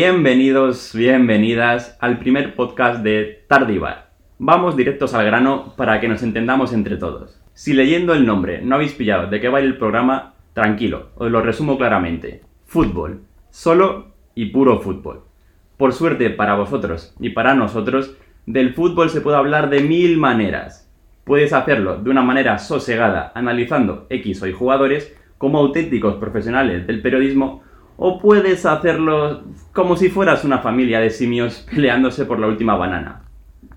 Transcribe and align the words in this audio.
Bienvenidos, 0.00 0.92
bienvenidas 0.94 1.96
al 1.98 2.20
primer 2.20 2.54
podcast 2.54 3.02
de 3.02 3.42
Tardivar. 3.48 4.10
Vamos 4.38 4.76
directos 4.76 5.12
al 5.12 5.26
grano 5.26 5.74
para 5.76 6.00
que 6.00 6.06
nos 6.06 6.22
entendamos 6.22 6.72
entre 6.72 6.98
todos. 6.98 7.42
Si 7.52 7.72
leyendo 7.72 8.14
el 8.14 8.24
nombre 8.24 8.62
no 8.62 8.76
habéis 8.76 8.92
pillado 8.92 9.28
de 9.28 9.40
qué 9.40 9.48
va 9.48 9.58
el 9.58 9.76
programa, 9.76 10.34
tranquilo, 10.52 11.08
os 11.16 11.28
lo 11.32 11.42
resumo 11.42 11.76
claramente. 11.76 12.42
Fútbol, 12.64 13.22
solo 13.50 14.12
y 14.36 14.46
puro 14.46 14.78
fútbol. 14.78 15.24
Por 15.76 15.92
suerte 15.92 16.30
para 16.30 16.54
vosotros 16.54 17.16
y 17.18 17.30
para 17.30 17.54
nosotros, 17.54 18.16
del 18.46 18.74
fútbol 18.74 19.10
se 19.10 19.20
puede 19.20 19.38
hablar 19.38 19.68
de 19.68 19.80
mil 19.80 20.16
maneras. 20.16 20.88
Puedes 21.24 21.52
hacerlo 21.52 21.96
de 21.96 22.10
una 22.10 22.22
manera 22.22 22.58
sosegada, 22.58 23.32
analizando 23.34 24.06
X 24.10 24.42
o 24.42 24.46
Y 24.46 24.52
jugadores 24.52 25.12
como 25.38 25.58
auténticos 25.58 26.14
profesionales 26.14 26.86
del 26.86 27.02
periodismo, 27.02 27.64
o 28.00 28.20
puedes 28.20 28.64
hacerlo 28.64 29.42
como 29.72 29.96
si 29.96 30.08
fueras 30.08 30.44
una 30.44 30.58
familia 30.58 31.00
de 31.00 31.10
simios 31.10 31.66
peleándose 31.74 32.24
por 32.24 32.38
la 32.38 32.46
última 32.46 32.76
banana. 32.76 33.22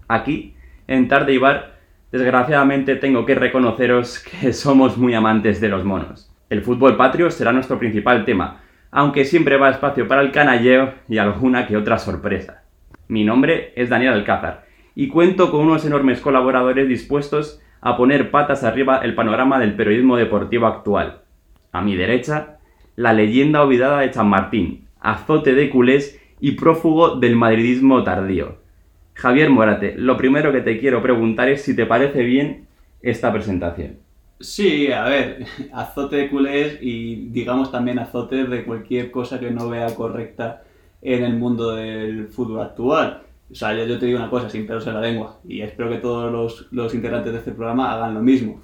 Aquí, 0.08 0.56
en 0.88 1.08
Tarde 1.08 1.34
y 1.34 1.38
Bar, 1.40 1.76
desgraciadamente 2.12 2.96
tengo 2.96 3.26
que 3.26 3.36
reconoceros 3.36 4.20
que 4.42 4.54
somos 4.54 4.98
muy 4.98 5.14
amantes 5.16 5.60
de 5.60 5.70
los 5.70 5.84
monos. 5.84 6.32
El 6.50 6.62
fútbol 6.62 6.96
patrio 6.98 7.32
será 7.32 7.52
nuestro 7.52 7.80
principal 7.80 8.24
tema, 8.24 8.62
aunque 8.92 9.26
siempre 9.26 9.58
va 9.58 9.72
espacio 9.72 10.08
para 10.08 10.22
el 10.22 10.32
canalleo 10.32 10.94
y 11.10 11.18
alguna 11.18 11.66
que 11.66 11.78
otra 11.78 11.98
sorpresa. 11.98 12.64
Mi 13.08 13.24
nombre 13.24 13.74
es 13.76 13.90
Daniel 13.90 14.14
Alcázar 14.14 14.66
y 14.94 15.08
cuento 15.08 15.50
con 15.50 15.62
unos 15.62 15.84
enormes 15.86 16.22
colaboradores 16.22 16.88
dispuestos 16.88 17.60
a 17.80 17.98
poner 17.98 18.30
patas 18.30 18.64
arriba 18.64 19.00
el 19.00 19.16
panorama 19.16 19.58
del 19.58 19.74
periodismo 19.76 20.16
deportivo 20.16 20.68
actual. 20.68 21.22
A 21.72 21.82
mi 21.82 21.96
derecha, 21.96 22.60
la 22.96 23.14
leyenda 23.14 23.64
olvidada 23.64 24.02
de 24.02 24.14
San 24.14 24.28
Martín, 24.28 24.86
azote 25.00 25.54
de 25.54 25.70
culés 25.70 26.20
y 26.40 26.54
prófugo 26.54 27.16
del 27.16 27.36
madridismo 27.36 28.04
tardío. 28.04 28.56
Javier 29.14 29.50
Morate, 29.50 29.96
lo 29.98 30.18
primero 30.18 30.52
que 30.52 30.62
te 30.62 30.80
quiero 30.80 31.02
preguntar 31.02 31.50
es 31.50 31.62
si 31.62 31.76
te 31.76 31.86
parece 31.86 32.24
bien 32.24 32.66
esta 33.02 33.32
presentación. 33.32 33.98
Sí, 34.40 34.92
a 34.92 35.04
ver, 35.04 35.46
azote 35.74 36.16
de 36.16 36.30
culés 36.30 36.80
y 36.82 37.28
digamos 37.30 37.72
también 37.72 38.00
azote 38.00 38.46
de 38.46 38.64
cualquier 38.64 39.12
cosa 39.12 39.40
que 39.40 39.52
no 39.52 39.70
vea 39.70 39.94
correcta 39.94 40.64
en 41.02 41.24
el 41.24 41.36
mundo 41.36 41.76
del 41.76 42.28
fútbol 42.28 42.62
actual. 42.62 43.22
O 43.52 43.56
sea, 43.56 43.74
yo, 43.74 44.00
te 44.00 44.06
digo 44.06 44.18
una 44.18 44.30
cosa, 44.30 44.50
sin 44.50 44.66
pelos 44.66 44.88
en 44.88 44.94
la 44.94 45.02
lengua, 45.02 45.38
y 45.48 45.62
espero 45.62 45.90
que 45.90 45.98
todos 45.98 46.32
los, 46.32 46.68
los 46.72 46.94
integrantes 46.96 47.34
de 47.34 47.40
este 47.40 47.52
programa 47.52 47.92
hagan 47.92 48.14
lo 48.14 48.22
mismo. 48.22 48.62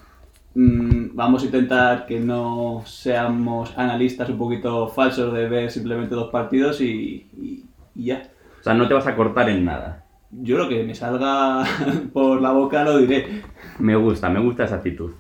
Mm, 0.55 0.97
vamos 1.18 1.42
a 1.42 1.48
intentar 1.48 2.06
que 2.06 2.20
no 2.20 2.84
seamos 2.86 3.76
analistas 3.76 4.30
un 4.30 4.38
poquito 4.38 4.88
falsos 4.88 5.34
de 5.34 5.50
ver 5.50 5.72
simplemente 5.72 6.14
dos 6.14 6.30
partidos 6.30 6.80
y, 6.80 7.26
y, 7.36 7.66
ya. 7.96 8.22
O 8.60 8.64
sea, 8.64 8.76
no 8.76 8.88
te 8.88 8.94
vas 8.94 9.08
a 9.08 9.16
cortar 9.16 9.50
en 9.50 9.66
nada. 9.66 10.06
Yo 10.30 10.60
lo 10.60 10.70
que 10.70 10.84
me 10.84 10.94
salga 10.94 11.64
por 12.14 12.40
la 12.40 12.52
boca 12.52 12.84
lo 12.84 13.00
diré. 13.00 13.42
Me 13.80 13.95
gusta, 13.95 14.30
me 14.30 14.40
gusta 14.40 14.66
esa 14.66 14.76
actitud. 14.76 15.14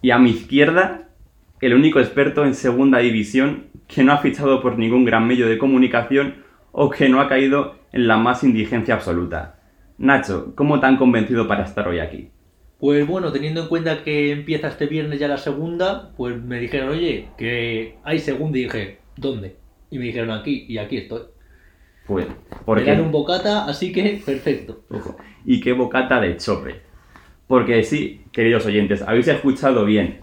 Y 0.00 0.12
a 0.12 0.18
mi 0.18 0.30
izquierda, 0.30 1.08
el 1.60 1.74
único 1.74 2.00
experto 2.00 2.46
en 2.46 2.54
segunda 2.54 3.00
división 3.00 3.66
que 3.86 4.02
no 4.02 4.14
ha 4.14 4.18
fichado 4.18 4.62
por 4.62 4.78
ningún 4.78 5.04
gran 5.04 5.26
medio 5.28 5.46
de 5.46 5.58
comunicación 5.58 6.36
o 6.72 6.88
que 6.88 7.10
no 7.10 7.20
ha 7.20 7.28
caído 7.28 7.74
en 7.92 8.08
la 8.08 8.16
más 8.16 8.44
indigencia 8.44 8.94
absoluta. 8.94 9.56
Nacho, 9.98 10.54
¿cómo 10.54 10.80
te 10.80 10.86
han 10.86 10.96
convencido 10.96 11.46
para 11.46 11.64
estar 11.64 11.86
hoy 11.86 11.98
aquí? 11.98 12.30
Pues 12.84 13.06
bueno, 13.06 13.32
teniendo 13.32 13.62
en 13.62 13.68
cuenta 13.68 14.04
que 14.04 14.30
empieza 14.30 14.68
este 14.68 14.84
viernes 14.84 15.18
ya 15.18 15.26
la 15.26 15.38
segunda, 15.38 16.10
pues 16.18 16.36
me 16.36 16.60
dijeron, 16.60 16.90
oye, 16.90 17.28
que 17.38 17.96
hay 18.04 18.18
segunda 18.18 18.58
y 18.58 18.64
dije, 18.64 18.98
¿dónde? 19.16 19.56
Y 19.90 19.96
me 19.96 20.04
dijeron 20.04 20.30
aquí, 20.30 20.66
y 20.68 20.76
aquí 20.76 20.98
estoy. 20.98 21.22
Pues, 22.06 22.26
porque... 22.66 22.84
Me 22.84 22.90
dan 22.90 23.00
un 23.00 23.10
bocata, 23.10 23.64
así 23.64 23.90
que 23.90 24.20
perfecto. 24.26 24.84
Y 25.46 25.62
qué 25.62 25.72
bocata 25.72 26.20
de 26.20 26.36
chope. 26.36 26.82
Porque 27.46 27.82
sí, 27.84 28.20
queridos 28.32 28.66
oyentes, 28.66 29.00
habéis 29.00 29.28
escuchado 29.28 29.86
bien. 29.86 30.20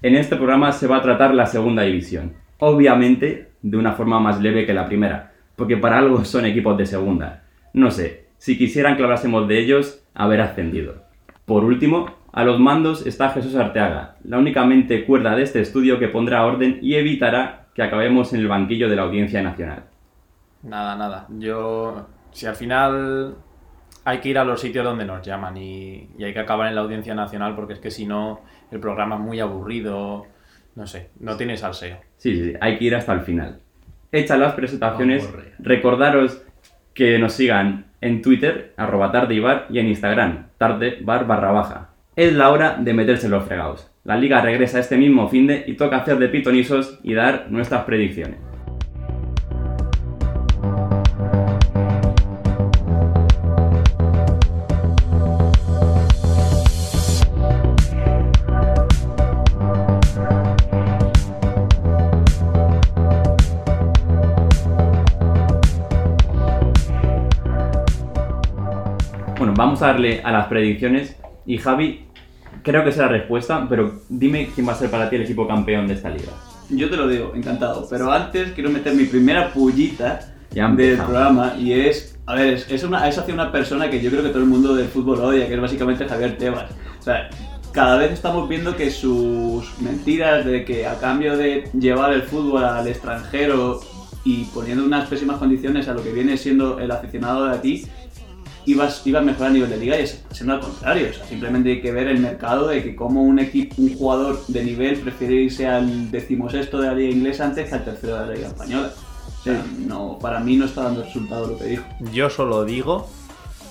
En 0.00 0.14
este 0.14 0.36
programa 0.36 0.70
se 0.70 0.86
va 0.86 0.98
a 0.98 1.02
tratar 1.02 1.34
la 1.34 1.46
segunda 1.46 1.82
división. 1.82 2.34
Obviamente, 2.60 3.48
de 3.62 3.76
una 3.78 3.94
forma 3.94 4.20
más 4.20 4.40
leve 4.40 4.64
que 4.64 4.74
la 4.74 4.86
primera 4.86 5.32
porque 5.56 5.76
para 5.76 5.98
algo 5.98 6.24
son 6.24 6.46
equipos 6.46 6.78
de 6.78 6.86
segunda. 6.86 7.42
No 7.72 7.90
sé, 7.90 8.26
si 8.38 8.56
quisieran 8.56 8.96
que 8.96 9.02
hablásemos 9.02 9.48
de 9.48 9.58
ellos, 9.58 10.04
haber 10.14 10.40
ascendido. 10.40 11.05
Por 11.46 11.64
último, 11.64 12.14
a 12.32 12.44
los 12.44 12.60
mandos 12.60 13.06
está 13.06 13.30
Jesús 13.30 13.54
Arteaga, 13.54 14.16
la 14.24 14.38
únicamente 14.38 15.06
cuerda 15.06 15.34
de 15.34 15.42
este 15.42 15.60
estudio 15.60 15.98
que 15.98 16.08
pondrá 16.08 16.44
orden 16.44 16.78
y 16.82 16.96
evitará 16.96 17.68
que 17.74 17.82
acabemos 17.82 18.34
en 18.34 18.40
el 18.40 18.48
banquillo 18.48 18.88
de 18.90 18.96
la 18.96 19.02
Audiencia 19.02 19.42
Nacional. 19.42 19.84
Nada, 20.62 20.96
nada. 20.96 21.26
Yo, 21.38 22.06
si 22.32 22.46
al 22.46 22.56
final 22.56 23.36
hay 24.04 24.18
que 24.18 24.28
ir 24.28 24.38
a 24.38 24.44
los 24.44 24.60
sitios 24.60 24.84
donde 24.84 25.04
nos 25.04 25.24
llaman 25.24 25.56
y, 25.56 26.10
y 26.18 26.24
hay 26.24 26.34
que 26.34 26.40
acabar 26.40 26.68
en 26.68 26.74
la 26.74 26.82
Audiencia 26.82 27.14
Nacional 27.14 27.54
porque 27.54 27.74
es 27.74 27.78
que 27.78 27.90
si 27.90 28.06
no, 28.06 28.42
el 28.70 28.80
programa 28.80 29.16
es 29.16 29.22
muy 29.22 29.40
aburrido, 29.40 30.26
no 30.74 30.86
sé, 30.86 31.10
no 31.20 31.36
tiene 31.36 31.56
salseo. 31.56 31.98
Sí, 32.18 32.34
sí, 32.34 32.52
hay 32.60 32.76
que 32.76 32.84
ir 32.84 32.94
hasta 32.94 33.14
el 33.14 33.20
final 33.20 33.60
hechas 34.12 34.38
las 34.38 34.54
presentaciones, 34.54 35.28
recordaros 35.58 36.42
que 36.94 37.18
nos 37.18 37.34
sigan 37.34 37.86
en 38.06 38.22
Twitter, 38.22 38.72
arroba 38.76 39.12
tardeibar, 39.12 39.66
y 39.70 39.78
en 39.78 39.88
Instagram, 39.88 40.46
tardebar 40.58 41.26
barra 41.26 41.52
baja. 41.52 41.90
Es 42.14 42.32
la 42.32 42.50
hora 42.50 42.76
de 42.80 42.94
meterse 42.94 43.28
los 43.28 43.44
fregados. 43.44 43.90
La 44.04 44.16
liga 44.16 44.40
regresa 44.40 44.78
este 44.78 44.96
mismo 44.96 45.28
fin 45.28 45.46
de 45.46 45.64
y 45.66 45.74
toca 45.74 45.98
hacer 45.98 46.18
de 46.18 46.28
pitonisos 46.28 46.98
y 47.02 47.14
dar 47.14 47.48
nuestras 47.50 47.84
predicciones. 47.84 48.45
Vamos 69.76 69.82
a 69.82 69.92
darle 69.92 70.22
a 70.22 70.32
las 70.32 70.46
predicciones. 70.46 71.16
Y 71.44 71.58
Javi, 71.58 72.06
creo 72.62 72.82
que 72.82 72.90
es 72.90 72.96
la 72.96 73.08
respuesta, 73.08 73.66
pero 73.68 74.00
dime 74.08 74.48
quién 74.54 74.66
va 74.66 74.72
a 74.72 74.76
ser 74.76 74.90
para 74.90 75.10
ti 75.10 75.16
el 75.16 75.22
equipo 75.22 75.46
campeón 75.46 75.86
de 75.86 75.94
esta 75.94 76.08
liga. 76.08 76.32
Yo 76.70 76.88
te 76.88 76.96
lo 76.96 77.06
digo, 77.06 77.32
encantado. 77.34 77.86
Pero 77.88 78.10
antes 78.10 78.52
quiero 78.52 78.70
meter 78.70 78.94
mi 78.94 79.04
primera 79.04 79.52
pullita 79.52 80.32
del 80.50 80.96
programa 80.96 81.54
y 81.58 81.72
es, 81.72 82.18
a 82.24 82.34
ver, 82.34 82.64
es, 82.68 82.82
una, 82.84 83.06
es 83.06 83.18
hacia 83.18 83.34
una 83.34 83.52
persona 83.52 83.90
que 83.90 84.00
yo 84.00 84.10
creo 84.10 84.22
que 84.22 84.30
todo 84.30 84.38
el 84.38 84.48
mundo 84.48 84.74
del 84.74 84.86
fútbol 84.86 85.20
odia, 85.20 85.46
que 85.46 85.54
es 85.54 85.60
básicamente 85.60 86.08
Javier 86.08 86.38
Tebas. 86.38 86.70
O 86.98 87.02
sea, 87.02 87.28
cada 87.72 87.98
vez 87.98 88.12
estamos 88.12 88.48
viendo 88.48 88.74
que 88.74 88.90
sus 88.90 89.78
mentiras 89.80 90.46
de 90.46 90.64
que 90.64 90.86
a 90.86 90.98
cambio 90.98 91.36
de 91.36 91.68
llevar 91.78 92.14
el 92.14 92.22
fútbol 92.22 92.64
al 92.64 92.88
extranjero 92.88 93.80
y 94.24 94.44
poniendo 94.46 94.84
unas 94.84 95.06
pésimas 95.08 95.36
condiciones 95.36 95.86
a 95.86 95.92
lo 95.92 96.02
que 96.02 96.10
viene 96.10 96.36
siendo 96.38 96.80
el 96.80 96.90
aficionado 96.90 97.44
de 97.44 97.56
aquí, 97.56 97.86
ibas, 98.66 99.02
a 99.06 99.20
mejorar 99.20 99.50
a 99.50 99.54
nivel 99.54 99.70
de 99.70 99.76
liga 99.78 99.98
y 99.98 100.02
es 100.02 100.24
siendo 100.32 100.54
al 100.54 100.60
contrario. 100.60 101.08
O 101.10 101.14
sea, 101.14 101.24
simplemente 101.24 101.70
hay 101.70 101.80
que 101.80 101.92
ver 101.92 102.08
el 102.08 102.18
mercado 102.18 102.68
de 102.68 102.82
que 102.82 102.94
como 102.94 103.22
un 103.22 103.38
equipo, 103.38 103.76
un 103.78 103.96
jugador 103.96 104.44
de 104.48 104.64
nivel 104.64 104.96
prefiere 104.96 105.34
irse 105.34 105.66
al 105.66 106.10
decimosexto 106.10 106.80
de 106.80 106.88
la 106.88 106.94
liga 106.94 107.14
inglesa 107.14 107.44
antes 107.46 107.68
que 107.68 107.74
al 107.74 107.84
tercero 107.84 108.18
de 108.18 108.26
la 108.26 108.32
liga 108.34 108.48
española. 108.48 108.90
O 109.40 109.42
sea, 109.42 109.64
no, 109.86 110.18
para 110.20 110.40
mí 110.40 110.56
no 110.56 110.64
está 110.66 110.82
dando 110.82 111.04
resultado 111.04 111.46
lo 111.46 111.58
que 111.58 111.64
dijo. 111.64 111.84
Yo 112.12 112.28
solo 112.28 112.64
digo 112.64 113.08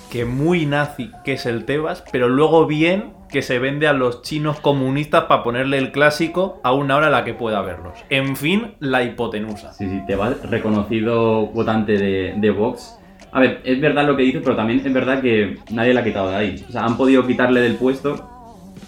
que 0.09 0.24
muy 0.24 0.65
nazi 0.65 1.12
que 1.25 1.33
es 1.33 1.45
el 1.45 1.65
Tebas, 1.65 2.03
pero 2.12 2.30
luego 2.30 2.65
bien 2.65 3.13
que 3.27 3.42
se 3.42 3.59
vende 3.59 3.88
a 3.88 3.94
los 3.94 4.21
chinos 4.21 4.62
comunistas 4.62 5.25
para 5.25 5.44
ponerle 5.44 5.77
el 5.77 5.92
clásico 5.92 6.62
a 6.63 6.71
una 6.71 6.95
hora 6.95 7.07
a 7.07 7.09
la 7.09 7.25
que 7.25 7.33
pueda 7.33 7.62
verlos. 7.62 8.00
En 8.09 8.38
fin, 8.38 8.75
la 8.80 9.03
hipotenusa. 9.03 9.74
Sí, 9.74 9.89
sí, 9.89 10.01
Tebas, 10.07 10.42
reconocido 10.50 11.47
votante 11.47 11.97
de, 11.97 12.36
de 12.38 12.51
Vox 12.51 12.97
a 13.35 13.39
ver, 13.41 13.59
es 13.65 13.81
verdad 13.81 14.07
lo 14.07 14.15
que 14.15 14.23
dices, 14.23 14.41
pero 14.41 14.55
también 14.55 14.81
es 14.85 14.93
verdad 14.93 15.21
que 15.21 15.57
nadie 15.69 15.93
la 15.93 15.99
ha 15.99 16.03
quitado 16.05 16.29
de 16.29 16.35
ahí. 16.37 16.65
O 16.69 16.71
sea, 16.71 16.85
han 16.85 16.95
podido 16.95 17.27
quitarle 17.27 17.59
del 17.59 17.75
puesto 17.75 18.15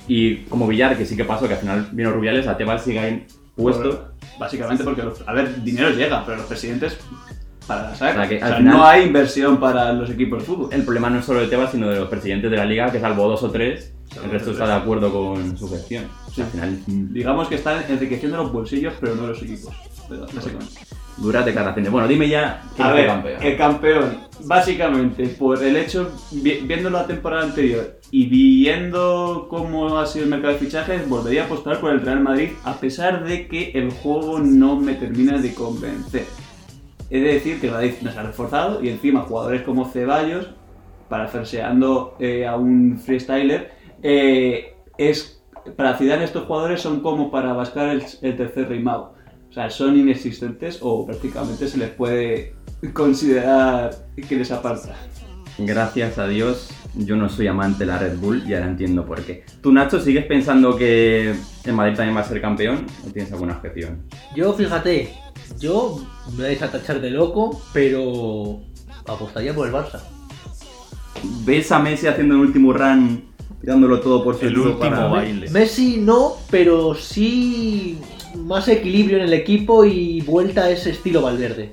y 0.07 0.37
como 0.45 0.65
Villar, 0.67 0.97
que 0.97 1.05
sí 1.05 1.17
que 1.17 1.25
pasó, 1.25 1.49
que 1.49 1.55
al 1.55 1.59
final 1.59 1.89
vino 1.91 2.13
Rubiales, 2.13 2.47
a 2.47 2.55
Tebas 2.55 2.81
sigue 2.81 2.97
ahí 2.97 3.25
puesto. 3.57 4.13
básicamente 4.39 4.85
porque, 4.85 5.03
a 5.25 5.33
ver, 5.33 5.61
dinero 5.65 5.89
llega, 5.89 6.23
pero 6.25 6.37
los 6.37 6.45
presidentes 6.45 6.97
para 7.67 7.89
la 7.89 7.95
saca. 7.95 8.23
O 8.23 8.27
sea, 8.27 8.59
no 8.61 8.85
hay 8.85 9.03
inversión 9.03 9.59
para 9.59 9.91
los 9.91 10.09
equipos 10.09 10.39
de 10.39 10.45
fútbol. 10.45 10.69
El 10.71 10.83
problema 10.83 11.09
no 11.09 11.19
es 11.19 11.25
solo 11.25 11.41
de 11.41 11.47
Tebas, 11.47 11.71
sino 11.71 11.89
de 11.89 11.99
los 11.99 12.07
presidentes 12.07 12.49
de 12.49 12.55
la 12.55 12.63
liga, 12.63 12.89
que 12.89 13.01
salvo 13.01 13.27
dos 13.27 13.43
o 13.43 13.51
tres, 13.51 13.91
el 14.23 14.31
resto 14.31 14.51
está 14.51 14.65
de 14.65 14.75
acuerdo 14.75 15.11
con 15.11 15.57
su 15.57 15.69
gestión. 15.69 16.05
al 16.37 16.45
final... 16.45 16.79
Digamos 16.87 17.49
que 17.49 17.55
están 17.55 17.83
enriqueciendo 17.89 18.37
los 18.37 18.53
bolsillos, 18.53 18.93
pero 19.01 19.13
no 19.15 19.27
los 19.27 19.43
equipos. 19.43 19.73
Durate 21.17 21.53
cada 21.53 21.73
Bueno, 21.73 22.07
dime 22.07 22.29
ya 22.29 22.61
quién 22.75 22.87
es 22.95 23.05
campeón. 23.07 23.41
El 23.41 23.57
campeón, 23.57 24.17
básicamente, 24.45 25.27
por 25.27 25.63
el 25.63 25.75
hecho, 25.75 26.11
viendo 26.31 26.91
la 26.91 27.07
temporada 27.07 27.43
anterior 27.43 27.99
y 28.11 28.27
viendo 28.27 29.47
cómo 29.49 29.97
ha 29.97 30.05
sido 30.05 30.25
el 30.25 30.29
mercado 30.29 30.53
de 30.53 30.59
fichajes, 30.59 31.09
volvería 31.09 31.43
a 31.43 31.45
apostar 31.45 31.79
por 31.79 31.91
el 31.91 32.01
Real 32.01 32.19
Madrid, 32.19 32.49
a 32.63 32.75
pesar 32.75 33.25
de 33.25 33.47
que 33.47 33.71
el 33.71 33.91
juego 33.91 34.39
no 34.39 34.79
me 34.79 34.93
termina 34.93 35.39
de 35.39 35.53
convencer. 35.55 36.25
he 37.09 37.19
de 37.19 37.33
decir 37.33 37.59
que 37.59 37.67
el 37.67 37.73
Madrid 37.73 37.93
nos 38.01 38.15
ha 38.15 38.23
reforzado 38.23 38.83
y 38.83 38.89
encima 38.89 39.21
jugadores 39.21 39.63
como 39.63 39.85
Ceballos, 39.85 40.51
parafraseando 41.09 42.15
eh, 42.19 42.45
a 42.45 42.57
un 42.57 42.99
freestyler, 42.99 43.71
eh, 44.03 44.75
es, 44.99 45.41
para 45.75 45.97
Zidane 45.97 46.25
estos 46.25 46.45
jugadores 46.45 46.81
son 46.81 46.99
como 46.99 47.31
para 47.31 47.53
bascar 47.53 47.89
el, 47.89 48.03
el 48.21 48.37
tercer 48.37 48.69
rimado. 48.69 49.16
O 49.49 49.53
sea, 49.53 49.69
son 49.69 49.97
inexistentes 49.97 50.79
o 50.81 51.05
prácticamente 51.05 51.67
se 51.67 51.77
les 51.77 51.89
puede 51.89 52.53
considerar 52.93 53.91
que 54.27 54.35
les 54.35 54.51
aparta. 54.51 54.95
Gracias 55.57 56.19
a 56.19 56.27
Dios, 56.27 56.69
yo 56.95 57.15
no 57.15 57.29
soy 57.29 57.47
amante 57.47 57.79
de 57.79 57.85
la 57.87 57.97
Red 57.97 58.17
Bull 58.19 58.43
y 58.47 58.53
ahora 58.53 58.67
entiendo 58.67 59.05
por 59.05 59.21
qué. 59.23 59.43
¿Tú, 59.61 59.71
Nacho, 59.71 59.99
sigues 59.99 60.25
pensando 60.25 60.75
que 60.77 61.33
el 61.63 61.73
Madrid 61.73 61.95
también 61.95 62.15
va 62.15 62.21
a 62.21 62.25
ser 62.27 62.39
campeón 62.41 62.85
o 63.07 63.11
tienes 63.11 63.31
alguna 63.31 63.53
objeción? 63.57 64.03
Yo, 64.35 64.53
fíjate, 64.53 65.15
yo 65.59 66.05
me 66.37 66.43
vais 66.43 66.61
a 66.61 66.71
tachar 66.71 67.01
de 67.01 67.09
loco, 67.09 67.59
pero 67.73 68.59
apostaría 69.07 69.55
por 69.55 69.65
el 69.67 69.73
Barça. 69.73 69.99
¿Ves 71.43 71.71
a 71.71 71.79
Messi 71.79 72.05
haciendo 72.05 72.35
el 72.35 72.41
último 72.41 72.71
run, 72.73 73.23
dándolo 73.63 73.99
todo 73.99 74.23
por 74.23 74.37
su 74.37 74.45
El 74.45 74.59
último 74.59 74.77
para- 74.79 75.07
baile. 75.07 75.49
Messi 75.49 75.97
no, 75.97 76.33
pero 76.51 76.93
sí 76.93 77.97
más 78.35 78.67
equilibrio 78.67 79.17
en 79.17 79.23
el 79.23 79.33
equipo 79.33 79.85
y 79.85 80.21
vuelta 80.21 80.65
a 80.65 80.69
ese 80.69 80.91
estilo 80.91 81.21
Valverde. 81.21 81.71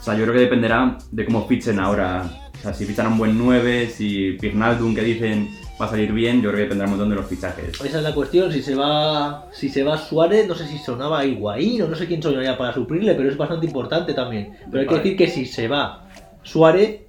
O 0.00 0.02
sea, 0.02 0.14
yo 0.14 0.22
creo 0.22 0.34
que 0.34 0.40
dependerá 0.40 0.98
de 1.10 1.24
cómo 1.24 1.46
fichen 1.46 1.80
ahora. 1.80 2.30
O 2.58 2.62
sea, 2.62 2.72
si 2.72 2.84
fichan 2.84 3.08
un 3.08 3.18
buen 3.18 3.36
9, 3.36 3.90
si 3.90 4.32
Pignaldum, 4.40 4.94
que 4.94 5.02
dicen 5.02 5.50
va 5.80 5.86
a 5.86 5.90
salir 5.90 6.12
bien, 6.12 6.36
yo 6.36 6.50
creo 6.50 6.54
que 6.54 6.62
dependerá 6.62 6.86
un 6.86 6.92
montón 6.92 7.10
de 7.10 7.16
los 7.16 7.26
fichajes. 7.26 7.80
Esa 7.80 7.98
es 7.98 8.02
la 8.02 8.14
cuestión, 8.14 8.50
si 8.50 8.62
se 8.62 8.74
va 8.74 9.48
si 9.52 9.68
se 9.68 9.82
va 9.82 9.98
Suárez, 9.98 10.48
no 10.48 10.54
sé 10.54 10.66
si 10.66 10.78
sonaba 10.78 11.24
Higuaín 11.24 11.82
o 11.82 11.88
no 11.88 11.96
sé 11.96 12.06
quién 12.06 12.22
sonaría 12.22 12.56
para 12.56 12.72
suplirle, 12.72 13.14
pero 13.14 13.28
es 13.28 13.36
bastante 13.36 13.66
importante 13.66 14.14
también. 14.14 14.52
Pero 14.70 14.80
hay 14.80 14.86
que 14.86 14.94
decir 14.94 15.16
que 15.16 15.28
si 15.28 15.44
se 15.44 15.68
va 15.68 16.08
Suárez, 16.42 17.00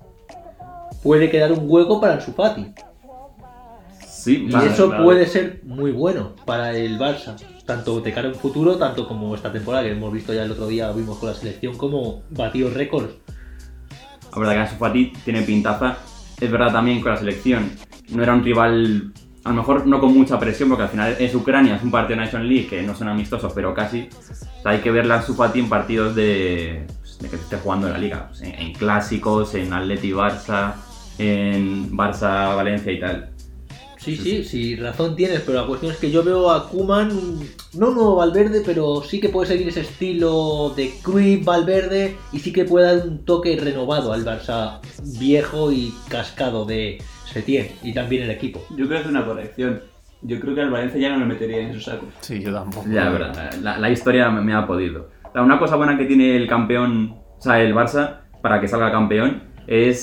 puede 1.01 1.29
quedar 1.29 1.51
un 1.51 1.65
hueco 1.69 2.01
para 2.01 2.15
el 2.15 2.21
Fati. 2.21 2.73
Sí, 4.27 4.45
Y 4.45 4.51
vale, 4.51 4.71
eso 4.71 4.91
puede 4.91 5.25
ser 5.25 5.61
muy 5.63 5.93
bueno 5.93 6.35
para 6.45 6.75
el 6.75 6.99
Barça, 6.99 7.37
tanto 7.65 8.01
de 8.01 8.11
cara 8.11 8.27
a 8.27 8.31
un 8.31 8.35
futuro, 8.35 8.75
tanto 8.75 9.07
como 9.07 9.33
esta 9.33 9.53
temporada 9.53 9.85
que 9.85 9.91
hemos 9.91 10.11
visto 10.11 10.33
ya 10.33 10.43
el 10.43 10.51
otro 10.51 10.67
día, 10.67 10.91
vimos 10.91 11.17
con 11.17 11.29
la 11.29 11.33
selección, 11.33 11.77
como 11.77 12.23
batió 12.31 12.69
récords. 12.69 13.13
La 14.33 14.39
verdad 14.39 14.53
que 14.53 14.59
Ansu 14.59 14.75
Fati 14.75 15.13
tiene 15.23 15.43
pintaza. 15.43 15.99
Es 16.41 16.51
verdad 16.51 16.73
también 16.73 16.99
con 16.99 17.13
la 17.13 17.17
selección. 17.17 17.71
No 18.09 18.21
era 18.21 18.33
un 18.33 18.43
rival, 18.43 19.13
a 19.45 19.49
lo 19.49 19.55
mejor 19.55 19.87
no 19.87 20.01
con 20.01 20.13
mucha 20.13 20.37
presión, 20.37 20.67
porque 20.67 20.83
al 20.83 20.89
final 20.89 21.15
es 21.17 21.33
Ucrania, 21.33 21.77
es 21.77 21.83
un 21.83 21.91
partido 21.91 22.19
de 22.19 22.25
Nation 22.25 22.45
League 22.49 22.67
que 22.67 22.83
no 22.83 22.95
son 22.95 23.07
amistosos, 23.07 23.53
pero 23.53 23.73
casi. 23.73 24.09
O 24.11 24.61
sea, 24.61 24.71
hay 24.73 24.79
que 24.79 24.91
verla 24.91 25.15
a 25.15 25.17
Ansu 25.19 25.35
Fati 25.35 25.59
en 25.59 25.69
partidos 25.69 26.15
de, 26.15 26.85
pues, 26.99 27.17
de 27.19 27.29
que 27.29 27.37
esté 27.37 27.55
jugando 27.55 27.87
en 27.87 27.93
la 27.93 27.99
liga. 27.99 28.27
Pues, 28.27 28.41
en, 28.41 28.55
en 28.55 28.73
clásicos, 28.73 29.55
en 29.55 29.71
Atleti 29.71 30.11
Barça, 30.11 30.73
en 31.17 31.93
Barça 31.93 32.53
Valencia 32.57 32.91
y 32.91 32.99
tal. 32.99 33.36
Sí, 34.15 34.17
sí, 34.17 34.43
sí, 34.43 34.75
razón 34.77 35.15
tienes, 35.15 35.41
pero 35.41 35.61
la 35.61 35.67
cuestión 35.67 35.91
es 35.91 35.97
que 35.97 36.09
yo 36.09 36.23
veo 36.23 36.49
a 36.49 36.69
Kuman, 36.69 37.09
no 37.73 37.89
un 37.89 37.95
nuevo 37.95 38.15
Valverde, 38.15 38.61
pero 38.65 39.01
sí 39.03 39.19
que 39.19 39.29
puede 39.29 39.47
seguir 39.47 39.67
ese 39.67 39.81
estilo 39.81 40.73
de 40.75 40.91
Cruyff 41.03 41.43
Valverde 41.45 42.15
y 42.31 42.39
sí 42.39 42.53
que 42.53 42.65
puede 42.65 42.85
dar 42.97 43.07
un 43.07 43.25
toque 43.25 43.57
renovado 43.61 44.13
al 44.13 44.23
Barça 44.25 44.79
viejo 45.19 45.71
y 45.71 45.93
cascado 46.09 46.65
de 46.65 46.99
Setién 47.25 47.67
y 47.83 47.93
también 47.93 48.23
el 48.23 48.31
equipo. 48.31 48.65
Yo 48.71 48.87
creo 48.87 48.99
que 48.99 49.05
es 49.05 49.09
una 49.09 49.25
corrección. 49.25 49.81
Yo 50.21 50.39
creo 50.39 50.55
que 50.55 50.61
al 50.61 50.71
Valencia 50.71 50.99
ya 50.99 51.09
no 51.09 51.19
lo 51.19 51.25
metería 51.27 51.59
en 51.59 51.67
esos 51.71 51.83
sacos. 51.83 52.09
Sí, 52.21 52.41
yo 52.41 52.51
tampoco. 52.53 52.87
Ya, 52.89 53.09
verdad, 53.09 53.53
la, 53.61 53.77
la 53.77 53.89
historia 53.91 54.29
me, 54.31 54.41
me 54.41 54.53
ha 54.53 54.65
podido. 54.65 55.09
La- 55.35 55.43
Una 55.43 55.59
cosa 55.59 55.75
buena 55.75 55.97
que 55.97 56.05
tiene 56.05 56.35
el 56.35 56.47
campeón, 56.47 57.15
o 57.37 57.41
sea, 57.41 57.61
el 57.61 57.75
Barça, 57.75 58.21
para 58.41 58.59
que 58.59 58.67
salga 58.67 58.91
campeón, 58.91 59.43
es 59.67 59.99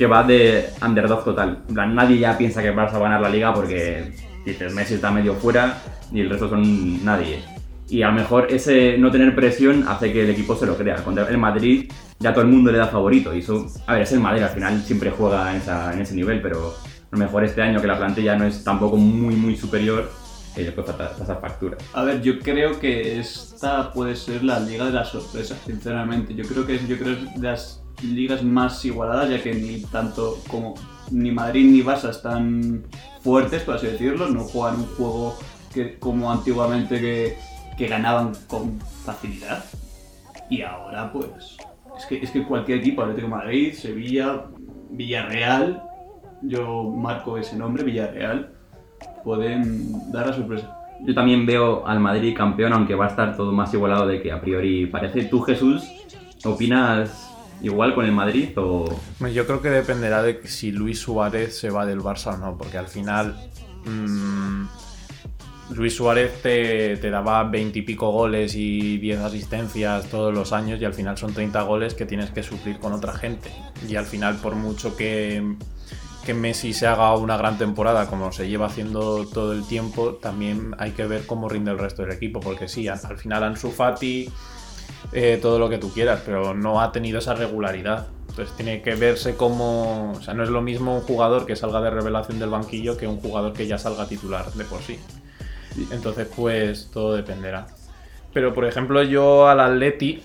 que 0.00 0.06
va 0.06 0.22
de 0.22 0.70
underdog 0.80 1.22
total. 1.24 1.58
Nadie 1.68 2.20
ya 2.20 2.38
piensa 2.38 2.62
que 2.62 2.72
Barça 2.72 2.94
va 2.94 3.00
a 3.00 3.10
ganar 3.10 3.20
la 3.20 3.28
liga 3.28 3.52
porque 3.52 4.12
dices, 4.46 4.72
Messi 4.72 4.94
está 4.94 5.10
medio 5.10 5.34
fuera 5.34 5.76
y 6.10 6.22
el 6.22 6.30
resto 6.30 6.48
son 6.48 7.04
nadie. 7.04 7.42
Y 7.86 8.00
a 8.00 8.06
lo 8.06 8.14
mejor 8.14 8.46
ese 8.48 8.96
no 8.96 9.10
tener 9.10 9.34
presión 9.34 9.84
hace 9.86 10.10
que 10.10 10.22
el 10.22 10.30
equipo 10.30 10.56
se 10.56 10.64
lo 10.64 10.74
crea. 10.74 10.96
Contra 11.04 11.28
el 11.28 11.36
Madrid 11.36 11.92
ya 12.18 12.32
todo 12.32 12.44
el 12.44 12.50
mundo 12.50 12.72
le 12.72 12.78
da 12.78 12.86
favorito. 12.86 13.34
Y 13.34 13.40
eso, 13.40 13.66
a 13.86 13.92
ver, 13.92 14.02
es 14.04 14.12
el 14.12 14.20
Madrid, 14.20 14.42
al 14.42 14.48
final 14.48 14.80
siempre 14.80 15.10
juega 15.10 15.54
en, 15.54 16.00
ese 16.00 16.14
nivel, 16.14 16.40
pero 16.40 16.74
a 16.78 17.14
lo 17.14 17.18
mejor 17.18 17.44
este 17.44 17.60
año 17.60 17.78
que 17.78 17.86
la 17.86 17.98
plantilla 17.98 18.36
no 18.36 18.46
es 18.46 18.64
tampoco 18.64 18.96
muy, 18.96 19.36
muy 19.36 19.54
superior, 19.54 20.10
eh, 20.56 20.62
le 20.62 20.72
puede 20.72 20.94
pasar 20.94 21.42
factura. 21.42 21.76
A 21.92 22.04
ver, 22.04 22.22
yo 22.22 22.38
creo 22.38 22.80
que 22.80 23.20
esta 23.20 23.92
puede 23.92 24.16
ser 24.16 24.44
la 24.44 24.60
liga 24.60 24.86
de 24.86 24.92
las 24.92 25.10
sorpresas, 25.10 25.58
sinceramente. 25.66 26.34
Yo 26.34 26.44
creo 26.44 26.66
que 26.66 26.78
yo 26.86 26.96
creo 26.96 27.18
que 27.18 27.24
es 27.24 27.34
de 27.34 27.48
las 27.48 27.82
ligas 28.02 28.42
más 28.42 28.84
igualadas, 28.84 29.30
ya 29.30 29.42
que 29.42 29.54
ni 29.54 29.80
tanto 29.82 30.38
como 30.48 30.74
ni 31.10 31.32
Madrid 31.32 31.64
ni 31.70 31.82
Barça 31.82 32.10
están 32.10 32.84
fuertes, 33.20 33.62
por 33.62 33.76
así 33.76 33.86
decirlo. 33.86 34.28
No 34.28 34.40
juegan 34.40 34.80
un 34.80 34.86
juego 34.86 35.36
que 35.72 35.98
como 35.98 36.30
antiguamente 36.30 37.00
que, 37.00 37.36
que 37.76 37.88
ganaban 37.88 38.32
con 38.48 38.80
facilidad. 38.80 39.64
Y 40.48 40.62
ahora, 40.62 41.12
pues, 41.12 41.56
es 41.96 42.06
que, 42.06 42.18
es 42.18 42.30
que 42.30 42.44
cualquier 42.44 42.78
equipo, 42.78 43.02
Atlético 43.02 43.28
de 43.28 43.34
Madrid, 43.34 43.72
Sevilla, 43.72 44.46
Villarreal, 44.90 45.82
yo 46.42 46.84
marco 46.84 47.36
ese 47.38 47.56
nombre, 47.56 47.84
Villarreal, 47.84 48.52
pueden 49.22 50.10
dar 50.10 50.28
la 50.28 50.32
sorpresa. 50.32 50.76
Yo 51.02 51.14
también 51.14 51.46
veo 51.46 51.86
al 51.86 52.00
Madrid 52.00 52.36
campeón, 52.36 52.72
aunque 52.72 52.94
va 52.94 53.06
a 53.06 53.08
estar 53.08 53.36
todo 53.36 53.52
más 53.52 53.72
igualado 53.72 54.06
de 54.06 54.20
que 54.20 54.32
a 54.32 54.40
priori 54.40 54.86
parece. 54.86 55.24
¿Tú, 55.24 55.40
Jesús, 55.40 55.88
opinas 56.44 57.29
igual 57.62 57.94
con 57.94 58.04
el 58.04 58.12
Madrid 58.12 58.50
o...? 58.56 59.00
Yo 59.32 59.46
creo 59.46 59.60
que 59.62 59.70
dependerá 59.70 60.22
de 60.22 60.40
si 60.46 60.72
Luis 60.72 61.00
Suárez 61.00 61.58
se 61.58 61.70
va 61.70 61.86
del 61.86 62.00
Barça 62.00 62.34
o 62.34 62.36
no, 62.36 62.56
porque 62.56 62.78
al 62.78 62.88
final 62.88 63.36
mm, 63.84 64.64
Luis 65.74 65.94
Suárez 65.94 66.42
te, 66.42 66.96
te 66.96 67.10
daba 67.10 67.44
20 67.44 67.78
y 67.78 67.82
pico 67.82 68.10
goles 68.10 68.54
y 68.56 68.98
10 68.98 69.20
asistencias 69.20 70.06
todos 70.06 70.34
los 70.34 70.52
años 70.52 70.80
y 70.80 70.84
al 70.84 70.94
final 70.94 71.16
son 71.16 71.32
30 71.32 71.62
goles 71.62 71.94
que 71.94 72.06
tienes 72.06 72.30
que 72.30 72.42
suplir 72.42 72.78
con 72.78 72.92
otra 72.92 73.12
gente. 73.12 73.50
Y 73.88 73.96
al 73.96 74.06
final 74.06 74.36
por 74.36 74.56
mucho 74.56 74.96
que, 74.96 75.56
que 76.24 76.34
Messi 76.34 76.72
se 76.72 76.86
haga 76.86 77.14
una 77.16 77.36
gran 77.36 77.56
temporada 77.56 78.06
como 78.06 78.32
se 78.32 78.48
lleva 78.48 78.66
haciendo 78.66 79.26
todo 79.26 79.52
el 79.52 79.64
tiempo, 79.66 80.14
también 80.14 80.74
hay 80.78 80.90
que 80.92 81.06
ver 81.06 81.24
cómo 81.26 81.48
rinde 81.48 81.70
el 81.70 81.78
resto 81.78 82.02
del 82.02 82.12
equipo, 82.12 82.40
porque 82.40 82.68
sí, 82.68 82.88
al 82.88 83.00
al 83.04 83.18
final 83.18 83.44
Ansu 83.44 83.70
Fati 83.70 84.28
eh, 85.12 85.38
todo 85.40 85.58
lo 85.58 85.68
que 85.68 85.78
tú 85.78 85.92
quieras, 85.92 86.22
pero 86.24 86.54
no 86.54 86.80
ha 86.80 86.92
tenido 86.92 87.18
esa 87.18 87.34
regularidad. 87.34 88.06
Entonces 88.28 88.54
tiene 88.56 88.80
que 88.82 88.94
verse 88.94 89.36
como... 89.36 90.12
O 90.12 90.22
sea, 90.22 90.34
no 90.34 90.44
es 90.44 90.50
lo 90.50 90.62
mismo 90.62 90.94
un 90.94 91.02
jugador 91.02 91.46
que 91.46 91.56
salga 91.56 91.80
de 91.80 91.90
revelación 91.90 92.38
del 92.38 92.50
banquillo 92.50 92.96
que 92.96 93.06
un 93.08 93.20
jugador 93.20 93.52
que 93.52 93.66
ya 93.66 93.76
salga 93.76 94.06
titular 94.06 94.50
de 94.52 94.64
por 94.64 94.80
sí. 94.82 94.98
Entonces, 95.90 96.28
pues 96.34 96.90
todo 96.92 97.14
dependerá. 97.14 97.66
Pero, 98.32 98.54
por 98.54 98.64
ejemplo, 98.64 99.02
yo 99.02 99.48
al 99.48 99.58
Atleti, 99.58 100.22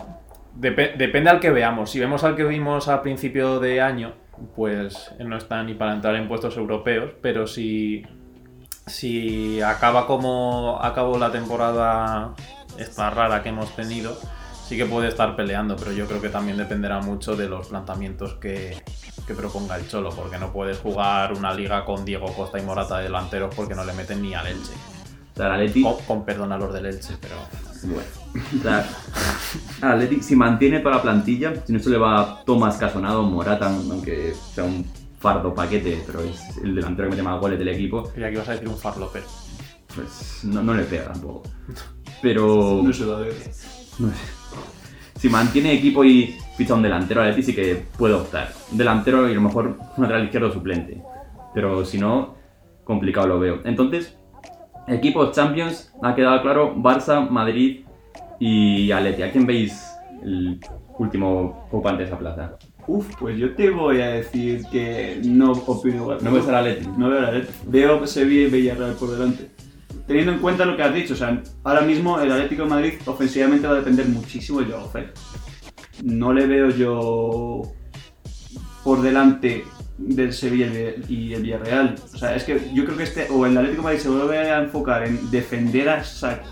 depe- 0.59 0.95
depende 0.97 1.31
al 1.31 1.39
que 1.39 1.49
veamos. 1.49 1.89
Si 1.89 1.99
vemos 1.99 2.23
al 2.23 2.35
que 2.35 2.43
vimos 2.43 2.87
a 2.87 3.01
principio 3.01 3.59
de 3.59 3.81
año, 3.81 4.13
pues 4.55 5.11
no 5.19 5.37
está 5.37 5.63
ni 5.63 5.73
para 5.73 5.93
entrar 5.93 6.15
en 6.15 6.27
puestos 6.27 6.57
europeos, 6.57 7.11
pero 7.21 7.47
si, 7.47 8.05
si 8.85 9.61
acaba 9.61 10.05
como 10.05 10.77
acabó 10.81 11.17
la 11.17 11.31
temporada 11.31 12.33
esta 12.77 13.09
rara 13.09 13.41
que 13.41 13.49
hemos 13.49 13.75
tenido, 13.75 14.17
sí 14.67 14.77
que 14.77 14.85
puede 14.85 15.07
estar 15.09 15.35
peleando, 15.35 15.75
pero 15.75 15.91
yo 15.91 16.07
creo 16.07 16.21
que 16.21 16.29
también 16.29 16.57
dependerá 16.57 16.99
mucho 16.99 17.35
de 17.35 17.47
los 17.47 17.67
planteamientos 17.67 18.33
que, 18.35 18.75
que 19.27 19.33
proponga 19.33 19.77
el 19.77 19.87
Cholo, 19.87 20.09
porque 20.09 20.37
no 20.37 20.51
puedes 20.51 20.79
jugar 20.79 21.33
una 21.33 21.53
liga 21.53 21.85
con 21.85 22.03
Diego 22.03 22.33
Costa 22.33 22.59
y 22.59 22.63
Morata 22.63 22.97
de 22.97 23.03
delanteros 23.03 23.53
porque 23.53 23.75
no 23.75 23.85
le 23.85 23.93
meten 23.93 24.21
ni 24.21 24.33
al 24.33 24.47
Elche. 24.47 24.73
O 25.33 25.37
sea, 25.37 25.47
el 25.47 25.51
Atleti... 25.53 25.83
Con, 25.83 25.95
con 26.07 26.25
perdón 26.25 26.51
a 26.51 26.57
los 26.57 26.73
del 26.73 26.87
Elche, 26.87 27.15
pero... 27.21 27.35
Bueno, 27.83 28.07
o 28.57 28.61
sea, 28.63 28.87
al 29.81 29.91
Atleti, 29.91 30.23
si 30.23 30.35
mantiene 30.35 30.79
toda 30.79 30.95
la 30.95 31.01
plantilla, 31.01 31.53
si 31.65 31.73
no 31.73 31.79
se 31.79 31.89
le 31.89 31.97
va 31.97 32.41
Tomás 32.45 32.77
Casonado, 32.77 33.21
Morata, 33.23 33.67
aunque 33.67 34.33
sea 34.53 34.63
un 34.63 34.85
fardo 35.19 35.53
paquete, 35.53 36.03
pero 36.05 36.21
es 36.21 36.57
el 36.57 36.73
delantero 36.73 37.09
que 37.09 37.15
mete 37.15 37.23
más 37.23 37.39
goles 37.39 37.59
del 37.59 37.67
equipo, 37.69 38.03
Creía 38.03 38.29
que 38.29 38.35
ibas 38.35 38.49
a 38.49 38.51
decir 38.53 38.67
un 38.67 38.77
farloper. 38.77 39.23
pues 39.93 40.39
no, 40.43 40.63
no 40.63 40.73
le 40.73 40.83
pega 40.83 41.11
tampoco. 41.11 41.43
Pero... 42.21 42.81
No 42.83 42.93
se 42.93 43.05
va 43.05 43.17
a 43.17 43.21
ver. 43.21 43.35
No 43.99 44.09
sé. 44.09 44.15
Si 45.15 45.29
mantiene 45.29 45.73
equipo 45.73 46.03
y 46.03 46.35
ficha 46.57 46.73
un 46.73 46.81
delantero, 46.81 47.21
Atleti 47.21 47.43
sí 47.43 47.55
que 47.55 47.83
puede 47.97 48.13
optar. 48.13 48.51
Un 48.71 48.77
delantero 48.77 49.27
y 49.27 49.31
a 49.31 49.35
lo 49.35 49.41
mejor 49.41 49.77
un 49.95 50.01
lateral 50.01 50.25
izquierdo 50.25 50.51
suplente. 50.51 51.01
Pero 51.53 51.85
si 51.85 51.97
no, 51.97 52.35
complicado 52.83 53.27
lo 53.27 53.39
veo. 53.39 53.61
Entonces, 53.63 54.17
equipos 54.87 55.31
Champions, 55.31 55.93
ha 56.01 56.13
quedado 56.15 56.41
claro 56.41 56.75
Barça, 56.75 57.29
Madrid 57.29 57.85
y 58.39 58.91
Atleti. 58.91 59.23
¿A 59.23 59.31
quién 59.31 59.45
veis 59.45 59.89
el 60.21 60.59
último 60.99 61.65
ocupante 61.67 62.03
de 62.03 62.09
esa 62.09 62.19
plaza? 62.19 62.57
Uf, 62.87 63.15
pues 63.19 63.37
yo 63.37 63.55
te 63.55 63.69
voy 63.71 64.01
a 64.01 64.09
decir 64.09 64.63
que 64.71 65.19
no 65.23 65.53
opino 65.53 65.95
igual. 65.95 66.17
¿No 66.21 66.31
ves 66.31 66.47
al 66.47 66.55
Atleti? 66.55 66.87
No 66.97 67.09
veo 67.09 67.19
al 67.19 67.25
Atleti. 67.25 67.53
Veo 67.67 68.05
Sevilla 68.05 68.47
y 68.47 68.51
Villarreal 68.51 68.93
por 68.93 69.11
delante. 69.11 69.54
Teniendo 70.07 70.33
en 70.33 70.39
cuenta 70.39 70.65
lo 70.65 70.77
que 70.77 70.83
has 70.83 70.93
dicho, 70.93 71.13
o 71.13 71.17
sea, 71.17 71.41
ahora 71.63 71.81
mismo 71.81 72.19
el 72.19 72.31
Atlético 72.31 72.63
de 72.63 72.69
Madrid 72.69 72.93
ofensivamente 73.05 73.65
va 73.65 73.73
a 73.73 73.77
depender 73.77 74.07
muchísimo 74.07 74.61
de 74.61 74.71
Joao 74.71 74.89
Félix. 74.89 75.19
no 76.03 76.31
le 76.31 76.45
veo 76.45 76.69
yo 76.69 77.61
por 78.83 79.01
delante 79.01 79.63
del 79.97 80.33
Sevilla 80.33 80.67
y 81.09 81.33
el 81.33 81.41
Villarreal. 81.41 81.95
O 82.13 82.17
sea, 82.17 82.35
es 82.35 82.43
que 82.43 82.69
yo 82.73 82.85
creo 82.85 82.97
que 82.97 83.03
este, 83.03 83.27
o 83.31 83.45
el 83.45 83.57
Atlético 83.57 83.81
de 83.81 83.85
Madrid 83.85 83.99
se 83.99 84.09
vuelve 84.09 84.37
a 84.37 84.59
enfocar 84.59 85.07
en 85.07 85.31
defender 85.31 85.89
a 85.89 86.03
sac 86.03 86.43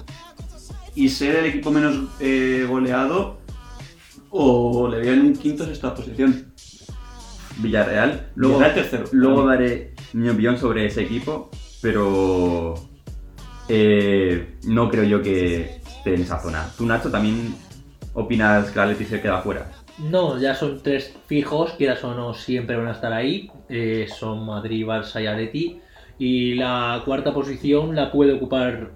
y 0.96 1.10
ser 1.10 1.36
el 1.36 1.46
equipo 1.46 1.72
menos 1.72 2.10
eh, 2.20 2.66
goleado, 2.68 3.40
o 4.30 4.88
le 4.88 5.00
veo 5.00 5.14
en 5.14 5.22
un 5.22 5.34
quinto 5.34 5.64
o 5.64 5.68
sexta 5.68 5.94
posición. 5.94 6.52
Villarreal. 7.58 8.32
Luego, 8.36 8.58
Villarreal 8.58 8.90
tercero. 8.90 9.06
luego 9.12 9.46
daré 9.46 9.94
mi 10.14 10.30
opinión 10.30 10.58
sobre 10.58 10.88
ese 10.88 11.04
equipo, 11.04 11.52
pero 11.82 12.76
eh, 13.70 14.58
no 14.66 14.90
creo 14.90 15.04
yo 15.04 15.22
que 15.22 15.80
esté 15.86 16.16
en 16.16 16.22
esa 16.22 16.40
zona. 16.40 16.70
¿Tú, 16.78 16.86
Nacho, 16.86 17.10
también 17.10 17.56
opinas 18.14 18.70
que 18.72 18.80
el 18.80 18.80
Atleti 18.80 19.06
se 19.06 19.22
queda 19.22 19.42
fuera? 19.42 19.72
No, 20.00 20.40
ya 20.40 20.56
son 20.56 20.82
tres 20.82 21.14
fijos, 21.28 21.74
quieras 21.74 22.04
o 22.04 22.14
no, 22.14 22.34
siempre 22.34 22.76
van 22.76 22.88
a 22.88 22.94
estar 22.94 23.14
ahí. 23.14 23.50
Eh, 23.70 24.08
son 24.10 24.46
Madrid, 24.46 24.86
Barça 24.86 25.22
y 25.22 25.28
Atleti. 25.28 25.80
Y 26.18 26.56
la 26.56 27.02
cuarta 27.06 27.34
posición 27.34 27.96
la 27.96 28.12
puede 28.12 28.34
ocupar 28.34 28.92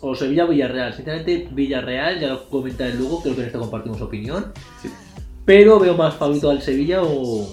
o 0.00 0.14
Sevilla 0.14 0.44
o 0.44 0.48
Villarreal. 0.48 0.94
Sinceramente, 0.94 1.48
Villarreal, 1.50 2.20
ya 2.20 2.28
lo 2.28 2.48
comentaré 2.48 2.94
luego, 2.94 3.22
creo 3.22 3.34
que 3.34 3.42
en 3.42 3.46
esto 3.48 3.60
compartimos 3.60 4.00
opinión. 4.00 4.52
Sí. 4.82 4.88
Pero 5.44 5.78
veo 5.78 5.96
más 5.96 6.14
favorito 6.14 6.50
al 6.50 6.60
Sevilla 6.60 7.02
o, 7.02 7.48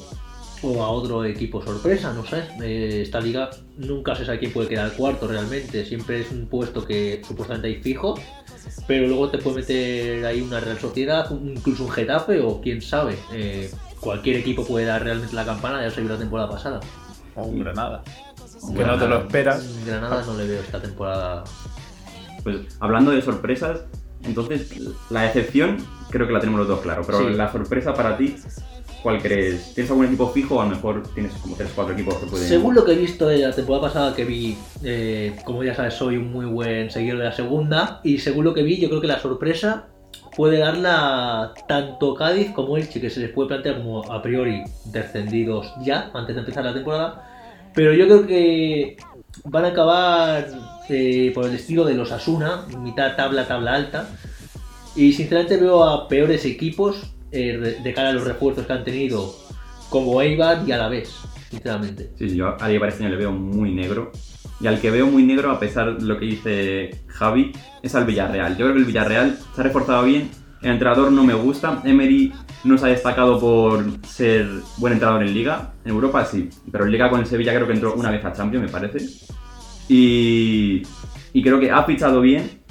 o 0.62 0.84
a 0.84 0.90
otro 0.90 1.24
equipo 1.24 1.62
sorpresa, 1.62 2.14
no 2.14 2.26
sé. 2.26 2.44
Eh, 2.62 3.02
esta 3.04 3.22
liga 3.22 3.50
nunca 3.78 4.16
se 4.16 4.26
sabe 4.26 4.40
quién 4.40 4.52
puede 4.54 4.68
quedar 4.70 4.92
cuarto 4.94 5.28
realmente. 5.28 5.86
Siempre 5.86 6.22
es 6.22 6.32
un 6.32 6.48
puesto 6.48 6.86
que 6.86 7.22
supuestamente 7.28 7.68
hay 7.68 7.82
fijo. 7.82 8.16
Pero 8.88 9.08
luego 9.08 9.30
te 9.30 9.38
puede 9.38 9.58
meter 9.58 10.26
ahí 10.26 10.42
una 10.42 10.60
Real 10.60 10.80
Sociedad, 10.80 11.32
un- 11.32 11.50
incluso 11.52 11.84
un 11.86 11.92
Getafe 11.92 12.40
o 12.42 12.62
quién 12.62 12.82
sabe. 12.82 13.16
Eh, 13.34 13.72
cualquier 14.00 14.38
equipo 14.38 14.66
puede 14.66 14.86
dar 14.86 15.04
realmente 15.04 15.36
la 15.36 15.46
campana, 15.46 15.82
ya 15.82 15.92
se 15.92 16.02
vio 16.02 16.12
la 16.12 16.18
temporada 16.20 16.50
pasada. 16.50 16.80
O 17.36 17.44
un 17.44 17.60
Granada. 17.60 18.04
Que 18.06 18.74
Granada. 18.74 18.98
no 18.98 19.04
te 19.04 19.10
lo 19.10 19.18
esperas. 19.20 19.86
Granada 19.86 20.24
no 20.26 20.36
le 20.38 20.48
veo 20.48 20.62
esta 20.62 20.82
temporada. 20.82 21.44
Pues 22.44 22.58
hablando 22.80 23.12
de 23.12 23.22
sorpresas, 23.22 23.82
entonces 24.24 24.80
la 25.10 25.26
excepción 25.28 25.78
creo 26.10 26.26
que 26.28 26.34
la 26.34 26.40
tenemos 26.40 26.60
los 26.60 26.68
dos 26.68 26.80
claro, 26.82 27.04
pero 27.06 27.20
Sí. 27.28 27.34
la 27.36 27.52
sorpresa 27.52 27.94
para 27.94 28.18
ti, 28.18 28.36
¿cuál 29.06 29.22
crees? 29.22 29.76
¿Tienes 29.76 29.92
algún 29.92 30.08
equipo 30.08 30.32
fijo 30.32 30.56
o 30.56 30.62
a 30.62 30.64
lo 30.64 30.72
mejor 30.72 31.04
tienes 31.14 31.32
como 31.34 31.56
3 31.56 31.70
o 31.70 31.76
4 31.76 31.94
equipos 31.94 32.16
que 32.16 32.26
pueden... 32.26 32.48
Según 32.48 32.74
lo 32.74 32.84
que 32.84 32.94
he 32.94 32.96
visto 32.96 33.28
de 33.28 33.38
la 33.38 33.52
temporada 33.52 33.84
pasada 33.84 34.16
que 34.16 34.26
vi, 34.26 34.58
eh, 34.84 35.36
como 35.46 35.64
ya 35.64 35.76
sabes, 35.76 35.94
soy 35.94 36.18
un 36.18 36.32
muy 36.32 36.48
buen 36.48 36.90
seguidor 36.90 37.20
de 37.20 37.26
la 37.26 37.32
segunda, 37.32 38.02
y 38.04 38.18
según 38.18 38.46
lo 38.46 38.56
que 38.56 38.64
vi, 38.64 38.78
yo 38.78 38.90
creo 38.90 39.02
que 39.02 39.06
la 39.06 39.20
sorpresa 39.20 39.90
puede 40.36 40.58
darla 40.58 41.54
tanto 41.68 42.16
Cádiz 42.16 42.50
como 42.50 42.78
Elche, 42.78 43.00
que 43.00 43.12
se 43.12 43.20
les 43.20 43.30
puede 43.30 43.50
plantear 43.50 43.78
como 43.78 44.12
a 44.12 44.24
priori 44.24 44.64
descendidos 44.86 45.72
ya, 45.84 46.10
antes 46.16 46.34
de 46.34 46.40
empezar 46.40 46.66
la 46.66 46.74
temporada, 46.74 47.70
pero 47.76 47.94
yo 47.94 48.08
creo 48.08 48.26
que 48.26 48.98
van 49.44 49.66
a 49.66 49.68
acabar 49.68 50.48
eh, 50.90 51.32
por 51.36 51.46
el 51.46 51.54
estilo 51.54 51.86
de 51.86 51.94
los 51.94 52.12
Asuna, 52.12 52.66
mitad 52.80 53.16
tabla, 53.16 53.48
tabla 53.48 53.76
alta, 53.76 54.10
y 54.96 55.14
sinceramente 55.14 55.58
veo 55.58 55.84
a 55.84 56.08
peores 56.08 56.44
equipos 56.44 57.15
eh, 57.36 57.80
de- 57.84 57.94
cara 57.94 58.10
a 58.10 58.14
los 58.14 58.24
refuerzos 58.24 58.66
que 58.66 58.74
han 58.74 58.84
tenido, 58.84 59.36
como 59.90 60.22
Eibar 60.22 60.64
y 60.68 60.72
Alavés, 60.72 61.16
sinceramente. 61.50 62.10
Sí, 62.18 62.30
sí, 62.30 62.36
yo 62.38 62.56
a 62.60 62.68
Diego 62.68 62.86
año 62.86 63.10
le 63.10 63.16
veo 63.18 63.32
muy 63.32 63.72
negro. 63.72 64.12
Y 64.62 64.68
al 64.68 64.80
que 64.80 64.90
veo 64.90 65.06
muy 65.08 65.24
negro, 65.24 65.52
a 65.52 65.60
pesar 65.60 65.98
de 65.98 66.06
lo 66.06 66.18
que 66.18 66.26
dice 66.26 67.02
Javi, 67.08 67.52
es 67.84 67.94
al 67.94 68.06
Villarreal. 68.06 68.54
Yo 68.54 68.66
creo 68.66 68.74
que 68.74 68.80
el 68.80 68.86
Villarreal 68.86 69.38
se 69.54 69.62
ha 69.62 69.64
reforzado 69.66 70.04
bien. 70.06 70.30
El 70.62 70.72
entrenador 70.72 71.12
no 71.12 71.24
me 71.26 71.34
gusta. 71.34 71.82
Emery 71.84 72.32
no 72.64 72.78
se 72.78 72.86
ha 72.86 72.90
destacado 72.90 73.38
por 73.38 73.84
ser 74.08 74.48
buen 74.78 74.94
entrenador 74.94 75.24
en 75.24 75.34
Liga. 75.34 75.74
En 75.84 75.92
Europa 75.92 76.24
sí, 76.26 76.50
pero 76.72 76.86
en 76.86 76.92
Liga 76.92 77.10
con 77.10 77.20
el 77.20 77.26
Sevilla 77.26 77.54
creo 77.54 77.68
que 77.68 77.74
entró 77.74 77.96
una 77.96 78.10
vez 78.12 78.24
a 78.24 78.32
Champions, 78.32 78.66
me 78.66 78.72
parece. 78.72 79.06
Y, 79.90 80.84
y 81.34 81.44
creo 81.44 81.60
que 81.60 81.70
ha 81.70 81.84
fichado 81.84 82.22
bien, 82.22 82.62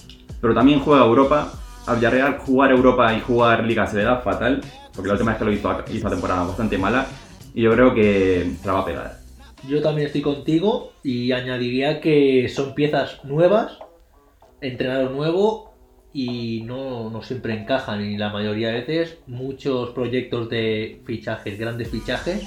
pero 0.41 0.55
también 0.55 0.81
juega 0.81 1.05
Europa. 1.05 1.53
Al 1.87 1.97
Villarreal 1.97 2.39
jugar 2.39 2.71
Europa 2.71 3.15
y 3.15 3.21
jugar 3.21 3.65
Liga 3.65 3.87
se 3.87 3.99
le 3.99 4.05
da 4.05 4.21
fatal, 4.21 4.63
porque 4.95 5.09
la 5.09 5.15
última 5.15 5.33
vez 5.33 5.39
que 5.39 5.45
lo 5.45 5.53
hizo, 5.53 5.85
hizo 5.93 6.09
temporada 6.09 6.45
bastante 6.45 6.79
mala. 6.79 7.07
Y 7.53 7.63
yo 7.63 7.73
creo 7.73 7.95
que 7.95 8.53
se 8.61 8.67
la 8.67 8.75
va 8.75 8.81
a 8.81 8.85
pegar. 8.85 9.19
Yo 9.69 9.83
también 9.83 10.07
estoy 10.07 10.23
contigo 10.23 10.93
y 11.03 11.33
añadiría 11.33 12.01
que 12.01 12.49
son 12.49 12.75
piezas 12.75 13.25
nuevas, 13.25 13.79
entrenador 14.61 15.11
nuevo 15.11 15.75
y 16.13 16.63
no, 16.63 17.11
no 17.11 17.23
siempre 17.23 17.55
encajan 17.55 18.03
y 18.03 18.17
la 18.17 18.31
mayoría 18.31 18.69
de 18.69 18.81
veces 18.81 19.19
muchos 19.27 19.91
proyectos 19.91 20.49
de 20.49 21.03
fichajes, 21.05 21.59
grandes 21.59 21.89
fichajes, 21.89 22.45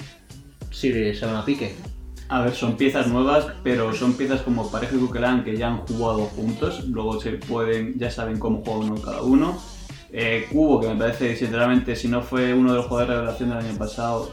sí 0.71 1.13
se 1.13 1.25
van 1.25 1.35
a 1.35 1.45
pique. 1.45 1.75
A 2.29 2.41
ver, 2.41 2.53
son 2.53 2.75
piezas 2.75 3.07
nuevas, 3.07 3.47
pero 3.63 3.93
son 3.93 4.13
piezas 4.13 4.41
como 4.41 4.69
Parejo 4.69 4.97
y 4.97 4.99
Coquelin 4.99 5.43
que 5.43 5.55
ya 5.55 5.67
han 5.69 5.77
jugado 5.77 6.19
juntos, 6.35 6.85
luego 6.89 7.19
se 7.21 7.31
pueden, 7.33 7.97
ya 7.97 8.11
saben 8.11 8.37
cómo 8.37 8.61
juega 8.65 8.79
uno 8.79 9.01
cada 9.01 9.21
uno. 9.21 9.57
Eh, 10.11 10.45
Cubo, 10.51 10.79
que 10.81 10.87
me 10.89 10.95
parece, 10.95 11.35
sinceramente, 11.35 11.95
si 11.95 12.07
no 12.09 12.21
fue 12.21 12.53
uno 12.53 12.71
de 12.71 12.77
los 12.77 12.87
jugadores 12.87 13.09
de 13.15 13.15
revelación 13.21 13.49
del 13.49 13.59
año 13.59 13.77
pasado, 13.77 14.31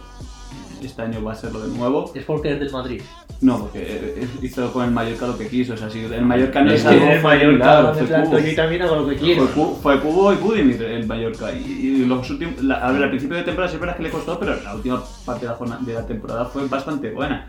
este 0.83 1.03
año 1.03 1.23
va 1.23 1.33
a 1.33 1.35
serlo 1.37 1.61
de 1.67 1.77
nuevo. 1.77 2.11
Es 2.15 2.25
porque 2.25 2.53
es 2.53 2.61
del 2.61 2.71
Madrid. 2.73 3.01
No, 3.41 3.59
porque 3.61 3.83
eh, 3.83 4.29
hizo 4.43 4.73
con 4.73 4.85
el 4.87 4.91
Mallorca 4.91 5.27
lo 5.27 5.37
que 5.39 5.49
quiso, 5.49 5.75
o 5.75 5.77
sea, 5.77 5.89
si 5.91 6.01
el 6.01 6.23
Mallorca 6.23 6.63
no 6.63 6.73
Es 6.73 6.85
algo, 6.85 7.07
el 7.07 7.23
Mallorca 7.23 7.93
fue 7.95 8.07
Cubo. 8.25 8.39
yo 8.39 8.55
también 8.57 8.83
hago 8.83 8.97
lo 8.97 9.09
que 9.09 9.17
quiero. 9.17 9.47
Fue 9.83 10.01
Cubo 10.01 10.33
y 10.33 10.37
Budimir 10.37 10.83
el 10.83 11.07
Mallorca. 11.07 11.53
Y, 11.53 11.65
y 11.65 12.07
los 12.07 12.29
últimos, 12.31 12.63
la- 12.63 12.77
a 12.87 12.93
ver, 12.93 13.05
al 13.05 13.11
principio 13.11 13.37
de 13.37 13.43
temporada 13.45 13.69
siempre 13.71 13.91
es 13.91 13.97
que 13.97 14.03
le 14.05 14.11
costó, 14.11 14.39
pero 14.39 14.61
la 14.63 14.75
última 14.75 15.03
parte 15.25 15.47
de 15.47 15.53
la, 15.53 15.57
jornada- 15.57 15.81
de 15.85 15.93
la 15.95 16.07
temporada 16.07 16.45
fue 16.47 16.67
bastante 16.69 17.11
buena. 17.13 17.49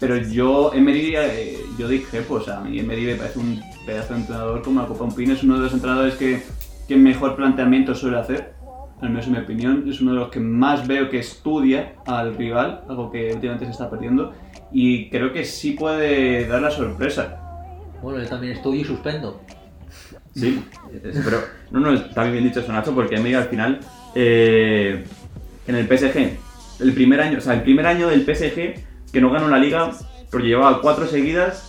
Pero 0.00 0.16
yo, 0.16 0.72
Emery, 0.72 1.14
eh, 1.14 1.58
yo 1.78 1.86
dije, 1.86 2.22
pues 2.22 2.48
a 2.48 2.62
mí 2.62 2.78
Emery 2.78 3.04
me 3.04 3.14
parece 3.16 3.38
un 3.38 3.60
pedazo 3.84 4.14
de 4.14 4.20
entrenador 4.20 4.62
como 4.62 4.80
la 4.80 4.88
Copa 4.88 5.04
Un 5.04 5.14
Pin. 5.14 5.30
Es 5.30 5.42
uno 5.42 5.56
de 5.56 5.64
los 5.64 5.74
entrenadores 5.74 6.14
que, 6.14 6.42
que 6.88 6.96
mejor 6.96 7.36
planteamiento 7.36 7.94
suele 7.94 8.18
hacer, 8.18 8.54
al 9.02 9.10
menos 9.10 9.26
en 9.26 9.32
mi 9.32 9.38
opinión. 9.38 9.84
Es 9.86 10.00
uno 10.00 10.12
de 10.14 10.20
los 10.20 10.30
que 10.30 10.40
más 10.40 10.88
veo 10.88 11.10
que 11.10 11.18
estudia 11.18 11.96
al 12.06 12.34
rival, 12.34 12.82
algo 12.88 13.10
que 13.10 13.34
últimamente 13.34 13.66
se 13.66 13.72
está 13.72 13.90
perdiendo. 13.90 14.32
Y 14.72 15.10
creo 15.10 15.34
que 15.34 15.44
sí 15.44 15.72
puede 15.72 16.48
dar 16.48 16.62
la 16.62 16.70
sorpresa. 16.70 17.38
Bueno, 18.02 18.22
yo 18.22 18.28
también 18.28 18.54
estudio 18.54 18.80
y 18.80 18.84
suspendo. 18.84 19.38
Sí, 20.34 20.64
pero 21.02 21.42
no, 21.72 21.80
no, 21.80 21.92
está 21.92 22.24
bien 22.24 22.44
dicho 22.44 22.60
eso, 22.60 22.72
Nacho, 22.72 22.94
porque 22.94 23.16
Emery 23.16 23.34
al 23.34 23.48
final, 23.48 23.80
eh, 24.14 25.04
en 25.66 25.74
el 25.74 25.86
PSG, 25.86 26.38
el 26.80 26.94
primer 26.94 27.20
año, 27.20 27.36
o 27.36 27.40
sea, 27.40 27.52
el 27.52 27.62
primer 27.62 27.86
año 27.86 28.08
del 28.08 28.22
PSG 28.22 28.89
que 29.12 29.20
no 29.20 29.30
ganó 29.30 29.48
la 29.48 29.58
liga, 29.58 29.90
porque 30.30 30.48
llevaba 30.48 30.80
cuatro 30.80 31.06
seguidas 31.06 31.66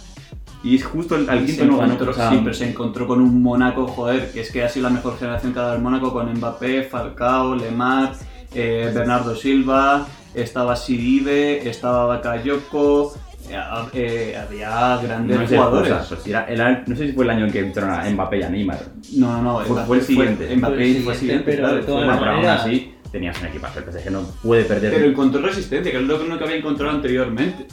y 0.63 0.77
justo 0.79 1.15
el- 1.15 1.29
al 1.29 1.45
quinto 1.45 1.65
no 1.65 1.77
ganó. 1.77 1.95
o 1.99 2.13
sea, 2.13 2.29
sí, 2.29 2.39
pero 2.43 2.53
se 2.53 2.69
encontró 2.69 3.07
con 3.07 3.19
un 3.21 3.41
Mónaco, 3.41 3.87
joder, 3.87 4.31
que 4.31 4.41
es 4.41 4.51
que 4.51 4.63
ha 4.63 4.69
sido 4.69 4.87
la 4.89 4.93
mejor 4.93 5.17
generación 5.17 5.53
que 5.53 5.59
ha 5.59 5.63
dado 5.63 5.75
el 5.75 5.81
Mónaco 5.81 6.13
con 6.13 6.31
Mbappé, 6.31 6.83
Falcao, 6.83 7.55
Lemar, 7.55 8.13
eh, 8.53 8.91
Bernardo 8.93 9.35
Silva, 9.35 10.05
estaba 10.35 10.75
Sidibe, 10.75 11.67
estaba 11.67 12.05
Bakayoko, 12.05 13.13
eh, 13.49 13.57
eh, 13.93 14.37
había 14.37 14.97
grandes 15.01 15.39
no, 15.39 15.47
sé, 15.47 15.55
jugadores. 15.57 15.91
o 15.91 16.03
sea, 16.03 16.15
pues 16.17 16.27
era- 16.27 16.45
era- 16.47 16.83
no 16.85 16.95
sé 16.95 17.07
si 17.07 17.13
fue 17.13 17.23
el 17.25 17.31
año 17.31 17.45
en 17.47 17.51
que 17.51 17.59
entraron 17.59 17.99
a 17.99 18.09
Mbappé 18.09 18.39
y 18.39 18.43
a 18.43 18.49
Neymar. 18.49 18.79
no, 19.17 19.41
no, 19.41 19.59
no, 19.63 19.85
Fue- 19.85 19.97
el 19.97 20.03
siguiente. 20.03 20.55
Mbappé 20.55 21.01
Fue 21.03 21.13
el 21.13 21.19
siguiente, 21.19 21.43
pero 21.45 21.57
claro, 21.63 21.75
de 21.77 21.81
todas 21.83 22.07
maneras- 22.21 22.61
así 22.61 22.93
tenías 23.11 23.39
un 23.41 23.47
equipazo, 23.47 23.79
el 23.79 23.85
PSG 23.91 24.11
no 24.11 24.21
puede 24.43 24.63
perder. 24.63 24.93
Pero 24.93 25.05
encontró 25.05 25.41
resistencia, 25.41 25.91
que 25.91 25.97
es 25.97 26.03
lo 26.03 26.17
que 26.21 26.27
nunca 26.27 26.45
había 26.45 26.57
encontrado 26.57 26.91
anteriormente. 26.95 27.65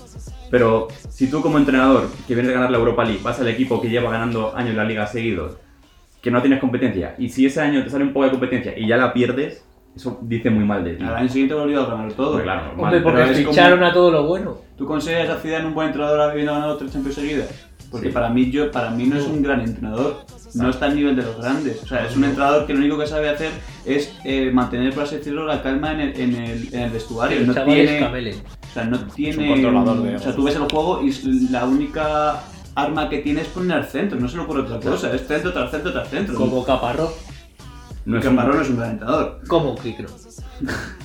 Pero 0.51 0.89
si 1.11 1.29
tú 1.31 1.41
como 1.43 1.59
entrenador 1.59 2.09
que 2.27 2.35
vienes 2.35 2.49
de 2.49 2.55
ganar 2.55 2.71
la 2.71 2.79
Europa 2.79 3.05
League 3.05 3.21
vas 3.23 3.39
al 3.41 3.49
equipo 3.49 3.81
que 3.81 3.89
lleva 3.91 4.11
ganando 4.11 4.57
años 4.57 4.75
la 4.75 4.85
liga 4.85 5.07
seguidos, 5.07 5.57
que 6.23 6.31
no 6.31 6.41
tienes 6.41 6.59
competencia, 6.61 7.15
y 7.19 7.29
si 7.29 7.47
ese 7.47 7.61
año 7.61 7.85
te 7.85 7.91
sale 7.91 8.05
un 8.05 8.13
poco 8.13 8.25
de 8.25 8.31
competencia 8.33 8.77
y 8.77 8.87
ya 8.89 8.97
la 8.97 9.13
pierdes, 9.13 9.63
eso 9.95 10.19
dice 10.23 10.51
muy 10.51 10.65
mal 10.65 10.83
de 10.85 10.95
ti. 10.95 11.05
Al 11.05 11.17
año 11.17 11.29
siguiente 11.29 11.55
volvió 11.55 11.83
a 11.83 11.87
ganar 11.87 12.13
todo. 12.13 12.33
Pues 12.33 12.45
claro, 12.45 12.67
normal. 12.69 12.85
Hombre, 12.87 13.01
porque 13.01 13.19
pero 13.21 13.31
es 13.33 13.39
como- 13.41 13.51
ficharon 13.53 13.83
a 13.85 13.93
todo 13.93 14.11
lo 14.11 14.27
bueno. 14.27 14.57
¿Tú 14.77 14.87
consideras 14.87 15.29
a 15.31 15.41
Zidane 15.41 15.67
un 15.67 15.75
buen 15.75 15.89
entrenador 15.89 16.21
habiendo 16.21 16.53
ganado 16.53 16.77
tres 16.77 16.93
Champions 16.93 17.17
seguidas? 17.17 17.69
Porque 17.91 18.09
Sí. 18.09 18.13
para 18.13 18.29
mí 18.31 18.51
yo 18.51 18.71
para 18.71 18.91
mí 18.91 19.07
no 19.07 19.17
es 19.17 19.25
un 19.27 19.43
gran 19.43 19.61
entrenador, 19.61 20.19
no 20.55 20.71
está 20.71 20.87
al 20.87 20.97
nivel 20.97 21.17
de 21.17 21.23
los 21.23 21.37
grandes. 21.39 21.83
O 21.83 21.87
sea, 21.87 22.07
es 22.07 22.17
un 22.17 22.25
entrenador 22.25 22.67
que 22.67 22.73
lo 22.75 22.79
único 22.81 22.99
que 22.99 23.07
sabe 23.07 23.29
hacer 23.29 23.51
es 23.85 24.13
eh, 24.25 24.51
mantener, 24.53 24.93
por 24.95 25.05
así 25.05 25.17
decirlo, 25.17 25.45
la 25.47 25.63
calma 25.63 25.93
en 25.93 26.01
el, 26.01 26.21
en 26.21 26.35
el, 26.37 26.75
en 26.75 26.81
el 26.81 26.91
vestuario. 26.91 27.39
El 27.39 27.47
no 27.47 27.55
tiene, 27.55 27.99
Camele. 28.01 28.35
o 28.35 28.73
sea, 28.75 28.85
no 28.85 28.99
tiene. 29.09 29.49
controlador 29.49 30.03
de 30.03 30.17
o 30.17 30.19
sea, 30.19 30.35
tú 30.35 30.45
ves 30.45 30.55
el 30.57 30.63
juego 30.63 31.03
y 31.03 31.09
s- 31.11 31.23
la 31.51 31.65
única 31.67 32.43
arma 32.75 33.09
que 33.09 33.19
tiene 33.19 33.41
es 33.41 33.49
poner 33.49 33.77
al 33.79 33.85
centro, 33.87 34.21
no 34.21 34.29
se 34.29 34.37
le 34.37 34.43
ocurre 34.45 34.61
otra 34.63 34.79
cosa, 34.79 35.13
es 35.13 35.27
centro 35.27 35.53
tras 35.53 35.71
centro 35.71 35.93
tras 35.93 36.09
centro. 36.09 36.35
Como 36.37 36.65
Caparrós. 36.65 37.11
No 38.09 38.19
es 38.19 38.23
que 38.23 38.29
un- 38.29 38.35
Marrón 38.37 38.57
no 38.57 38.63
es 38.63 38.71
un 38.71 38.77
gran 38.77 38.91
entrenador. 38.91 39.41
¿Cómo 39.47 39.75
que 39.77 39.97
no? 40.01 40.09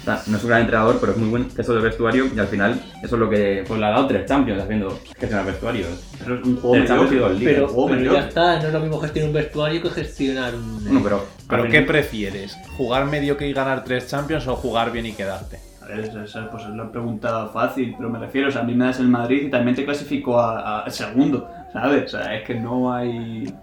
O 0.03 0.05
sea, 0.05 0.19
no 0.27 0.37
es 0.37 0.43
un 0.43 0.49
gran 0.49 0.61
entrenador, 0.61 0.97
pero 0.99 1.11
es 1.13 1.17
muy 1.17 1.29
buen 1.29 1.49
gestor 1.51 1.75
del 1.75 1.83
vestuario 1.85 2.25
y 2.35 2.39
al 2.39 2.47
final 2.47 2.81
eso 3.03 3.15
es 3.15 3.19
lo 3.19 3.29
que 3.29 3.63
pues, 3.67 3.79
le 3.79 3.85
ha 3.85 3.89
dado 3.91 4.07
tres 4.07 4.25
Champions 4.25 4.61
haciendo 4.63 4.99
gestionar 5.17 5.45
vestuarios. 5.45 5.87
Pero 6.19 6.35
es 6.39 6.43
un 6.45 6.57
juego 6.57 6.75
dos 6.75 7.09
mediocre. 7.11 7.33
ligas. 7.35 7.53
Pero, 7.53 7.67
juego 7.67 7.85
pero 7.87 7.97
ya 7.99 8.03
mediocre. 8.09 8.27
está, 8.29 8.59
no 8.59 8.67
es 8.67 8.73
lo 8.73 8.79
mismo 8.81 8.99
gestionar 8.99 9.27
un 9.29 9.33
vestuario 9.35 9.81
que 9.83 9.89
gestionar 9.91 10.55
un... 10.55 10.83
Bueno, 10.83 10.99
pero... 11.03 11.25
¿Pero 11.47 11.69
qué 11.69 11.81
prefieres? 11.83 12.57
¿Jugar 12.75 13.05
medio 13.05 13.37
que 13.37 13.47
y 13.47 13.53
ganar 13.53 13.83
tres 13.83 14.07
Champions 14.07 14.47
o 14.47 14.55
jugar 14.55 14.91
bien 14.91 15.05
y 15.05 15.13
quedarte? 15.13 15.59
A 15.81 15.85
ver, 15.85 15.99
esa, 15.99 16.23
esa, 16.23 16.49
pues 16.49 16.63
es 16.63 16.69
una 16.69 16.91
pregunta 16.91 17.47
fácil, 17.47 17.93
pero 17.95 18.09
me 18.09 18.17
refiero, 18.19 18.47
o 18.49 18.51
sea, 18.51 18.61
a 18.61 18.65
mí 18.65 18.73
me 18.73 18.85
das 18.85 18.99
el 18.99 19.07
Madrid 19.07 19.43
y 19.45 19.49
también 19.49 19.75
te 19.75 19.85
clasifico 19.85 20.39
a, 20.39 20.83
a 20.83 20.89
segundo, 20.89 21.47
¿sabes? 21.71 22.05
O 22.05 22.17
sea, 22.17 22.35
es 22.35 22.43
que 22.45 22.55
no 22.55 22.91
hay... 22.91 23.53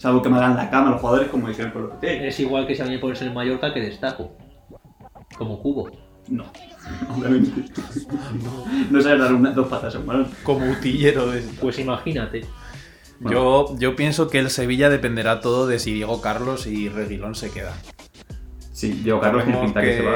Salvo 0.00 0.22
que 0.22 0.30
me 0.30 0.38
hagan 0.38 0.56
la 0.56 0.70
cama 0.70 0.92
los 0.92 1.00
jugadores 1.02 1.28
como 1.28 1.46
dijeron 1.48 1.72
con 1.72 1.82
los 1.88 1.98
que 1.98 2.26
Es 2.26 2.40
igual 2.40 2.66
que 2.66 2.74
si 2.74 2.80
a 2.80 2.86
mí 2.86 2.92
me 2.92 2.98
pones 2.98 3.20
el 3.20 3.34
Mallorca 3.34 3.74
que 3.74 3.80
destaco. 3.80 4.32
Como 5.36 5.60
cubo. 5.60 5.90
No, 6.28 6.44
obviamente. 7.18 7.64
No 8.90 9.00
sabes 9.02 9.20
dar 9.20 9.34
una- 9.34 9.50
dos 9.50 9.68
patas 9.68 9.94
a 9.94 9.98
un 9.98 10.06
balón. 10.06 10.28
Como 10.42 10.70
utillero 10.70 11.30
de 11.30 11.42
Pues 11.60 11.78
imagínate. 11.78 12.46
Yo, 13.30 13.76
yo 13.78 13.94
pienso 13.94 14.30
que 14.30 14.38
el 14.38 14.48
Sevilla 14.48 14.88
dependerá 14.88 15.42
todo 15.42 15.66
de 15.66 15.78
si 15.78 15.92
Diego 15.92 16.22
Carlos 16.22 16.66
y 16.66 16.88
Reguilón 16.88 17.34
se 17.34 17.50
quedan. 17.50 17.74
Sí, 18.72 18.92
Diego 19.04 19.20
Carlos 19.20 19.44
tiene 19.44 19.60
pinta 19.60 19.82
que... 19.82 19.96
se 19.98 20.02
va. 20.02 20.14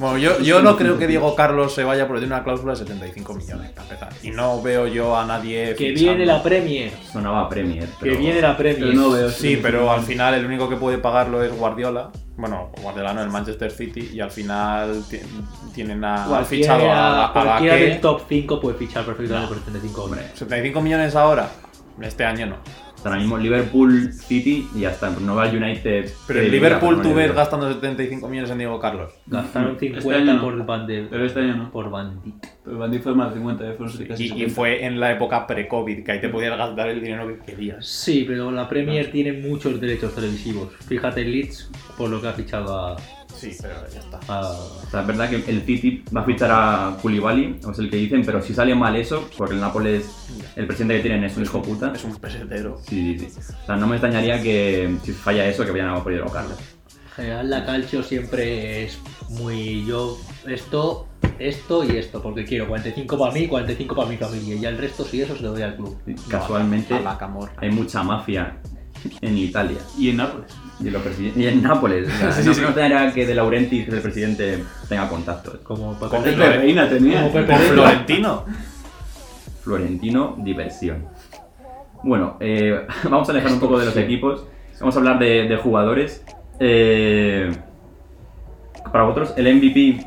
Bueno, 0.00 0.16
yo, 0.16 0.40
yo 0.40 0.62
no 0.62 0.76
creo 0.78 0.98
que 0.98 1.06
Diego 1.06 1.36
Carlos 1.36 1.74
se 1.74 1.84
vaya 1.84 2.06
porque 2.08 2.20
tiene 2.22 2.34
una 2.34 2.42
cláusula 2.42 2.72
de 2.72 2.78
75 2.78 3.34
millones 3.34 3.70
para 3.72 3.82
empezar. 3.82 4.08
Y 4.22 4.30
no 4.30 4.62
veo 4.62 4.86
yo 4.86 5.14
a 5.16 5.26
nadie. 5.26 5.74
Que 5.76 5.90
fichando. 5.90 6.00
viene 6.14 6.24
la 6.26 6.42
Premier. 6.42 6.90
Sonaba 7.12 7.42
a 7.42 7.48
Premier. 7.50 7.86
Que 8.00 8.12
viene 8.12 8.40
la 8.40 8.56
Premier. 8.56 8.88
Pero 8.88 8.94
no 9.00 9.10
veo. 9.10 9.28
Sí, 9.30 9.58
pero 9.60 9.92
al 9.92 10.00
final 10.00 10.32
el 10.34 10.46
único 10.46 10.70
que 10.70 10.76
puede 10.76 10.96
pagarlo 10.96 11.44
es 11.44 11.54
Guardiola. 11.54 12.10
Bueno, 12.38 12.72
Guardiola 12.82 13.12
no, 13.12 13.22
el 13.22 13.28
Manchester 13.28 13.70
City. 13.70 14.10
Y 14.14 14.20
al 14.20 14.30
final 14.30 15.04
ti- 15.10 15.20
tienen 15.74 16.02
a, 16.02 16.24
Cualquiera, 16.26 16.44
fichado 16.78 16.90
a, 16.90 17.26
a 17.26 17.32
cualquiera 17.34 17.74
del 17.76 18.00
top 18.00 18.22
5 18.26 18.58
puede 18.58 18.78
fichar 18.78 19.04
perfectamente 19.04 19.48
por 19.48 19.58
75 19.58 20.02
Hombre, 20.04 20.20
millones. 20.20 20.38
75 20.38 20.80
millones 20.80 21.14
ahora. 21.14 21.50
Este 22.00 22.24
año 22.24 22.46
no. 22.46 22.56
Ahora 23.04 23.18
mismo 23.18 23.38
Liverpool, 23.38 24.12
City 24.12 24.68
y 24.74 24.80
ya 24.80 24.90
está. 24.90 25.10
No 25.10 25.34
va 25.34 25.44
al 25.44 25.56
United. 25.56 26.10
Pero 26.26 26.40
en 26.40 26.50
Liverpool 26.50 27.00
tú 27.02 27.14
ves 27.14 27.34
gastando 27.34 27.72
75 27.72 28.28
millones 28.28 28.50
en 28.50 28.58
Diego 28.58 28.78
Carlos. 28.78 29.12
Gastaron 29.26 29.72
Este 29.72 29.88
50 30.00 30.18
año 30.18 30.34
no. 30.34 30.42
por 30.42 30.66
Van 30.66 30.86
de... 30.86 31.06
Pero 31.10 31.24
este 31.24 31.40
año 31.40 31.56
no. 31.56 31.70
Por 31.70 31.90
Bandit. 31.90 32.34
Pero 32.64 32.78
Bandy 32.78 32.98
fue 32.98 33.14
más 33.14 33.30
de 33.30 33.36
50, 33.36 33.64
eh, 33.68 33.72
fueron 33.76 33.96
casi 34.06 34.22
Y, 34.22 34.26
y 34.26 34.28
70. 34.30 34.54
fue 34.54 34.84
en 34.84 35.00
la 35.00 35.12
época 35.12 35.46
pre-COVID, 35.46 36.04
que 36.04 36.12
ahí 36.12 36.20
te 36.20 36.28
podías 36.28 36.56
gastar 36.58 36.88
el 36.88 37.00
dinero 37.00 37.26
que 37.26 37.52
querías. 37.52 37.86
Sí, 37.86 38.24
pero 38.28 38.50
la 38.50 38.68
Premier 38.68 39.10
tiene 39.10 39.32
muchos 39.32 39.80
derechos 39.80 40.14
televisivos. 40.14 40.68
Fíjate 40.86 41.22
el 41.22 41.32
Leeds 41.32 41.70
por 41.96 42.10
lo 42.10 42.20
que 42.20 42.28
ha 42.28 42.32
fichado 42.32 42.78
a... 42.78 42.96
Sí, 43.40 43.56
pero 43.60 43.74
ya 43.92 44.00
está. 44.00 44.20
a- 44.28 44.40
O 44.50 44.90
sea, 44.90 45.00
es 45.00 45.06
verdad 45.06 45.30
que 45.30 45.36
el 45.36 45.62
City 45.62 46.04
va 46.14 46.20
a 46.20 46.24
fichar 46.24 46.50
a 46.52 46.96
Koulibaly, 47.00 47.60
o 47.64 47.70
es 47.70 47.78
el 47.78 47.90
que 47.90 47.96
dicen, 47.96 48.22
pero 48.24 48.42
si 48.42 48.52
sale 48.54 48.74
mal 48.74 48.96
eso, 48.96 49.28
porque 49.36 49.54
el 49.54 49.60
Nápoles, 49.60 50.04
el 50.56 50.66
presidente 50.66 50.96
que 50.96 51.02
tienen 51.02 51.24
es 51.24 51.36
un 51.36 51.42
hijo 51.44 51.62
puta. 51.62 51.92
Es 51.94 52.04
un 52.04 52.16
pesetero. 52.16 52.78
Sí, 52.86 53.18
sí, 53.18 53.28
sí. 53.30 53.40
O 53.62 53.66
sea, 53.66 53.76
no 53.76 53.86
me 53.86 53.96
extrañaría 53.96 54.42
que 54.42 54.94
si 55.02 55.12
falla 55.12 55.46
eso, 55.46 55.64
que 55.64 55.70
vayan 55.70 55.88
a 55.88 56.02
por 56.02 56.12
Carlos. 56.32 56.58
En 57.18 57.24
general 57.24 57.50
la 57.50 57.66
calcio 57.66 58.02
siempre 58.02 58.84
es 58.84 58.98
muy... 59.30 59.84
Yo 59.84 60.16
esto, 60.46 61.06
esto 61.38 61.84
y 61.84 61.96
esto, 61.96 62.22
porque 62.22 62.44
quiero 62.44 62.66
45 62.68 63.18
para 63.18 63.32
mí, 63.32 63.46
45 63.48 63.94
para 63.94 64.08
mi 64.08 64.16
familia. 64.16 64.54
Y 64.54 64.60
ya 64.60 64.68
el 64.70 64.78
resto, 64.78 65.04
si 65.04 65.20
eso, 65.20 65.36
se 65.36 65.42
lo 65.42 65.52
doy 65.52 65.62
al 65.62 65.76
club. 65.76 65.98
Casualmente, 66.28 66.94
A 66.94 67.00
la 67.00 67.18
Camorra. 67.18 67.52
hay 67.58 67.70
mucha 67.70 68.02
mafia 68.02 68.56
en 69.20 69.36
Italia. 69.36 69.78
Y 69.98 70.10
en 70.10 70.16
Nápoles. 70.18 70.52
Y 70.82 70.86
en, 70.86 70.92
los 70.94 71.02
presiden- 71.02 71.32
y 71.36 71.46
en 71.46 71.62
Nápoles. 71.62 72.08
O 72.08 72.10
sea, 72.18 72.32
Sí, 72.32 72.46
no 72.46 72.54
sí. 72.54 72.60
me 72.60 72.66
extrañaría 72.68 73.12
que 73.12 73.26
De 73.26 73.34
Laurentiis, 73.34 73.84
que 73.84 73.90
es 73.90 73.96
el 73.96 74.02
presidente, 74.02 74.64
tenga 74.88 75.08
contactos. 75.08 75.56
Como 75.62 75.98
Pepe 75.98 76.34
Reina. 76.36 76.88
Tenía. 76.88 77.20
Como 77.22 77.32
Pepe. 77.34 77.54
Florentino. 77.56 78.44
Florentino, 79.62 80.36
diversión. 80.38 81.04
Bueno, 82.02 82.36
eh, 82.40 82.86
vamos 83.04 83.28
a 83.28 83.32
alejar 83.32 83.52
un 83.52 83.60
poco 83.60 83.78
de 83.78 83.86
los 83.86 83.96
equipos. 83.96 84.46
Vamos 84.80 84.96
a 84.96 84.98
hablar 84.98 85.18
de, 85.18 85.46
de 85.48 85.56
jugadores. 85.58 86.24
Eh, 86.58 87.50
para 88.90 89.04
vosotros, 89.04 89.34
¿el 89.36 89.54
MVP 89.54 90.06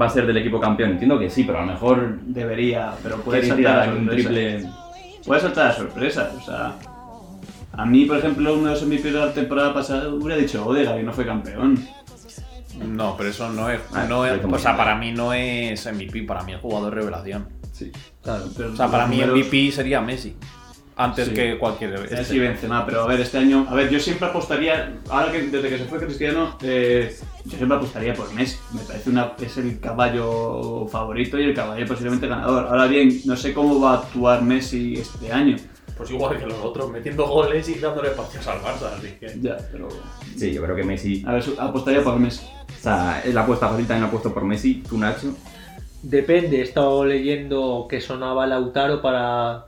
va 0.00 0.06
a 0.06 0.10
ser 0.10 0.26
del 0.26 0.36
equipo 0.36 0.60
campeón? 0.60 0.90
Entiendo 0.90 1.18
que 1.18 1.30
sí, 1.30 1.44
pero 1.44 1.58
a 1.58 1.62
lo 1.64 1.72
mejor 1.72 2.18
Debería, 2.20 2.92
pero 3.02 3.16
puede 3.22 3.42
saltar 3.46 3.88
un 3.88 4.04
sorpresa. 4.06 4.28
triple. 4.28 4.66
Puede 5.26 5.40
saltar 5.40 5.66
la 5.66 5.72
sorpresa, 5.72 6.30
o 6.36 6.40
sea... 6.42 6.74
A 7.72 7.86
mí, 7.86 8.04
por 8.04 8.18
ejemplo, 8.18 8.54
uno 8.54 8.68
de 8.68 8.70
los 8.74 8.82
MVP 8.86 9.12
de 9.12 9.18
la 9.18 9.32
temporada 9.32 9.72
pasada 9.72 10.08
hubiera 10.08 10.36
dicho 10.36 10.66
Odegaard 10.66 10.96
que 10.98 11.02
no 11.04 11.12
fue 11.12 11.24
campeón. 11.24 11.78
No, 12.86 13.16
pero 13.16 13.30
eso 13.30 13.50
no 13.50 13.68
es. 13.68 13.80
Ah, 13.92 14.06
No 14.08 14.24
es 14.24 14.42
o 14.44 14.58
sea, 14.58 14.76
para 14.76 14.94
mí 14.96 15.12
no 15.12 15.32
es 15.32 15.86
MVP, 15.86 16.22
para 16.22 16.42
mí 16.42 16.52
es 16.54 16.60
jugador 16.60 16.94
revelación. 16.94 17.48
Sí. 17.72 17.90
Claro. 18.22 18.44
Pero 18.56 18.72
O 18.72 18.76
sea, 18.76 18.88
para 18.90 19.06
mí 19.06 19.16
números- 19.18 19.38
MVP 19.38 19.72
sería 19.72 20.00
Messi. 20.00 20.36
Antes 20.96 21.28
Sí. 21.28 21.34
que 21.34 21.56
cualquier. 21.58 21.98
Messi 21.98 22.14
este. 22.14 22.38
Benzema, 22.38 22.84
pero 22.84 23.02
a 23.02 23.06
ver, 23.06 23.20
este 23.20 23.38
año, 23.38 23.66
a 23.70 23.74
ver, 23.74 23.88
yo 23.88 23.98
siempre 23.98 24.28
apostaría, 24.28 24.96
ahora 25.08 25.32
que 25.32 25.42
desde 25.42 25.68
que 25.70 25.78
se 25.78 25.84
fue 25.86 25.98
Cristiano, 25.98 26.58
eh, 26.62 27.14
yo 27.46 27.56
siempre 27.56 27.76
apostaría 27.78 28.12
por 28.14 28.32
Messi. 28.34 28.58
Me 28.74 28.80
parece 28.82 29.08
una, 29.08 29.32
es 29.40 29.56
el 29.56 29.80
caballo 29.80 30.86
favorito 30.88 31.38
y 31.38 31.44
el 31.44 31.54
caballo 31.54 31.86
posiblemente 31.86 32.26
ganador. 32.28 32.66
Ahora 32.66 32.86
bien, 32.86 33.18
no 33.24 33.34
sé 33.36 33.54
cómo 33.54 33.80
va 33.80 33.92
a 33.92 33.96
actuar 33.98 34.42
Messi 34.42 34.94
este 34.94 35.32
año. 35.32 35.56
Pues 36.00 36.12
igual 36.12 36.38
que 36.38 36.46
los 36.46 36.56
otros, 36.64 36.90
metiendo 36.90 37.28
goles 37.28 37.68
y 37.68 37.74
dándole 37.74 38.08
espacios 38.08 38.46
al 38.46 38.62
Barça, 38.62 38.96
así 38.96 39.08
que. 39.20 39.38
Ya, 39.38 39.58
pero 39.70 39.86
Sí, 40.34 40.50
yo 40.50 40.62
creo 40.62 40.74
que 40.74 40.82
Messi. 40.82 41.22
a 41.26 41.34
ver, 41.34 41.44
apostaría 41.58 42.02
por 42.02 42.18
Messi. 42.18 42.46
O 42.46 42.82
sea, 42.82 43.20
es 43.22 43.34
la 43.34 43.42
apuesta 43.42 43.68
fácil 43.68 43.86
también 43.86 44.04
la 44.04 44.08
ha 44.08 44.10
puesto 44.10 44.32
por 44.32 44.42
Messi, 44.42 44.82
tú 44.88 44.96
Nacho. 44.96 45.34
Depende, 46.02 46.60
he 46.60 46.62
estado 46.62 47.04
leyendo 47.04 47.86
que 47.86 48.00
sonaba 48.00 48.46
Lautaro 48.46 49.02
para 49.02 49.66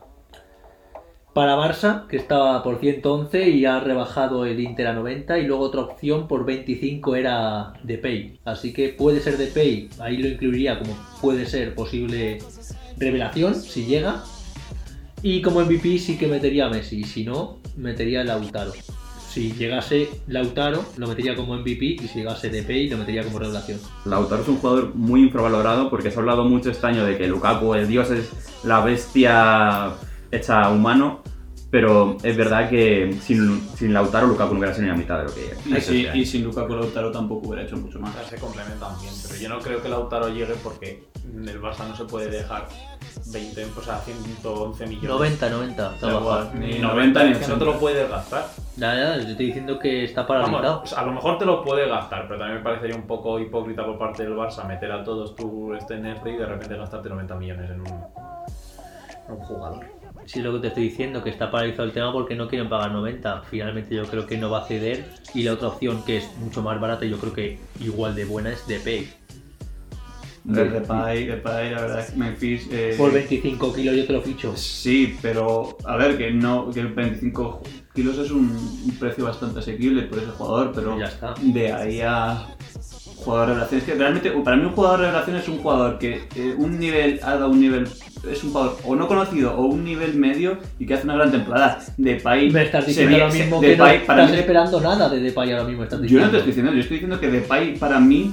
para 1.34 1.54
Barça, 1.54 2.06
que 2.06 2.16
estaba 2.16 2.62
por 2.62 2.80
111 2.80 3.50
y 3.50 3.66
ha 3.66 3.80
rebajado 3.80 4.46
el 4.46 4.58
Inter 4.58 4.86
a 4.86 4.94
90 4.94 5.38
y 5.38 5.44
luego 5.44 5.64
otra 5.64 5.82
opción 5.82 6.28
por 6.28 6.46
25 6.46 7.14
era 7.14 7.74
Depay. 7.82 8.40
Así 8.46 8.72
que 8.72 8.88
puede 8.88 9.20
ser 9.20 9.36
Depay, 9.36 9.90
ahí 9.98 10.16
lo 10.16 10.28
incluiría 10.28 10.78
como 10.78 10.96
puede 11.20 11.44
ser 11.44 11.74
posible 11.74 12.38
revelación 12.96 13.54
si 13.54 13.84
llega. 13.84 14.22
Y 15.22 15.40
como 15.40 15.60
MVP 15.60 15.98
sí 15.98 16.18
que 16.18 16.26
metería 16.26 16.66
a 16.66 16.70
Messi, 16.70 17.04
si 17.04 17.24
no, 17.24 17.58
metería 17.76 18.22
a 18.22 18.24
Lautaro. 18.24 18.72
Si 19.30 19.52
llegase 19.52 20.08
Lautaro, 20.26 20.84
lo 20.98 21.06
metería 21.06 21.36
como 21.36 21.56
MVP 21.56 21.84
y 21.84 22.08
si 22.08 22.18
llegase 22.18 22.50
Depay, 22.50 22.90
lo 22.90 22.98
metería 22.98 23.22
como 23.22 23.38
revelación. 23.38 23.78
Lautaro 24.04 24.42
es 24.42 24.48
un 24.48 24.56
jugador 24.56 24.94
muy 24.94 25.22
infravalorado 25.22 25.88
porque 25.88 26.10
se 26.10 26.16
ha 26.16 26.20
hablado 26.20 26.44
mucho 26.44 26.70
este 26.70 26.86
año 26.86 27.04
de 27.06 27.16
que 27.16 27.28
Lukaku, 27.28 27.74
el 27.74 27.86
dios, 27.86 28.10
es 28.10 28.30
la 28.64 28.84
bestia 28.84 29.94
hecha 30.30 30.68
humano. 30.70 31.22
Pero 31.72 32.18
es 32.22 32.36
verdad 32.36 32.68
que 32.68 33.16
sin, 33.22 33.66
sin 33.74 33.94
Lautaro, 33.94 34.26
Lukaku 34.26 34.52
no 34.52 34.58
hubiera 34.58 34.74
sido 34.74 34.88
ni 34.88 34.90
la 34.92 34.98
mitad 34.98 35.16
de 35.20 35.24
lo 35.24 35.34
que 35.34 35.54
Y, 35.64 35.72
ha 35.72 35.78
hecho 35.78 35.90
si, 35.90 36.04
este 36.04 36.18
y 36.18 36.26
sin 36.26 36.44
Lukaku 36.44 36.74
Lautaro 36.74 37.10
tampoco 37.10 37.48
hubiera 37.48 37.64
hecho 37.64 37.78
mucho 37.78 37.98
más. 37.98 38.14
Se 38.28 38.36
complementan 38.36 38.92
bien, 39.00 39.14
pero 39.26 39.40
yo 39.40 39.48
no 39.48 39.58
creo 39.58 39.82
que 39.82 39.88
Lautaro 39.88 40.28
llegue 40.28 40.52
porque 40.62 41.08
el 41.34 41.62
Barça 41.62 41.88
no 41.88 41.96
se 41.96 42.04
puede 42.04 42.28
dejar 42.28 42.68
20, 43.32 43.64
o 43.64 43.80
sea, 43.80 43.96
111 44.00 44.86
millones. 44.86 45.08
90, 45.08 45.48
90. 45.48 45.94
está 45.94 46.10
igual, 46.10 46.50
Ni 46.56 46.66
ni 46.66 46.78
90 46.78 46.88
90 46.88 47.24
ni 47.24 47.32
es 47.32 47.38
que 47.38 47.46
no 47.46 47.54
te 47.54 47.64
80. 47.64 47.64
lo 47.64 47.80
puedes 47.80 48.10
gastar. 48.10 48.46
Ya, 48.76 48.94
ya, 48.94 49.16
yo 49.16 49.28
estoy 49.30 49.46
diciendo 49.46 49.78
que 49.78 50.04
está 50.04 50.26
paralizado. 50.26 50.74
Vamos, 50.74 50.92
a 50.92 51.02
lo 51.06 51.12
mejor 51.12 51.38
te 51.38 51.46
lo 51.46 51.64
puedes 51.64 51.88
gastar, 51.88 52.26
pero 52.28 52.38
también 52.38 52.58
me 52.58 52.64
parecería 52.64 52.96
un 52.96 53.06
poco 53.06 53.38
hipócrita 53.38 53.82
por 53.86 53.98
parte 53.98 54.24
del 54.24 54.34
Barça 54.34 54.66
meter 54.66 54.92
a 54.92 55.02
todos 55.02 55.34
tu 55.36 55.72
este 55.72 55.94
y 55.94 56.36
de 56.36 56.44
repente 56.44 56.76
gastarte 56.76 57.08
90 57.08 57.34
millones 57.36 57.70
en 57.70 57.80
un, 57.80 57.86
en 57.86 59.32
un 59.32 59.38
jugador. 59.38 60.01
Sí, 60.26 60.38
es 60.38 60.44
lo 60.44 60.52
que 60.54 60.60
te 60.60 60.68
estoy 60.68 60.84
diciendo, 60.84 61.22
que 61.22 61.30
está 61.30 61.50
paralizado 61.50 61.84
el 61.84 61.92
tema 61.92 62.12
porque 62.12 62.34
no 62.34 62.48
quieren 62.48 62.68
pagar 62.68 62.92
90. 62.92 63.42
Finalmente 63.50 63.94
yo 63.94 64.04
creo 64.04 64.26
que 64.26 64.38
no 64.38 64.50
va 64.50 64.60
a 64.60 64.66
ceder. 64.66 65.04
Y 65.34 65.42
la 65.42 65.54
otra 65.54 65.68
opción 65.68 66.04
que 66.04 66.18
es 66.18 66.30
mucho 66.38 66.62
más 66.62 66.80
barata, 66.80 67.04
y 67.04 67.10
yo 67.10 67.18
creo 67.18 67.32
que 67.32 67.58
igual 67.80 68.14
de 68.14 68.24
buena, 68.24 68.50
es 68.52 68.66
Depay. 68.66 69.08
De 70.44 70.68
Depay, 70.68 71.26
Depay, 71.26 71.70
la 71.70 71.80
verdad 71.82 72.00
es 72.00 72.10
que 72.10 72.16
Memphis... 72.16 72.68
eh, 72.72 72.94
Por 72.98 73.12
25 73.12 73.72
kilos 73.72 73.94
yo 73.96 74.06
te 74.06 74.12
lo 74.12 74.22
ficho. 74.22 74.56
Sí, 74.56 75.16
pero 75.22 75.76
a 75.84 75.96
ver, 75.96 76.18
que 76.18 76.32
no 76.32 76.68
que 76.70 76.82
25 76.82 77.62
kilos 77.94 78.18
es 78.18 78.30
un, 78.32 78.48
un 78.50 78.96
precio 78.98 79.24
bastante 79.24 79.60
asequible 79.60 80.02
por 80.02 80.18
ese 80.18 80.28
jugador, 80.32 80.72
pero 80.74 80.98
Ya 80.98 81.06
está. 81.06 81.34
de 81.40 81.72
ahí 81.72 82.00
a 82.00 82.48
jugador 83.22 83.46
de 83.48 83.52
revelación. 83.54 83.80
Es 83.80 83.86
que 83.86 83.94
realmente, 83.94 84.30
para 84.44 84.56
mí 84.56 84.64
un 84.64 84.72
jugador 84.72 85.00
de 85.00 85.06
revelación 85.06 85.36
es 85.36 85.48
un 85.48 85.58
jugador 85.58 85.98
que 85.98 86.28
eh, 86.36 86.54
un 86.58 86.78
nivel 86.78 87.20
ha 87.22 87.30
dado 87.36 87.48
un 87.50 87.60
nivel, 87.60 87.84
es 88.30 88.44
un 88.44 88.52
jugador 88.52 88.76
o 88.84 88.94
no 88.96 89.08
conocido 89.08 89.54
o 89.56 89.64
un 89.66 89.84
nivel 89.84 90.14
medio 90.14 90.58
y 90.78 90.86
que 90.86 90.94
hace 90.94 91.04
una 91.04 91.14
gran 91.14 91.30
temporada. 91.30 91.78
Depay 91.96 92.50
Me 92.50 92.62
estás 92.64 92.86
diciendo 92.86 93.18
lo 93.18 93.28
mismo 93.28 93.60
que 93.60 93.76
no 93.76 93.84
Depay 93.84 94.06
para 94.06 94.22
estás 94.22 94.36
mí- 94.36 94.40
esperando 94.40 94.80
nada 94.80 95.08
de 95.08 95.20
Depay 95.20 95.52
ahora 95.52 95.64
mismo. 95.64 95.84
Estás 95.84 96.00
Yo 96.02 96.20
no 96.20 96.30
te 96.30 96.36
estoy 96.38 96.50
diciendo, 96.52 96.72
yo 96.72 96.80
estoy 96.80 96.96
diciendo 96.96 97.18
que 97.20 97.28
Depay 97.30 97.76
para 97.78 97.98
mí 97.98 98.32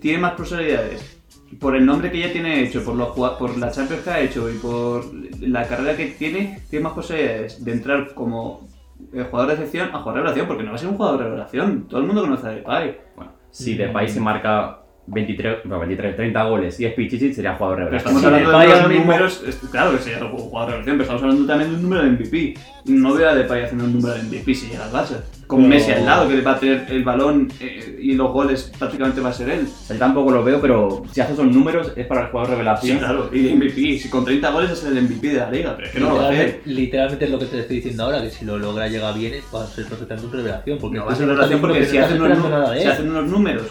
tiene 0.00 0.18
más 0.18 0.32
posibilidades. 0.32 1.16
Por 1.58 1.74
el 1.74 1.84
nombre 1.84 2.12
que 2.12 2.20
ya 2.20 2.30
tiene 2.32 2.62
hecho, 2.62 2.84
por, 2.84 2.94
los, 2.94 3.08
por 3.08 3.58
la 3.58 3.72
Champions 3.72 4.02
que 4.04 4.10
ha 4.10 4.20
hecho 4.20 4.48
y 4.48 4.54
por 4.58 5.04
la 5.40 5.66
carrera 5.66 5.96
que 5.96 6.06
tiene, 6.06 6.62
tiene 6.70 6.84
más 6.84 6.92
posibilidades 6.92 7.64
de 7.64 7.72
entrar 7.72 8.14
como 8.14 8.68
eh, 9.12 9.26
jugador 9.28 9.48
de 9.48 9.54
excepción 9.54 9.88
a 9.88 9.98
jugador 9.98 10.12
de 10.14 10.18
revelación, 10.20 10.46
porque 10.46 10.62
no 10.62 10.70
va 10.70 10.76
a 10.76 10.78
ser 10.78 10.88
un 10.88 10.96
jugador 10.96 11.18
de 11.18 11.24
revelación. 11.24 11.88
Todo 11.88 12.00
el 12.02 12.06
mundo 12.06 12.22
conoce 12.22 12.46
a 12.46 12.50
Depay. 12.50 12.98
Bueno, 13.16 13.32
si 13.50 13.74
Depay 13.74 14.08
se 14.08 14.20
marca 14.20 14.79
23, 15.12 15.64
no, 15.64 15.78
23, 15.78 16.16
30 16.16 16.42
goles 16.44 16.78
y 16.80 16.84
es 16.86 16.94
Pichichi, 16.94 17.32
sería 17.34 17.54
jugador 17.54 17.76
Pero 17.78 17.90
revelación. 17.90 18.16
estamos 18.16 18.20
Sí, 18.20 18.26
hablando 18.46 18.82
de 18.82 18.88
mismo- 18.88 19.04
números, 19.04 19.42
es- 19.46 19.56
claro 19.70 19.92
que 19.92 19.98
sería 19.98 20.24
un 20.24 20.30
jugador 20.30 20.70
de 20.70 20.76
revelación, 20.78 20.96
pero 20.96 21.02
estamos 21.02 21.22
hablando 21.22 21.46
también 21.46 21.70
de 21.70 21.76
un 21.76 21.82
número 21.82 22.02
de 22.02 22.08
MVP. 22.10 22.54
No 22.86 23.14
veo 23.14 23.28
a 23.28 23.34
Depay 23.34 23.62
haciendo 23.64 23.84
un 23.84 23.92
número 23.94 24.14
de 24.14 24.20
MVP 24.22 24.54
si 24.54 24.68
llega 24.68 24.84
al 24.86 24.92
Barça. 24.92 25.20
Con 25.46 25.58
Pero- 25.62 25.68
Messi 25.68 25.90
al 25.90 26.04
lado, 26.06 26.28
que 26.28 26.40
va 26.42 26.52
a 26.52 26.60
tener 26.60 26.86
el 26.88 27.02
balón 27.02 27.48
eh, 27.60 27.98
y 28.00 28.14
los 28.14 28.30
goles 28.32 28.70
prácticamente 28.78 29.20
va 29.20 29.30
a 29.30 29.32
ser 29.32 29.48
él. 29.50 29.66
Yo 29.88 29.96
tampoco 29.96 30.30
lo 30.30 30.44
veo, 30.44 30.60
pero 30.60 31.02
si 31.10 31.20
haces 31.20 31.34
esos 31.34 31.46
números 31.52 31.92
es 31.96 32.06
para 32.06 32.22
el 32.22 32.26
jugador 32.28 32.46
Sí, 32.50 32.52
revelación. 32.54 32.98
claro, 32.98 33.30
y 33.32 33.48
MVP. 33.52 33.98
Si 33.98 34.08
con 34.08 34.24
30 34.24 34.50
goles 34.52 34.70
es 34.70 34.84
el 34.84 34.96
MVP 34.96 35.28
de 35.28 35.38
la 35.38 35.50
liga, 35.50 35.74
pero 35.74 35.88
es 35.88 35.92
que 35.92 36.00
no 36.00 36.10
lo 36.10 36.16
va 36.16 36.26
a 36.26 36.30
hacer. 36.30 36.60
Literalmente, 36.66 37.24
es 37.24 37.30
lo 37.32 37.38
que 37.40 37.46
te 37.46 37.58
estoy 37.60 37.76
diciendo 37.76 38.04
ahora, 38.04 38.22
que 38.22 38.30
si 38.30 38.44
lo 38.44 38.58
logra 38.58 38.86
llegar 38.88 39.12
bien 39.18 39.34
va 39.52 39.64
a 39.64 39.66
ser 39.66 39.86
perfectamente 39.86 40.26
una 40.28 40.36
revelación. 40.36 40.78
Porque 40.78 40.98
No 40.98 41.06
va 41.06 41.12
a 41.12 41.16
ser 41.16 41.26
revelación 41.26 41.60
porque 41.60 41.84
si 41.84 41.98
hacen, 41.98 42.22
unos, 42.22 42.70
de 42.70 42.76
si 42.78 42.82
él. 42.84 42.90
hacen 42.92 43.10
unos 43.10 43.26
números 43.26 43.66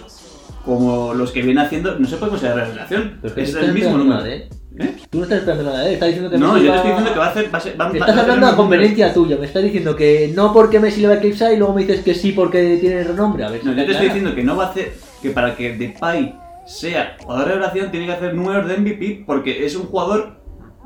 como 0.65 1.13
los 1.13 1.31
que 1.31 1.41
viene 1.41 1.61
haciendo, 1.61 1.97
no 1.99 2.07
se 2.07 2.17
puede 2.17 2.31
considerar 2.31 2.67
revelación. 2.67 3.19
Pero 3.21 3.35
es 3.41 3.55
el 3.55 3.73
mismo 3.73 3.97
número. 3.97 4.17
nada 4.17 4.29
él. 4.33 4.49
¿Eh? 4.77 4.95
Tú 5.09 5.17
no 5.17 5.23
estás 5.23 5.39
esperando 5.39 5.63
nada 5.71 5.85
él, 5.87 5.93
estás 5.95 6.07
diciendo 6.07 6.29
que 6.31 6.37
No, 6.37 6.53
Messi 6.53 6.65
yo 6.65 6.65
te 6.65 6.69
va- 6.69 6.75
estoy 6.77 6.91
diciendo 6.91 7.13
que 7.13 7.19
va 7.19 7.25
a 7.25 7.29
hacer. 7.29 7.53
Va 7.53 7.57
a 7.57 7.61
ser, 7.61 7.81
va, 7.81 7.91
estás 7.91 8.17
va 8.17 8.21
hablando 8.21 8.47
a 8.47 8.55
conveniencia 8.55 9.13
tuya, 9.13 9.37
me 9.37 9.45
estás 9.45 9.63
diciendo 9.63 9.95
que 9.95 10.31
no 10.35 10.53
porque 10.53 10.79
Messi 10.79 11.01
le 11.01 11.07
va 11.07 11.13
a 11.15 11.17
eclipsar 11.17 11.51
y 11.53 11.57
luego 11.57 11.73
me 11.73 11.81
dices 11.81 12.01
que 12.03 12.13
sí 12.13 12.31
porque 12.31 12.77
tiene 12.79 13.03
renombre. 13.03 13.43
A 13.43 13.49
ver, 13.49 13.65
No, 13.65 13.73
yo 13.73 13.85
te 13.85 13.91
estoy 13.91 14.07
diciendo 14.07 14.33
que 14.35 14.43
no 14.43 14.55
va 14.55 14.65
a 14.65 14.69
hacer. 14.69 14.93
Que 15.21 15.31
para 15.31 15.55
que 15.55 15.75
Depay 15.75 16.33
sea 16.65 17.17
jugador 17.19 17.45
de 17.45 17.51
revelación 17.53 17.91
tiene 17.91 18.05
que 18.05 18.11
hacer 18.13 18.33
números 18.33 18.67
de 18.69 18.77
MVP 18.77 19.23
porque 19.25 19.65
es 19.65 19.75
un 19.75 19.87
jugador 19.87 20.39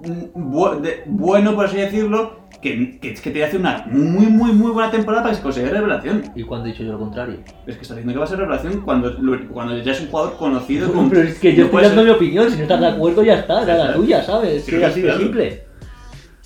mm, 0.04 0.40
bu- 0.56 0.80
de- 0.82 1.04
bueno, 1.06 1.54
por 1.56 1.66
así 1.66 1.78
decirlo, 1.78 2.40
que, 2.64 3.00
que, 3.00 3.14
que 3.14 3.30
te 3.32 3.44
hace 3.46 3.58
una 3.58 3.86
muy, 3.92 4.26
muy, 4.26 4.52
muy 4.54 4.72
buena 4.72 4.90
temporada 4.90 5.22
para 5.24 5.34
que 5.34 5.38
se 5.38 5.44
considere 5.44 5.72
revelación. 5.74 6.24
¿Y 6.36 6.42
cuándo 6.44 6.66
he 6.68 6.72
dicho 6.72 6.84
yo 6.84 6.94
lo 6.94 7.00
contrario? 7.00 7.38
Es 7.68 7.76
que 7.76 7.82
está 7.84 7.94
diciendo 7.94 8.14
que 8.14 8.20
va 8.20 8.26
a 8.26 8.28
ser 8.28 8.40
revelación 8.40 8.82
cuando, 8.82 9.16
cuando 9.52 9.78
ya 9.78 9.92
es 9.92 10.02
un 10.02 10.08
jugador 10.08 10.38
conocido. 10.38 10.88
Bueno, 10.88 11.02
con- 11.04 11.10
pero 11.12 11.22
es 11.28 11.38
que 11.40 11.52
yo 11.54 11.60
no 11.60 11.66
estoy 11.66 11.82
dando 11.84 11.96
ser- 12.02 12.06
mi 12.06 12.10
opinión, 12.16 12.50
si 12.50 12.56
no 12.58 12.62
estás 12.64 12.80
de 12.82 12.88
acuerdo 12.88 13.24
ya 13.24 13.36
está, 13.36 13.62
era 13.64 13.78
la 13.78 13.94
tuya, 13.94 14.24
¿sabes? 14.24 14.64
Sí, 14.64 14.72
Que 14.72 14.86
así 14.86 15.02
de 15.02 15.08
claro. 15.08 15.20
simple. 15.22 15.64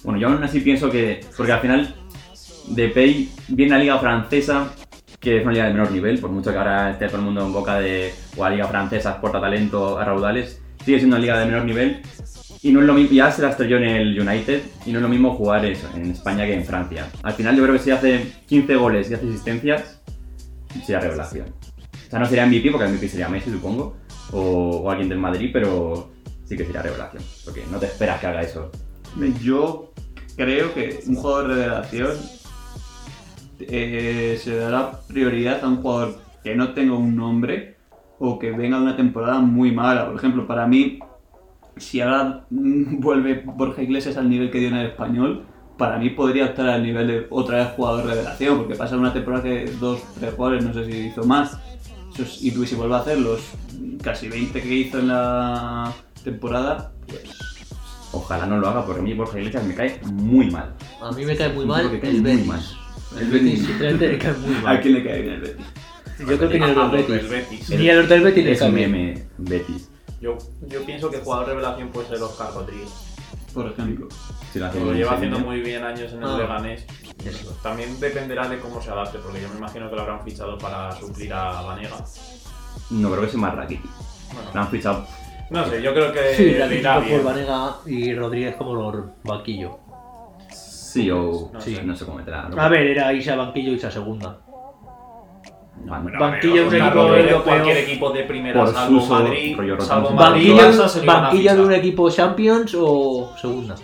Bueno, 0.03 0.19
yo 0.19 0.27
aún 0.27 0.43
así 0.43 0.59
pienso 0.59 0.89
que. 0.89 1.21
Porque 1.37 1.51
al 1.51 1.59
final, 1.59 1.95
Depay 2.69 3.29
viene 3.49 3.73
a 3.73 3.77
la 3.77 3.83
liga 3.83 3.99
francesa, 3.99 4.73
que 5.19 5.37
es 5.37 5.43
una 5.43 5.53
liga 5.53 5.65
de 5.67 5.73
menor 5.73 5.91
nivel, 5.91 6.19
por 6.19 6.29
mucho 6.31 6.51
que 6.51 6.57
ahora 6.57 6.91
esté 6.91 7.07
todo 7.07 7.17
el 7.17 7.23
mundo 7.23 7.45
en 7.45 7.53
boca 7.53 7.79
de. 7.79 8.13
O 8.35 8.43
a 8.43 8.49
liga 8.49 8.67
francesa 8.67 9.11
exporta 9.11 9.39
talento 9.39 9.97
a 9.97 10.05
raudales, 10.05 10.61
sigue 10.83 10.97
siendo 10.99 11.15
una 11.15 11.21
liga 11.21 11.39
de 11.39 11.45
menor 11.45 11.65
nivel. 11.65 12.01
Y 12.67 12.73
no 12.73 12.81
es 12.81 12.85
lo 12.85 12.95
mismo, 12.95 13.15
ya 13.15 13.31
se 13.31 13.41
la 13.41 13.51
estrelló 13.51 13.77
en 13.77 13.85
el 13.85 14.19
United, 14.19 14.61
y 14.85 14.91
no 14.91 14.99
es 14.99 15.03
lo 15.03 15.07
mismo 15.07 15.33
jugar 15.35 15.63
eso, 15.63 15.87
en 15.95 16.11
España 16.11 16.45
que 16.45 16.53
en 16.53 16.65
Francia. 16.65 17.07
Al 17.23 17.31
final, 17.31 17.55
yo 17.55 17.63
creo 17.63 17.75
que 17.75 17.81
si 17.81 17.91
hace 17.91 18.29
15 18.45 18.75
goles 18.75 19.09
y 19.09 19.13
hace 19.13 19.25
asistencias, 19.25 20.01
sería 20.81 20.99
revelación. 20.99 21.47
O 21.47 22.09
sea, 22.09 22.19
no 22.19 22.25
sería 22.25 22.45
MVP, 22.45 22.69
porque 22.71 22.89
MVP 22.89 23.07
sería 23.07 23.29
Messi, 23.29 23.51
supongo, 23.51 23.95
o, 24.33 24.81
o 24.83 24.91
alguien 24.91 25.07
del 25.07 25.17
Madrid, 25.17 25.49
pero 25.53 26.11
sí 26.43 26.57
que 26.57 26.65
sería 26.65 26.81
revelación, 26.81 27.23
porque 27.45 27.63
no 27.71 27.79
te 27.79 27.85
esperas 27.85 28.19
que 28.19 28.27
haga 28.27 28.41
eso. 28.41 28.69
Yo 29.41 29.93
creo 30.35 30.73
que 30.73 30.99
un 31.07 31.15
jugador 31.15 31.47
de 31.47 31.55
revelación 31.55 32.11
eh, 33.61 34.37
se 34.43 34.57
dará 34.57 34.99
prioridad 35.07 35.63
a 35.63 35.69
un 35.69 35.77
jugador 35.77 36.17
que 36.43 36.53
no 36.53 36.73
tenga 36.73 36.95
un 36.95 37.15
nombre 37.15 37.77
o 38.19 38.37
que 38.37 38.51
venga 38.51 38.75
de 38.75 38.83
una 38.83 38.97
temporada 38.97 39.39
muy 39.39 39.71
mala. 39.71 40.05
Por 40.07 40.17
ejemplo, 40.17 40.45
para 40.45 40.67
mí, 40.67 40.99
si 41.79 42.01
ahora 42.01 42.45
mm, 42.49 42.99
vuelve 42.99 43.41
Borja 43.45 43.81
Iglesias 43.81 44.17
al 44.17 44.29
nivel 44.29 44.49
que 44.51 44.59
dio 44.59 44.69
en 44.69 44.75
el 44.75 44.87
español, 44.87 45.45
para 45.77 45.97
mí 45.99 46.09
podría 46.11 46.45
estar 46.45 46.67
al 46.67 46.81
nivel 46.83 47.07
de 47.07 47.27
otra 47.29 47.57
vez 47.57 47.67
jugador 47.75 48.03
de 48.05 48.11
revelación, 48.13 48.57
porque 48.57 48.75
pasa 48.75 48.97
una 48.97 49.13
temporada 49.13 49.43
que 49.43 49.71
dos, 49.79 50.01
tres 50.19 50.35
goles, 50.35 50.63
no 50.63 50.73
sé 50.73 50.85
si 50.85 50.97
hizo 51.07 51.23
más. 51.23 51.57
Eso 52.13 52.23
es- 52.23 52.41
y 52.43 52.51
si 52.65 52.75
vuelve 52.75 52.95
a 52.95 52.99
hacer 52.99 53.19
los 53.19 53.41
casi 54.01 54.27
20 54.27 54.61
que 54.61 54.73
hizo 54.73 54.99
en 54.99 55.09
la 55.09 55.93
temporada, 56.23 56.91
pues 57.07 57.21
Ojalá 58.13 58.45
no 58.45 58.57
lo 58.57 58.69
haga 58.69 58.85
porque 58.85 59.01
a 59.01 59.03
mí 59.03 59.13
Borja 59.13 59.37
Iglesias 59.37 59.65
me 59.65 59.75
cae 59.75 59.99
muy 60.05 60.49
mal. 60.49 60.73
A 61.01 61.11
mí 61.11 61.25
me 61.25 61.35
cae 61.35 61.51
muy 61.53 61.65
mal 61.65 61.81
tipo 61.81 61.91
que 61.91 61.99
cae 61.99 62.09
el 62.11 62.21
muy 62.21 62.31
Betis. 62.31 62.47
mal. 62.47 62.61
El 63.19 63.27
Betis 63.27 63.69
me 64.01 64.17
cae 64.17 64.33
muy 64.33 64.55
¿A 64.55 64.61
mal. 64.61 64.81
quién 64.81 64.93
le 64.93 65.03
cae 65.03 65.21
bien 65.21 65.33
el 65.35 65.41
Betis? 65.41 65.65
Yo 66.19 66.25
creo 66.25 66.49
que 66.49 66.57
ni 66.59 66.65
a 66.65 66.67
A 66.67 66.73
los 66.73 67.07
del 67.07 67.27
Betis. 67.27 67.69
Ni 67.69 67.89
a 67.89 67.95
los 67.95 68.09
del 68.09 68.21
Betis 68.21 68.45
le 68.45 68.51
Es 68.53 68.59
cae 68.59 68.69
un 68.69 68.75
bien. 68.75 68.91
meme 68.91 69.27
Betis. 69.37 69.86
Yo, 70.21 70.37
yo 70.67 70.83
pienso 70.85 71.09
que 71.11 71.19
jugador 71.19 71.47
revelación 71.47 71.89
puede 71.89 72.07
ser 72.07 72.21
Oscar 72.21 72.53
Rodríguez. 72.53 72.89
Por 73.53 73.67
ejemplo. 73.67 74.07
Si 74.51 74.59
lo 74.59 74.71
Lo 74.73 74.93
lleva 74.93 75.13
haciendo 75.13 75.39
muy 75.39 75.61
bien 75.61 75.83
años 75.83 76.11
en 76.13 76.19
el 76.23 76.29
Ah. 76.29 76.37
Leganés. 76.37 76.85
También 77.63 77.99
dependerá 77.99 78.47
de 78.47 78.59
cómo 78.59 78.81
se 78.81 78.89
adapte, 78.91 79.17
porque 79.19 79.41
yo 79.41 79.49
me 79.49 79.57
imagino 79.57 79.89
que 79.89 79.95
lo 79.95 80.01
habrán 80.03 80.23
fichado 80.23 80.57
para 80.57 80.91
suplir 80.93 81.33
a 81.33 81.61
Vanega. 81.61 81.97
No, 82.91 83.09
creo 83.09 83.21
que 83.21 83.27
es 83.27 83.35
más 83.35 83.53
Rakitic. 83.55 83.83
Lo 83.85 84.43
Bueno, 84.43 84.61
han 84.61 84.67
fichado. 84.69 85.05
no 85.49 85.65
sé, 85.65 85.81
yo 85.81 85.93
creo 85.93 86.11
que 86.13 86.35
Sí, 86.35 86.43
le 86.51 86.59
la 86.59 86.73
irá 86.73 86.99
bien. 86.99 87.23
Vanega 87.23 87.75
y 87.85 88.13
Rodríguez 88.13 88.55
como 88.55 88.73
los 88.75 89.05
banquillo. 89.23 89.79
Sí, 90.51 91.09
o. 91.11 91.49
No 91.53 91.59
sí, 91.61 91.75
sé. 91.75 91.83
no 91.83 91.95
sé 91.95 92.05
cómo 92.05 92.17
meterá. 92.17 92.49
¿no? 92.49 92.61
A 92.61 92.69
ver, 92.69 92.87
era 92.87 93.11
Isa 93.13 93.35
banquillo 93.35 93.71
y 93.71 93.75
Isa 93.75 93.91
segunda. 93.91 94.39
No, 95.85 95.99
no. 96.03 96.19
banquillo 96.19 96.55
de 96.55 96.67
un 96.67 96.75
equipo 96.75 96.99
europeo. 97.15 97.43
cualquier 97.43 97.77
equipo 97.77 98.09
de 98.11 98.23
primera, 98.23 98.59
Por 98.63 98.73
salvo 98.73 98.99
Suso, 98.99 99.13
Madrid, 99.13 99.55
rollo 99.57 99.71
Rotten 99.73 99.87
salvo 99.87 100.07
Tomatoes. 100.09 100.29
Madrid 100.31 100.45
y 100.47 100.49
¿Banquillo, 100.57 100.83
Barça, 100.83 100.89
se 100.89 100.97
lo 100.97 101.03
iban 101.03 101.15
a 101.15 101.21
banquillo 101.21 101.55
de 101.55 101.61
un 101.61 101.73
equipo 101.73 102.09
Champions 102.11 102.75
o 102.77 103.33
segunda? 103.39 103.75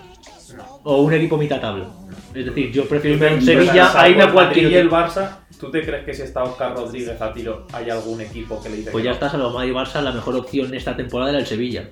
O 0.84 1.02
un 1.04 1.14
equipo 1.14 1.38
mitad 1.38 1.62
tabla. 1.62 1.86
Es 2.34 2.46
decir, 2.46 2.72
yo 2.72 2.86
prefiero 2.86 3.16
irme 3.16 3.30
a 3.30 3.34
un 3.36 3.42
Sevilla 3.42 4.02
a 4.02 4.10
irme 4.10 4.24
a 4.24 4.26
el 4.26 4.32
cualquier 4.34 4.72
y 4.72 4.76
el. 4.76 4.90
Barça, 4.90 5.30
¿tú 5.60 5.72
te 5.72 5.82
crees 5.86 6.04
que 6.04 6.14
si 6.14 6.24
está 6.24 6.44
Oscar 6.44 6.76
Rodríguez 6.76 7.22
a 7.22 7.32
tiro 7.32 7.68
hay 7.72 7.90
algún 7.90 8.20
equipo 8.22 8.62
que 8.62 8.70
le 8.70 8.78
dice 8.78 8.92
Pues 8.92 9.04
ya 9.04 9.12
no? 9.12 9.14
está, 9.14 9.30
salvo 9.30 9.52
Madrid 9.52 9.72
y 9.72 9.74
Barça, 9.74 10.02
la 10.02 10.12
mejor 10.12 10.36
opción 10.36 10.74
esta 10.74 10.96
temporada 10.98 11.30
era 11.30 11.40
el 11.40 11.46
Sevilla. 11.46 11.90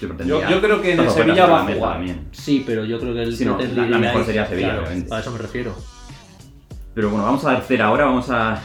Yo, 0.00 0.08
Yo, 0.24 0.48
yo 0.48 0.60
creo 0.62 0.80
que 0.80 0.92
en 0.94 1.00
el 1.00 1.10
Sevilla 1.10 1.46
va 1.46 1.60
a 1.60 1.66
jugar. 1.72 1.92
también. 1.92 2.26
Sí, 2.32 2.64
pero 2.66 2.84
yo 2.86 2.98
creo 2.98 3.12
que 3.14 3.22
el 3.22 3.36
Sí, 3.36 3.44
no, 3.44 3.58
la- 3.60 3.98
mejor 3.98 4.24
sería 4.24 4.46
Sevilla, 4.46 4.68
Claro, 4.70 4.82
obviamente. 4.84 5.14
A 5.14 5.20
eso 5.20 5.30
me 5.30 5.38
refiero. 5.38 5.74
Pero 6.94 7.10
bueno, 7.10 7.24
vamos 7.24 7.44
a 7.44 7.52
hacer 7.52 7.82
ahora, 7.82 8.06
vamos 8.06 8.30
a 8.30 8.60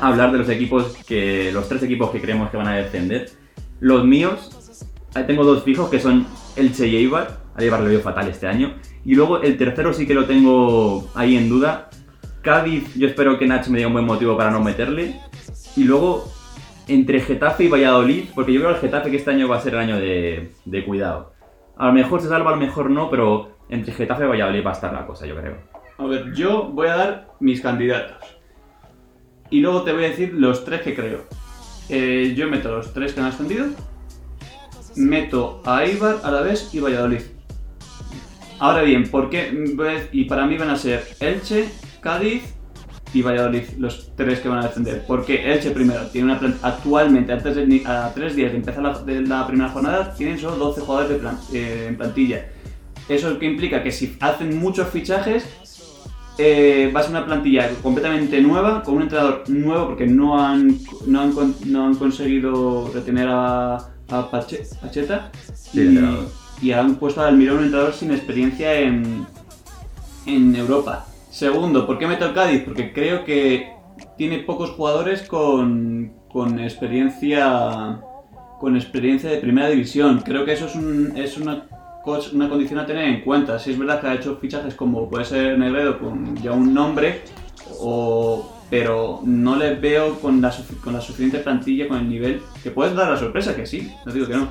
hablar 0.00 0.32
de 0.32 0.38
los 0.38 0.48
equipos 0.48 0.96
que. 1.06 1.52
los 1.52 1.68
tres 1.68 1.82
equipos 1.82 2.10
que 2.10 2.20
creemos 2.20 2.50
que 2.50 2.56
van 2.56 2.68
a 2.68 2.76
descender. 2.76 3.30
Los 3.80 4.04
míos, 4.04 4.50
tengo 5.26 5.44
dos 5.44 5.62
fijos 5.62 5.88
que 5.90 6.00
son 6.00 6.26
Elche 6.56 6.86
y 6.86 6.96
Eibar. 6.96 7.38
Al 7.54 7.64
Eibar 7.64 7.80
lo 7.80 7.88
veo 7.88 8.00
fatal 8.00 8.28
este 8.28 8.46
año. 8.46 8.74
Y 9.04 9.14
luego 9.14 9.40
el 9.40 9.56
tercero 9.56 9.92
sí 9.92 10.06
que 10.06 10.14
lo 10.14 10.26
tengo 10.26 11.08
ahí 11.14 11.36
en 11.36 11.48
duda. 11.48 11.90
Cádiz, 12.42 12.94
yo 12.94 13.08
espero 13.08 13.38
que 13.38 13.46
Nacho 13.46 13.70
me 13.70 13.78
diga 13.78 13.88
un 13.88 13.94
buen 13.94 14.04
motivo 14.04 14.36
para 14.36 14.50
no 14.50 14.60
meterle. 14.60 15.20
Y 15.76 15.84
luego, 15.84 16.30
entre 16.86 17.20
Getafe 17.20 17.64
y 17.64 17.68
Valladolid, 17.68 18.24
porque 18.34 18.52
yo 18.52 18.60
creo 18.60 18.70
al 18.70 18.80
Getafe 18.80 19.10
que 19.10 19.16
este 19.16 19.30
año 19.30 19.48
va 19.48 19.56
a 19.56 19.60
ser 19.60 19.74
el 19.74 19.80
año 19.80 19.96
de, 19.96 20.52
de 20.64 20.84
cuidado. 20.84 21.32
A 21.76 21.86
lo 21.86 21.92
mejor 21.92 22.20
se 22.20 22.28
salva, 22.28 22.50
a 22.50 22.54
lo 22.54 22.60
mejor 22.60 22.90
no, 22.90 23.10
pero 23.10 23.58
entre 23.68 23.92
Getafe 23.92 24.24
y 24.24 24.28
Valladolid 24.28 24.64
va 24.64 24.70
a 24.70 24.74
estar 24.74 24.92
la 24.92 25.06
cosa, 25.06 25.26
yo 25.26 25.36
creo. 25.36 25.56
A 25.98 26.06
ver, 26.06 26.32
yo 26.32 26.64
voy 26.64 26.88
a 26.88 26.96
dar 26.96 27.28
mis 27.40 27.60
candidatos. 27.60 28.37
Y 29.50 29.60
luego 29.60 29.82
te 29.82 29.92
voy 29.92 30.04
a 30.04 30.08
decir 30.08 30.34
los 30.34 30.64
tres 30.64 30.82
que 30.82 30.94
creo. 30.94 31.24
Eh, 31.88 32.34
yo 32.36 32.48
meto 32.48 32.70
los 32.76 32.92
tres 32.92 33.12
que 33.12 33.20
han 33.20 33.26
ascendido. 33.26 33.66
Meto 34.96 35.62
a 35.64 35.84
Eibar, 35.84 36.20
Alavés 36.22 36.70
y 36.74 36.80
Valladolid. 36.80 37.22
Ahora 38.58 38.82
bien, 38.82 39.08
¿por 39.08 39.30
qué? 39.30 39.72
Pues, 39.76 40.08
Y 40.12 40.24
para 40.24 40.46
mí 40.46 40.58
van 40.58 40.70
a 40.70 40.76
ser 40.76 41.06
Elche, 41.20 41.68
Cádiz 42.00 42.42
y 43.14 43.22
Valladolid, 43.22 43.62
los 43.78 44.10
tres 44.16 44.40
que 44.40 44.48
van 44.48 44.58
a 44.58 44.66
descender. 44.66 45.04
Porque 45.06 45.52
Elche 45.52 45.70
primero 45.70 46.06
tiene 46.08 46.30
una 46.32 46.40
plan- 46.40 46.58
actualmente, 46.62 47.32
antes 47.32 47.54
de, 47.54 47.82
a 47.86 48.12
tres 48.14 48.34
días 48.34 48.50
de 48.50 48.58
empezar 48.58 48.82
la, 48.82 49.46
primera 49.46 49.70
jornada, 49.70 50.12
tienen 50.14 50.38
solo 50.38 50.56
12 50.56 50.80
jugadores 50.80 51.22
de 51.22 51.58
eh, 51.58 51.86
en 51.88 51.96
plantilla. 51.96 52.46
Eso 53.08 53.30
es 53.30 53.38
que 53.38 53.46
implica 53.46 53.82
que 53.82 53.92
si 53.92 54.16
hacen 54.20 54.58
muchos 54.58 54.88
fichajes, 54.88 55.46
eh, 56.38 56.90
va 56.94 57.00
a 57.00 57.02
ser 57.02 57.10
una 57.12 57.26
plantilla 57.26 57.68
completamente 57.82 58.40
nueva, 58.40 58.82
con 58.82 58.96
un 58.96 59.02
entrenador 59.02 59.44
nuevo, 59.48 59.86
porque 59.88 60.06
no 60.06 60.38
han, 60.42 60.78
no 61.06 61.20
han, 61.20 61.32
no 61.66 61.86
han 61.86 61.94
conseguido 61.96 62.90
retener 62.94 63.28
a, 63.28 63.76
a 63.76 64.30
Pache- 64.30 64.62
Pacheta. 64.80 65.30
Sí, 65.54 65.98
y, 66.62 66.66
y 66.68 66.72
han 66.72 66.94
puesto 66.96 67.20
al 67.20 67.28
Almirón 67.28 67.58
un 67.58 67.64
entrenador 67.64 67.92
sin 67.92 68.10
experiencia 68.12 68.72
en, 68.80 69.26
en 70.26 70.54
Europa. 70.56 71.06
Segundo, 71.30 71.86
¿por 71.86 71.98
qué 71.98 72.06
meto 72.06 72.24
el 72.26 72.34
Cádiz? 72.34 72.62
Porque 72.64 72.92
creo 72.92 73.24
que 73.24 73.70
tiene 74.16 74.38
pocos 74.38 74.70
jugadores 74.70 75.22
con, 75.22 76.12
con 76.32 76.58
experiencia 76.60 78.00
con 78.60 78.74
experiencia 78.76 79.30
de 79.30 79.36
primera 79.38 79.68
división. 79.68 80.20
Creo 80.24 80.44
que 80.44 80.52
eso 80.52 80.66
es, 80.66 80.74
un- 80.74 81.12
es 81.16 81.36
una, 81.38 81.66
una 82.32 82.48
condición 82.48 82.78
a 82.78 82.86
tener 82.86 83.08
en 83.08 83.20
cuenta. 83.22 83.58
Si 83.58 83.70
es 83.70 83.78
verdad 83.78 84.00
que 84.00 84.06
ha 84.06 84.14
hecho 84.14 84.36
fichajes 84.36 84.74
como 84.74 85.08
puede 85.08 85.24
ser 85.24 85.58
Negredo 85.58 85.98
con 85.98 86.36
ya 86.36 86.52
un 86.52 86.72
nombre, 86.72 87.22
o, 87.80 88.56
pero 88.70 89.20
no 89.24 89.56
le 89.56 89.74
veo 89.74 90.18
con 90.20 90.40
la, 90.40 90.54
con 90.82 90.92
la 90.92 91.00
suficiente 91.00 91.38
plantilla, 91.38 91.88
con 91.88 91.98
el 91.98 92.08
nivel, 92.08 92.42
que 92.62 92.70
puedes 92.70 92.94
dar 92.94 93.10
la 93.10 93.16
sorpresa, 93.16 93.54
que 93.54 93.66
sí, 93.66 93.92
no 94.04 94.12
digo 94.12 94.26
que 94.26 94.36
no. 94.36 94.48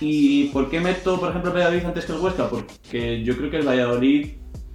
¿Y 0.00 0.48
por 0.48 0.68
qué 0.68 0.80
meto, 0.80 1.18
por 1.18 1.30
ejemplo, 1.30 1.50
el 1.50 1.56
Valladolid 1.56 1.84
antes 1.84 2.04
que 2.04 2.12
el 2.12 2.20
Huesca? 2.20 2.48
Porque 2.50 3.22
yo 3.22 3.36
creo 3.36 3.50
que 3.50 3.56
el 3.58 3.66
Valladolid 3.66 4.28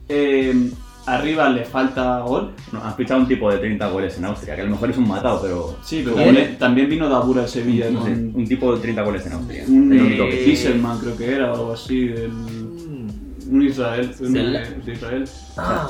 eh, 0.10 0.72
arriba 1.06 1.50
le 1.50 1.66
falta 1.66 2.20
gol. 2.20 2.52
No, 2.72 2.84
has 2.84 2.96
fichado 2.96 3.20
un 3.22 3.28
tipo 3.28 3.52
de 3.52 3.58
30 3.58 3.88
goles 3.90 4.18
en 4.18 4.26
Austria, 4.26 4.56
que 4.56 4.62
a 4.62 4.66
lo 4.66 4.72
mejor 4.72 4.90
es 4.92 4.98
un 4.98 5.08
matado, 5.08 5.42
pero. 5.42 5.78
Sí, 5.84 6.02
pero 6.04 6.16
también, 6.18 6.58
también 6.58 6.90
vino 6.90 7.10
Dabura 7.10 7.44
al 7.44 7.50
Sevilla 7.50 7.90
no 7.90 8.04
sé, 8.06 8.12
un 8.12 8.46
tipo 8.48 8.74
de 8.76 8.82
30 8.82 9.02
goles 9.04 9.26
en 9.26 9.34
Austria. 9.34 9.64
un 9.68 9.94
Es 9.94 10.66
eh, 10.66 10.82
creo 11.02 11.18
que 11.18 11.32
era, 11.36 11.52
o 11.52 11.56
algo 11.56 11.74
así, 11.74 12.06
del- 12.08 12.32
Mm. 12.32 13.10
un 13.56 13.62
Israel, 13.64 14.12
un 14.20 14.34
Del- 14.34 14.54
de 14.54 14.60
de 14.86 14.94
Israel. 14.94 15.26
Ah, 15.58 15.90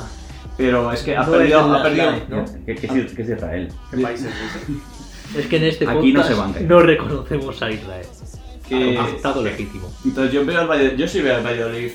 Pero 0.56 0.92
es 0.92 1.02
que 1.02 1.16
ha 1.16 1.22
No 1.24 1.32
es 1.34 1.38
perdido, 1.38 1.60
ha 1.74 1.82
perdido. 1.82 2.12
¿Qué, 2.66 2.74
qué 2.74 2.86
es, 2.86 3.12
qué 3.14 3.22
es 3.22 3.28
Israel? 3.30 3.68
¿Qué 3.90 3.96
países 3.98 4.26
dice? 4.26 4.80
es 5.38 5.46
que 5.46 5.56
en 5.56 5.64
este 5.64 5.88
Aquí 5.88 6.12
no 6.12 6.22
se 6.22 6.34
banca. 6.34 6.60
no 6.60 6.80
reconocemos 6.80 7.62
a 7.62 7.70
Israel. 7.70 8.06
que- 8.68 8.98
Ha 8.98 9.08
estado 9.08 9.42
legítimo. 9.42 9.90
Entonces 10.04 10.32
yo 10.32 10.44
veo 10.46 10.60
al 10.60 10.68
Valladolid, 10.68 10.96
yo 10.96 11.06
sí 11.08 11.20
veo 11.20 11.36
al 11.36 11.42
Valladolid 11.44 11.90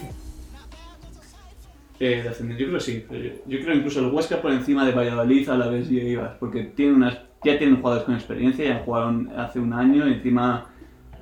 eh, 2.00 2.22
de 2.24 2.30
ascender, 2.30 2.58
yo 2.58 2.68
creo 2.68 2.80
que 2.80 2.84
sí. 2.86 3.06
Yo, 3.10 3.18
yo 3.58 3.64
creo 3.64 3.76
incluso 3.76 4.00
el 4.00 4.14
Huesca 4.14 4.42
por 4.42 4.52
encima 4.52 4.86
de 4.86 4.92
Valladolid 4.92 5.50
a 5.50 5.58
la 5.58 5.68
vez 5.68 5.92
y 5.92 6.00
Eibar, 6.00 6.38
porque 6.40 6.64
tiene 6.64 6.94
unas, 6.94 7.18
ya 7.44 7.58
tienen 7.58 7.78
jugadores 7.78 8.06
con 8.06 8.16
experiencia, 8.16 8.66
ya 8.66 8.84
jugaron 8.84 9.32
hace 9.38 9.60
un 9.60 9.74
año 9.74 10.08
y 10.08 10.14
encima 10.14 10.70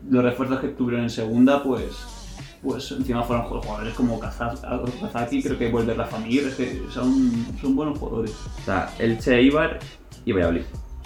los 0.09 0.23
refuerzos 0.23 0.59
que 0.59 0.67
tuvieron 0.69 1.03
en 1.03 1.09
segunda, 1.09 1.63
pues 1.63 2.15
pues 2.65 2.91
encima 2.91 3.21
fueron 3.23 3.45
jugadores 3.45 3.93
como 3.93 4.19
Kazaki, 4.19 5.43
creo 5.43 5.57
que 5.57 5.69
vuelve 5.69 5.93
Rafa 5.93 6.17
Mir, 6.17 6.45
es 6.47 6.55
que 6.55 6.81
son, 6.89 7.45
son 7.61 7.75
buenos 7.75 7.99
jugadores. 7.99 8.31
O 8.31 8.65
sea, 8.65 8.91
Elche, 8.97 9.39
Ibar 9.43 9.79
y 10.25 10.31
Valladolid. 10.31 10.63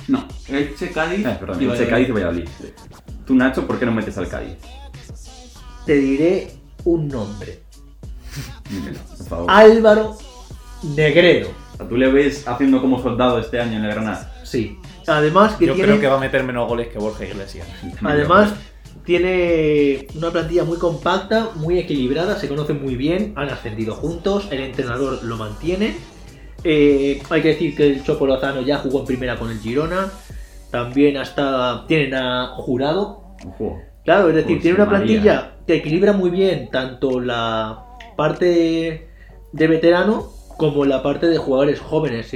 No, 0.08 0.26
Elche, 0.48 0.90
Cádiz 0.90 1.26
Eh, 1.26 1.38
perdón, 1.38 1.62
y 1.62 1.66
Elche. 1.66 1.88
Cádiz 1.88 2.08
y 2.08 2.12
Valladolid. 2.14 2.50
Tú, 3.26 3.36
Nacho, 3.36 3.68
¿por 3.68 3.78
qué 3.78 3.86
no 3.86 3.92
metes 3.92 4.18
al 4.18 4.30
Cádiz? 4.30 4.56
Te 5.86 5.96
diré 5.96 6.52
un 6.86 7.10
nombre. 7.10 7.60
Dímelo, 8.70 9.00
por 9.18 9.28
favor. 9.28 9.46
Álvaro 9.50 10.18
Negredo. 10.96 11.50
O 11.74 11.78
sea, 11.78 11.88
¿Tú 11.88 11.98
le 11.98 12.10
ves 12.12 12.48
haciendo 12.48 12.82
como 12.82 13.02
soldado 13.02 13.40
este 13.40 13.60
año 13.60 13.78
en 13.78 13.86
el 13.86 13.92
Granada? 13.92 14.34
Sí. 14.44 14.78
Además 15.08 15.56
que 15.56 15.66
Yo 15.68 15.74
tiene... 15.74 15.90
creo 15.90 16.02
que 16.02 16.08
va 16.08 16.18
a 16.18 16.20
meter 16.20 16.44
menos 16.44 16.68
goles 16.68 16.88
que 16.90 17.00
Borja 17.00 17.26
Iglesias. 17.26 17.68
Además, 18.04 18.54
tiene 19.06 20.08
una 20.16 20.30
plantilla 20.32 20.64
muy 20.64 20.78
compacta, 20.78 21.50
muy 21.56 21.80
equilibrada, 21.80 22.38
se 22.38 22.48
conocen 22.48 22.82
muy 22.82 22.96
bien, 22.96 23.34
han 23.36 23.50
ascendido 23.50 23.96
juntos, 23.96 24.48
el 24.52 24.62
entrenador 24.62 25.24
lo 25.24 25.36
mantiene. 25.38 25.96
Eh, 26.64 27.22
hay 27.30 27.42
que 27.42 27.48
decir 27.50 27.76
que 27.76 27.88
el 27.88 28.04
Chopo 28.04 28.28
Lozano 28.28 28.62
ya 28.62 28.78
jugó 28.80 29.00
en 29.00 29.06
primera 29.06 29.38
con 29.38 29.50
el 29.50 29.60
Girona. 29.60 30.12
También 30.72 31.18
hasta 31.18 31.86
tienen 31.88 32.14
a 32.14 32.48
Jurado. 32.58 33.24
Ojo. 33.48 33.82
Claro, 34.06 34.30
es 34.30 34.36
decir, 34.36 34.58
Pues, 34.58 34.62
tiene 34.62 34.76
una 34.76 34.86
María. 34.86 35.00
plantilla 35.06 35.52
que 35.66 35.76
equilibra 35.76 36.14
muy 36.14 36.30
bien 36.30 36.70
tanto 36.70 37.20
la 37.20 37.86
parte 38.20 39.08
de 39.54 39.68
veterano 39.68 40.30
como 40.58 40.84
la 40.84 41.02
parte 41.02 41.28
de 41.28 41.38
jugadores 41.38 41.80
jóvenes 41.80 42.30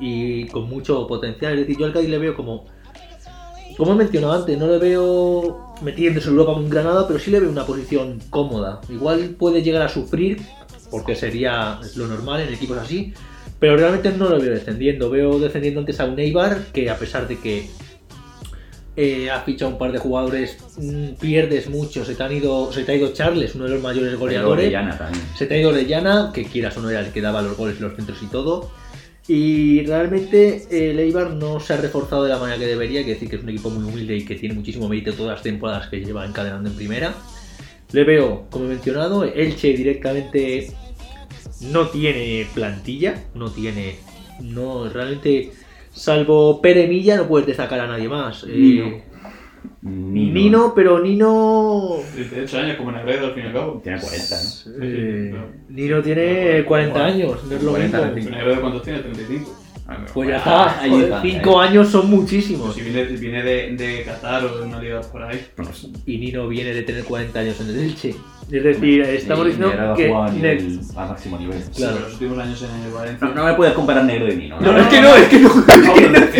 y, 0.00 0.48
con 0.48 0.68
mucho 0.68 1.06
potencial. 1.06 1.52
Es 1.52 1.60
decir, 1.60 1.78
yo 1.78 1.86
al 1.86 1.92
Cádiz 1.92 2.08
le 2.08 2.18
veo 2.18 2.34
como, 2.34 2.64
como 3.76 3.92
he 3.92 3.94
mencionado 3.94 4.32
antes, 4.32 4.58
no 4.58 4.66
le 4.66 4.78
veo 4.78 5.76
metiéndose 5.80 6.26
en 6.26 6.32
Europa 6.32 6.54
con 6.54 6.64
un 6.64 6.70
Granada, 6.70 7.06
pero 7.06 7.20
sí 7.20 7.30
le 7.30 7.38
veo 7.38 7.50
una 7.50 7.64
posición 7.64 8.18
cómoda. 8.30 8.80
Igual 8.88 9.36
puede 9.38 9.62
llegar 9.62 9.82
a 9.82 9.88
sufrir, 9.88 10.42
porque 10.90 11.14
sería 11.14 11.78
lo 11.94 12.08
normal 12.08 12.40
en 12.40 12.52
equipos 12.52 12.76
así, 12.76 13.14
pero 13.60 13.76
realmente 13.76 14.10
no 14.10 14.28
lo 14.28 14.40
veo 14.40 14.54
descendiendo. 14.54 15.08
Veo 15.08 15.38
descendiendo 15.38 15.78
antes 15.78 16.00
a 16.00 16.06
un 16.06 16.18
Eibar 16.18 16.64
que 16.72 16.90
a 16.90 16.98
pesar 16.98 17.28
de 17.28 17.38
que 17.38 17.70
eh, 19.00 19.30
ha 19.30 19.42
fichado 19.42 19.70
un 19.70 19.78
par 19.78 19.92
de 19.92 19.98
jugadores, 19.98 20.58
mm, 20.76 21.20
pierdes 21.20 21.68
mucho, 21.68 22.04
se 22.04 22.16
te, 22.16 22.22
han 22.24 22.32
ido, 22.32 22.72
se 22.72 22.82
te 22.82 22.90
ha 22.90 22.94
ido 22.96 23.12
Charles, 23.12 23.54
uno 23.54 23.66
de 23.66 23.70
los 23.70 23.80
mayores 23.80 24.18
goleadores. 24.18 24.74
Se 25.36 25.46
te 25.46 25.54
ha 25.54 25.58
ido 25.58 25.70
Orellana, 25.70 26.32
que 26.34 26.44
quieras 26.46 26.76
o 26.78 26.80
no 26.80 26.90
era 26.90 26.98
el 26.98 27.12
que 27.12 27.20
daba 27.20 27.40
los 27.40 27.56
goles, 27.56 27.78
los 27.78 27.94
centros 27.94 28.20
y 28.24 28.26
todo. 28.26 28.72
Y 29.28 29.86
realmente 29.86 30.66
eh, 30.68 30.90
el 30.90 30.98
Eibar 30.98 31.30
no 31.30 31.60
se 31.60 31.74
ha 31.74 31.76
reforzado 31.76 32.24
de 32.24 32.30
la 32.30 32.38
manera 32.38 32.58
que 32.58 32.66
debería, 32.66 32.98
hay 32.98 33.04
que 33.04 33.12
decir 33.12 33.30
que 33.30 33.36
es 33.36 33.42
un 33.44 33.50
equipo 33.50 33.70
muy 33.70 33.84
humilde 33.84 34.16
y 34.16 34.24
que 34.24 34.34
tiene 34.34 34.56
muchísimo 34.56 34.88
mérito 34.88 35.12
todas 35.12 35.34
las 35.34 35.42
temporadas 35.44 35.86
que 35.86 36.00
lleva 36.00 36.26
encadenando 36.26 36.68
en 36.68 36.74
primera. 36.74 37.14
Le 37.92 38.02
veo, 38.02 38.46
como 38.50 38.64
he 38.64 38.68
mencionado, 38.68 39.22
Elche 39.22 39.74
directamente 39.74 40.72
no 41.60 41.86
tiene 41.86 42.48
plantilla, 42.52 43.22
no 43.34 43.48
tiene. 43.52 43.94
No, 44.40 44.88
realmente, 44.88 45.52
salvo 45.98 46.60
Pere 46.62 46.86
Milla, 46.86 47.16
no 47.16 47.26
puedes 47.28 47.46
destacar 47.46 47.80
a 47.80 47.86
nadie 47.86 48.08
más. 48.08 48.44
Eh, 48.44 48.52
Nino. 48.56 49.18
Nino. 49.82 50.32
Nino, 50.32 50.72
pero 50.74 51.00
Nino. 51.00 51.96
18 52.16 52.58
años 52.58 52.76
como 52.76 52.92
Negredo 52.92 53.26
al 53.26 53.34
fin 53.34 53.44
y 53.44 53.46
al 53.48 53.52
cabo. 53.52 53.80
Tiene 53.82 54.00
40, 54.00 54.36
¿no? 54.36 54.84
Eh, 54.84 55.34
Nino 55.68 56.02
tiene 56.02 56.64
40 56.64 57.04
años, 57.04 57.44
no 57.44 57.56
es 57.56 57.62
lo 57.62 57.70
40, 57.70 58.06
mismo. 58.12 58.30
Negredo 58.30 58.60
cuántos 58.60 58.82
tiene? 58.82 58.98
35. 59.00 59.54
Pues 60.12 60.28
ya 60.28 60.34
Ah, 60.36 60.38
está, 60.68 60.80
ahí 60.82 60.90
joder, 60.90 61.04
está, 61.04 61.22
5 61.22 61.60
ahí. 61.60 61.68
años 61.68 61.88
son 61.88 62.00
Pues 62.02 62.20
muchísimos. 62.20 62.74
si 62.74 62.82
viene, 62.82 63.04
viene 63.04 63.42
de, 63.42 63.74
de 63.76 64.02
Qatar 64.04 64.44
o 64.44 64.58
de 64.58 64.66
una 64.66 64.80
liga 64.82 65.00
por 65.00 65.22
ahí. 65.22 65.40
Y 66.04 66.18
Nino 66.18 66.46
viene 66.46 66.74
de 66.74 66.82
tener 66.82 67.04
40 67.04 67.40
años 67.40 67.60
en 67.62 67.68
el 67.68 67.78
Elche. 67.78 68.14
Es 68.50 68.64
decir, 68.64 69.02
estamos 69.02 69.44
Y 69.44 69.48
diciendo 69.50 69.68
Negredo 69.70 69.92
ha 69.92 69.96
que. 69.96 70.08
jugado 70.08 70.24
a, 70.24 70.30
Ne- 70.32 70.38
nivel- 70.38 70.80
a 70.96 71.06
máximo 71.06 71.38
nivel. 71.38 71.62
Sí, 71.62 71.70
Claro. 71.76 71.92
pero 71.96 72.04
los 72.06 72.12
últimos 72.14 72.38
años 72.38 72.62
en 72.62 72.82
el 72.86 72.92
Valencia. 72.92 73.28
No, 73.28 73.34
no 73.34 73.44
me 73.44 73.54
puedes 73.54 73.74
comparar 73.74 74.04
Negro 74.04 74.32
y 74.32 74.36
Nino. 74.36 74.60
No, 74.60 74.78
es 74.78 74.86
que 74.86 75.00
no, 75.02 75.14
es 75.16 75.28
que 75.28 75.38
no. 75.40 75.48
No, 75.54 75.60
actual- 75.60 76.14
es 76.16 76.30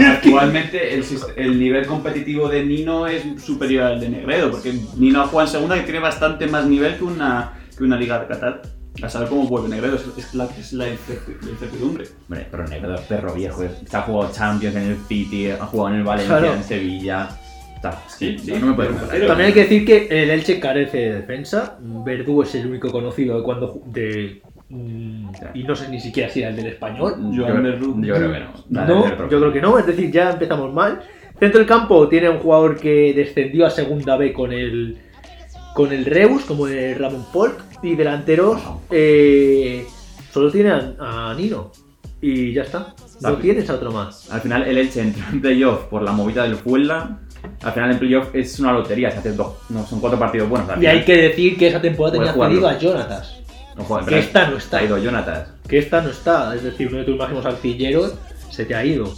que- 0.00 0.06
actualmente 0.06 0.94
el, 0.94 1.04
el 1.36 1.58
nivel 1.60 1.86
competitivo 1.86 2.48
de 2.48 2.64
Nino 2.64 3.06
es 3.06 3.22
superior 3.42 3.84
al 3.84 4.00
de 4.00 4.08
Negredo, 4.10 4.50
porque 4.50 4.74
Nino 4.96 5.20
ha 5.22 5.26
jugado 5.28 5.46
en 5.48 5.52
segunda 5.52 5.74
que 5.76 5.82
tiene 5.82 6.00
bastante 6.00 6.46
más 6.48 6.66
nivel 6.66 6.96
que 6.96 7.04
una, 7.04 7.52
que 7.76 7.84
una 7.84 7.96
liga 7.96 8.18
de 8.20 8.26
Qatar. 8.26 8.62
A 9.00 9.08
saber 9.08 9.28
cómo 9.28 9.46
vuelve 9.46 9.68
Negredo, 9.68 9.94
es, 9.94 10.02
es 10.24 10.34
la, 10.34 10.46
es 10.58 10.72
la 10.72 10.86
incerti- 10.88 11.40
la 11.40 11.50
incertidumbre. 11.50 12.06
Hombre, 12.28 12.48
pero 12.50 12.66
Negro 12.66 12.94
es 12.96 13.00
perro 13.02 13.32
viejo. 13.32 13.62
Se 13.88 13.96
ha 13.96 14.02
jugado 14.02 14.32
Champions 14.32 14.74
en 14.74 14.82
el 14.82 14.96
City, 15.08 15.50
ha 15.52 15.64
jugado 15.66 15.90
en 15.94 16.00
el 16.00 16.04
Valencia, 16.04 16.38
Claro. 16.38 16.54
en 16.54 16.64
Sevilla. 16.64 17.28
Está, 17.78 18.02
Sí, 18.08 18.36
sí, 18.40 18.52
no 18.60 18.66
me 18.66 18.72
puedes 18.74 18.90
pero- 18.92 19.00
comparar. 19.06 19.26
También 19.28 19.46
hay 19.46 19.52
que 19.52 19.60
decir 19.62 19.84
que 19.86 20.08
el 20.10 20.30
Elche 20.30 20.58
carece 20.58 20.98
de 20.98 21.12
defensa. 21.20 21.78
Verdú 21.80 22.42
es 22.42 22.52
el 22.56 22.66
único 22.66 22.90
conocido 22.90 23.36
de 23.38 23.42
cuando. 23.44 23.80
De, 23.86 24.42
mm, 24.68 25.28
y 25.54 25.62
no 25.62 25.76
sé 25.76 25.88
ni 25.88 26.00
siquiera 26.00 26.28
si 26.28 26.40
era 26.40 26.50
el 26.50 26.56
del 26.56 26.66
español. 26.66 27.14
Yo, 27.32 27.44
Verdú. 27.46 27.94
yo 28.02 28.14
creo 28.16 28.32
que 28.32 28.40
no. 28.40 29.28
Yo 29.30 29.38
creo 29.40 29.52
que 29.52 29.60
no, 29.60 29.78
es 29.78 29.86
decir, 29.86 30.10
ya 30.10 30.30
empezamos 30.32 30.74
mal. 30.74 31.02
Centro 31.38 31.60
del 31.60 31.68
campo 31.68 32.08
tiene 32.08 32.28
un 32.28 32.38
jugador 32.40 32.76
que 32.80 33.12
descendió 33.14 33.64
a 33.66 33.70
segunda 33.70 34.16
B 34.16 34.32
con 34.32 34.52
el 34.52 34.98
con 35.74 35.92
el 35.92 36.04
Reus, 36.04 36.44
como 36.44 36.66
el 36.66 36.98
Ramón 36.98 37.24
Folk, 37.32 37.62
y 37.84 37.94
delanteros 37.94 38.60
eh, 38.90 39.86
solo 40.32 40.50
tiene 40.50 40.70
a, 40.70 41.30
a 41.30 41.34
Nino. 41.34 41.70
Y 42.20 42.52
ya 42.52 42.62
está. 42.62 42.94
No 43.22 43.34
tienes 43.36 43.70
a 43.70 43.74
otro 43.74 43.92
más. 43.92 44.28
Al 44.32 44.40
final 44.40 44.64
el 44.66 44.76
Elche 44.78 45.00
entró 45.00 45.22
en 45.32 45.40
playoff 45.40 45.84
por 45.84 46.02
la 46.02 46.10
movida 46.10 46.42
del 46.42 46.56
Fuenla. 46.56 47.20
Al 47.62 47.72
final 47.72 47.90
en 47.90 47.98
playoff 47.98 48.34
es 48.34 48.60
una 48.60 48.72
lotería, 48.72 49.10
se 49.10 49.18
hace 49.18 49.32
dos, 49.32 49.54
no, 49.68 49.84
son 49.86 50.00
cuatro 50.00 50.18
partidos 50.18 50.48
buenos. 50.48 50.70
Y 50.80 50.86
hay 50.86 51.04
que 51.04 51.16
decir 51.16 51.58
que 51.58 51.68
esa 51.68 51.80
temporada 51.80 52.18
tenía 52.18 52.32
cedido 52.32 52.68
a. 52.68 52.78
Jonatas. 52.78 53.40
No, 53.76 54.06
Que 54.06 54.18
esta 54.18 54.48
no 54.48 54.56
está. 54.56 54.78
ha 54.78 54.84
ido 54.84 54.98
Jonathan. 54.98 55.44
Que 55.68 55.78
esta 55.78 56.00
no 56.00 56.10
está. 56.10 56.54
Es 56.54 56.62
decir, 56.62 56.88
uno 56.88 56.98
de 56.98 57.04
tus 57.04 57.16
máximos 57.16 57.46
artilleros 57.46 58.14
se 58.50 58.64
te 58.64 58.74
ha 58.74 58.84
ido. 58.84 59.12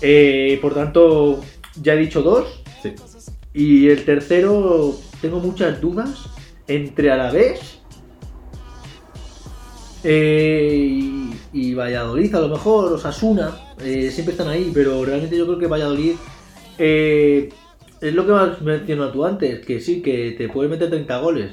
Eh, 0.00 0.58
por 0.62 0.74
tanto, 0.74 1.40
ya 1.80 1.94
he 1.94 1.96
dicho 1.96 2.22
dos. 2.22 2.62
Sí. 2.82 2.94
Y 3.54 3.88
el 3.88 4.04
tercero, 4.04 4.94
tengo 5.20 5.40
muchas 5.40 5.80
dudas 5.80 6.10
entre 6.68 7.10
Alavés 7.10 7.78
eh, 10.04 10.76
y, 10.80 11.32
y 11.52 11.74
Valladolid, 11.74 12.34
a 12.34 12.40
lo 12.40 12.48
mejor, 12.48 12.92
Osasuna, 12.92 13.56
eh, 13.82 14.10
siempre 14.12 14.32
están 14.32 14.48
ahí, 14.48 14.70
pero 14.72 15.04
realmente 15.04 15.36
yo 15.36 15.46
creo 15.46 15.58
que 15.58 15.66
Valladolid 15.66 16.14
eh, 16.78 17.48
es 18.00 18.14
lo 18.14 18.26
que 18.26 18.32
has 18.32 18.60
mencionado 18.62 19.10
tú 19.12 19.24
antes, 19.24 19.64
que 19.64 19.80
sí, 19.80 20.02
que 20.02 20.32
te 20.36 20.48
puedes 20.48 20.70
meter 20.70 20.88
30 20.90 21.18
goles, 21.18 21.52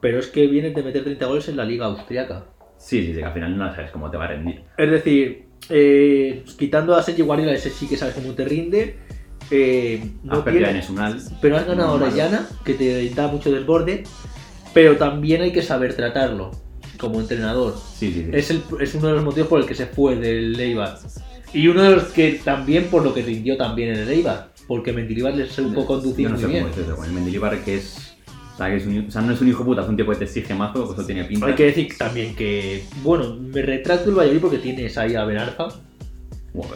pero 0.00 0.18
es 0.18 0.26
que 0.28 0.46
vienes 0.46 0.74
de 0.74 0.82
meter 0.82 1.04
30 1.04 1.26
goles 1.26 1.48
en 1.48 1.56
la 1.56 1.64
liga 1.64 1.86
austriaca. 1.86 2.46
Sí, 2.78 3.00
sí, 3.02 3.12
sí, 3.14 3.18
que 3.18 3.24
al 3.24 3.32
final 3.32 3.56
no 3.56 3.74
sabes 3.74 3.90
cómo 3.90 4.10
te 4.10 4.16
va 4.16 4.24
a 4.24 4.28
rendir. 4.28 4.62
Es 4.76 4.90
decir, 4.90 5.46
eh, 5.70 6.44
quitando 6.58 6.94
a 6.94 7.02
Sergio 7.02 7.24
Guardiola, 7.26 7.52
ese 7.54 7.70
sí 7.70 7.88
que 7.88 7.96
sabes 7.96 8.14
cómo 8.14 8.32
te 8.34 8.44
rinde. 8.44 8.96
eh, 9.50 10.02
no 10.24 10.34
Has 10.34 10.40
perdido 10.40 10.64
en 10.66 10.70
tienes- 10.72 10.84
Esunal. 10.86 11.20
pero 11.40 11.56
has 11.56 11.66
ganado 11.66 11.90
a. 11.90 11.94
Orellana, 11.94 12.48
que 12.64 12.74
te 12.74 13.08
da 13.10 13.28
mucho 13.28 13.52
desborde, 13.52 14.02
pero 14.74 14.96
también 14.96 15.40
hay 15.42 15.52
que 15.52 15.62
saber 15.62 15.94
tratarlo 15.94 16.50
como 16.98 17.20
entrenador. 17.20 17.74
Sí, 17.94 18.10
sí, 18.12 18.24
sí. 18.24 18.30
Es, 18.32 18.50
el- 18.50 18.62
es 18.80 18.94
uno 18.96 19.06
de 19.08 19.14
los 19.14 19.24
motivos 19.24 19.48
por 19.48 19.60
el 19.60 19.66
que 19.66 19.74
se 19.76 19.86
fue 19.86 20.16
del 20.16 20.58
Eibar. 20.58 20.98
Y 21.52 21.68
uno 21.68 21.82
de 21.84 21.90
los 21.94 22.04
que 22.06 22.40
también 22.44 22.86
por 22.86 23.04
lo 23.04 23.14
que 23.14 23.22
rindió 23.22 23.56
también 23.56 23.90
en 23.90 24.00
el 24.00 24.08
Eibar, 24.08 24.48
porque 24.66 24.92
Mendilibar 24.92 25.34
le 25.34 25.46
supo 25.48 25.86
conducir 25.86 26.24
Yo 26.24 26.28
no 26.30 26.34
muy 26.34 26.42
sé 26.42 26.48
bien. 26.48 26.62
cómo 26.64 26.74
es 26.74 26.80
eso, 26.80 27.12
Mendilibar 27.12 27.64
que 27.64 27.76
es... 27.76 28.12
O 28.54 28.56
sea, 28.56 28.68
que 28.70 28.76
es 28.76 28.86
un- 28.86 29.06
o 29.06 29.10
sea, 29.10 29.20
no 29.20 29.32
es 29.34 29.40
un 29.42 29.48
hijo 29.48 29.64
puta, 29.64 29.82
es 29.82 29.88
un 29.88 29.96
tipo 29.98 30.12
que 30.12 30.16
te 30.18 30.24
exige 30.24 30.54
mazo, 30.54 30.86
pues 30.86 30.98
eso 30.98 31.06
tiene 31.06 31.24
pinta. 31.24 31.46
Hay 31.46 31.54
que 31.54 31.64
decir 31.66 31.88
también 31.98 32.34
que, 32.34 32.84
bueno, 33.02 33.36
me 33.36 33.60
retracto 33.60 34.08
el 34.08 34.16
Valladolid 34.16 34.40
porque 34.40 34.58
tienes 34.58 34.96
ahí 34.96 35.14
a 35.14 35.24
Benarfa, 35.24 35.68
Bueno, 36.54 36.72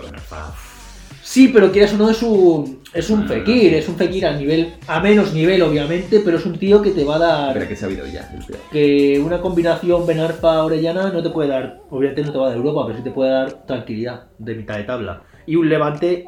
Sí, 1.22 1.48
pero 1.48 1.70
quieras 1.70 1.94
o 1.94 1.96
no, 1.96 2.10
es 2.10 2.22
un, 2.22 2.80
es 2.92 3.08
un 3.08 3.26
fekir, 3.28 3.72
es 3.74 3.88
un 3.88 3.94
fekir 3.94 4.26
a 4.26 4.36
nivel, 4.36 4.74
a 4.88 5.00
menos 5.00 5.32
nivel 5.32 5.62
obviamente, 5.62 6.20
pero 6.24 6.38
es 6.38 6.44
un 6.44 6.58
tío 6.58 6.82
que 6.82 6.90
te 6.90 7.04
va 7.04 7.16
a 7.16 7.18
dar... 7.18 7.52
Pero 7.54 7.68
que 7.68 7.76
se 7.76 7.84
ha 7.84 7.88
habido 7.88 8.04
ya, 8.06 8.28
el 8.34 8.44
tío. 8.44 8.56
Que 8.72 9.22
una 9.24 9.40
combinación 9.40 10.06
Benarfa-Orellana 10.06 11.12
no 11.12 11.22
te 11.22 11.30
puede 11.30 11.48
dar, 11.50 11.82
obviamente 11.90 12.24
no 12.24 12.32
te 12.32 12.38
va 12.38 12.46
a 12.46 12.48
dar 12.48 12.56
Europa, 12.58 12.84
pero 12.86 12.98
sí 12.98 13.04
te 13.04 13.10
puede 13.10 13.30
dar 13.30 13.64
tranquilidad 13.66 14.24
de 14.38 14.54
mitad 14.54 14.76
de 14.76 14.84
tabla. 14.84 15.22
Y 15.46 15.56
un 15.56 15.68
Levante 15.68 16.24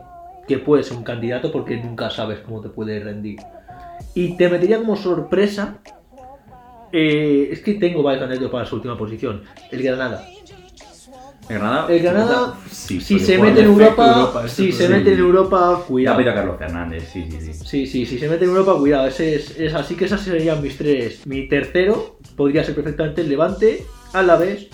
que 0.47 0.59
puede 0.59 0.83
ser 0.83 0.97
un 0.97 1.05
candidato 1.05 1.51
porque 1.53 1.77
nunca 1.77 2.11
sabes 2.11 2.41
cómo 2.41 2.61
te 2.61 2.69
puede 2.69 3.01
rendir. 3.01 3.39
Y 4.15 4.37
te 4.37 4.49
metería 4.49 4.79
como 4.79 4.97
sorpresa, 4.97 5.79
eh, 6.93 7.49
es 7.53 7.61
que 7.61 7.75
tengo 7.75 8.03
varios 8.03 8.23
candidatos 8.23 8.51
para 8.51 8.67
su 8.67 8.77
última 8.77 8.97
posición, 8.99 9.43
el 9.71 9.83
Granada. 9.83 10.27
¿El 11.49 11.59
Granada? 11.59 11.87
El 11.93 12.03
Granada, 12.03 12.55
Sí, 12.71 13.01
si 13.01 13.19
se 13.19 13.37
mete 13.39 13.61
en 13.61 13.67
Europa, 13.67 14.49
si 14.49 14.71
se 14.73 14.89
mete 14.89 15.13
en 15.13 15.19
Europa, 15.19 15.83
cuidado. 15.87 16.17
pedido 16.17 16.33
a 16.33 16.35
Carlos 16.35 16.57
Fernández, 16.59 17.09
sí, 17.13 17.27
sí, 17.31 17.41
sí. 17.41 17.53
Sí, 17.55 17.87
sí, 17.87 18.07
si 18.07 18.19
se 18.19 18.29
mete 18.29 18.45
en 18.45 18.51
Europa, 18.51 18.77
cuidado. 18.79 19.07
Ese 19.09 19.35
es, 19.37 19.59
es 19.59 19.75
así 19.75 19.95
que 19.97 20.05
esas 20.05 20.21
serían 20.21 20.63
mis 20.63 20.77
tres. 20.79 21.27
Mi 21.27 21.49
tercero 21.49 22.19
podría 22.37 22.65
ser 22.65 22.75
perfectamente 22.75 23.23
el 23.23 23.29
Levante, 23.29 23.85
Alavés 24.13 24.69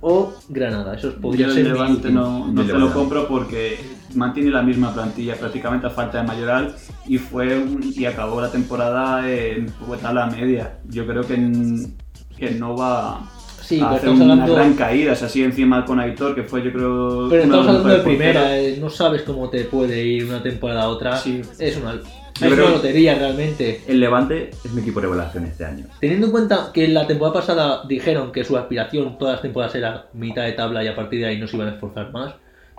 o 0.00 0.32
Granada. 0.48 0.94
Esos 0.96 1.14
podría 1.14 1.46
Yo 1.48 1.52
ser 1.54 1.66
el 1.66 1.72
Levante 1.72 2.10
no, 2.10 2.48
no 2.48 2.64
te 2.64 2.72
lo 2.72 2.92
compro 2.92 3.28
porque 3.28 3.78
mantiene 4.16 4.50
la 4.50 4.62
misma 4.62 4.92
plantilla 4.92 5.34
prácticamente 5.36 5.86
a 5.86 5.90
falta 5.90 6.18
de 6.20 6.26
Mayoral 6.26 6.74
y 7.06 7.18
fue 7.18 7.56
un- 7.58 7.80
y 7.94 8.04
acabó 8.06 8.40
la 8.40 8.50
temporada 8.50 9.28
en 9.30 9.66
pues, 9.86 10.00
tabla 10.00 10.26
media. 10.26 10.78
Yo 10.88 11.06
creo 11.06 11.22
que, 11.22 11.34
n- 11.34 11.88
que 12.36 12.50
no 12.52 12.76
va 12.76 13.20
Sí, 13.62 13.80
a 13.80 13.90
hacer 13.90 14.10
una 14.10 14.32
hablando, 14.32 14.54
gran 14.54 14.74
caída, 14.74 15.12
es 15.12 15.22
así 15.22 15.42
encima 15.42 15.84
con 15.84 15.98
Aitor, 15.98 16.34
que 16.34 16.42
fue 16.44 16.62
yo 16.62 16.72
creo 16.72 17.28
pero 17.28 17.42
estamos 17.42 17.66
hablando 17.66 17.88
de 17.88 17.98
primera. 18.00 18.58
eh, 18.58 18.76
no 18.80 18.88
sabes 18.90 19.22
cómo 19.22 19.48
te 19.50 19.64
puede 19.64 20.04
ir 20.04 20.24
una 20.26 20.42
temporada 20.42 20.82
a 20.82 20.88
otra. 20.88 21.16
Sí. 21.16 21.42
Es 21.58 21.76
una, 21.76 21.94
es 21.94 22.00
creo- 22.38 22.66
una 22.66 22.76
lotería 22.76 23.16
realmente. 23.16 23.80
El 23.88 23.98
Levante 23.98 24.50
es 24.64 24.70
mi 24.72 24.82
equipo 24.82 25.00
de 25.00 25.06
revelación 25.08 25.46
este 25.46 25.64
año. 25.64 25.86
Teniendo 26.00 26.26
en 26.26 26.32
cuenta 26.32 26.70
que 26.72 26.86
la 26.86 27.06
temporada 27.08 27.40
pasada 27.40 27.82
dijeron 27.88 28.30
que 28.30 28.44
su 28.44 28.56
aspiración 28.56 29.18
todas 29.18 29.34
las 29.34 29.42
temporadas 29.42 29.74
era 29.74 30.06
mitad 30.12 30.44
de 30.44 30.52
tabla 30.52 30.84
y 30.84 30.88
a 30.88 30.94
partir 30.94 31.20
de 31.20 31.26
ahí 31.26 31.38
no 31.40 31.48
se 31.48 31.56
iban 31.56 31.68
a 31.68 31.72
esforzar 31.72 32.12
más, 32.12 32.34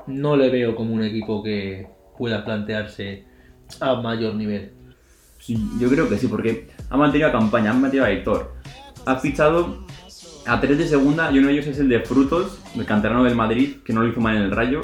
no 0.07 0.35
le 0.35 0.49
veo 0.49 0.75
como 0.75 0.93
un 0.93 1.03
equipo 1.03 1.43
que 1.43 1.87
pueda 2.17 2.43
plantearse 2.43 3.25
a 3.79 3.95
mayor 4.01 4.35
nivel. 4.35 4.73
Sí, 5.39 5.57
yo 5.79 5.89
creo 5.89 6.09
que 6.09 6.17
sí, 6.17 6.27
porque 6.27 6.69
ha 6.89 6.97
mantenido 6.97 7.31
campaña, 7.31 7.71
ha 7.71 7.73
mantenido 7.73 8.05
a 8.05 8.11
Héctor. 8.11 8.55
Ha 9.05 9.17
fichado 9.17 9.85
a 10.45 10.59
tres 10.59 10.77
de 10.77 10.87
segunda 10.87 11.31
y 11.31 11.39
uno 11.39 11.47
de 11.47 11.53
ellos 11.53 11.67
es 11.67 11.79
el 11.79 11.89
de 11.89 11.99
Frutos, 11.99 12.59
el 12.75 12.85
canterano 12.85 13.23
del 13.23 13.35
Madrid, 13.35 13.77
que 13.83 13.93
no 13.93 14.01
lo 14.01 14.09
hizo 14.09 14.21
mal 14.21 14.35
en 14.37 14.43
el 14.43 14.51
Rayo. 14.51 14.81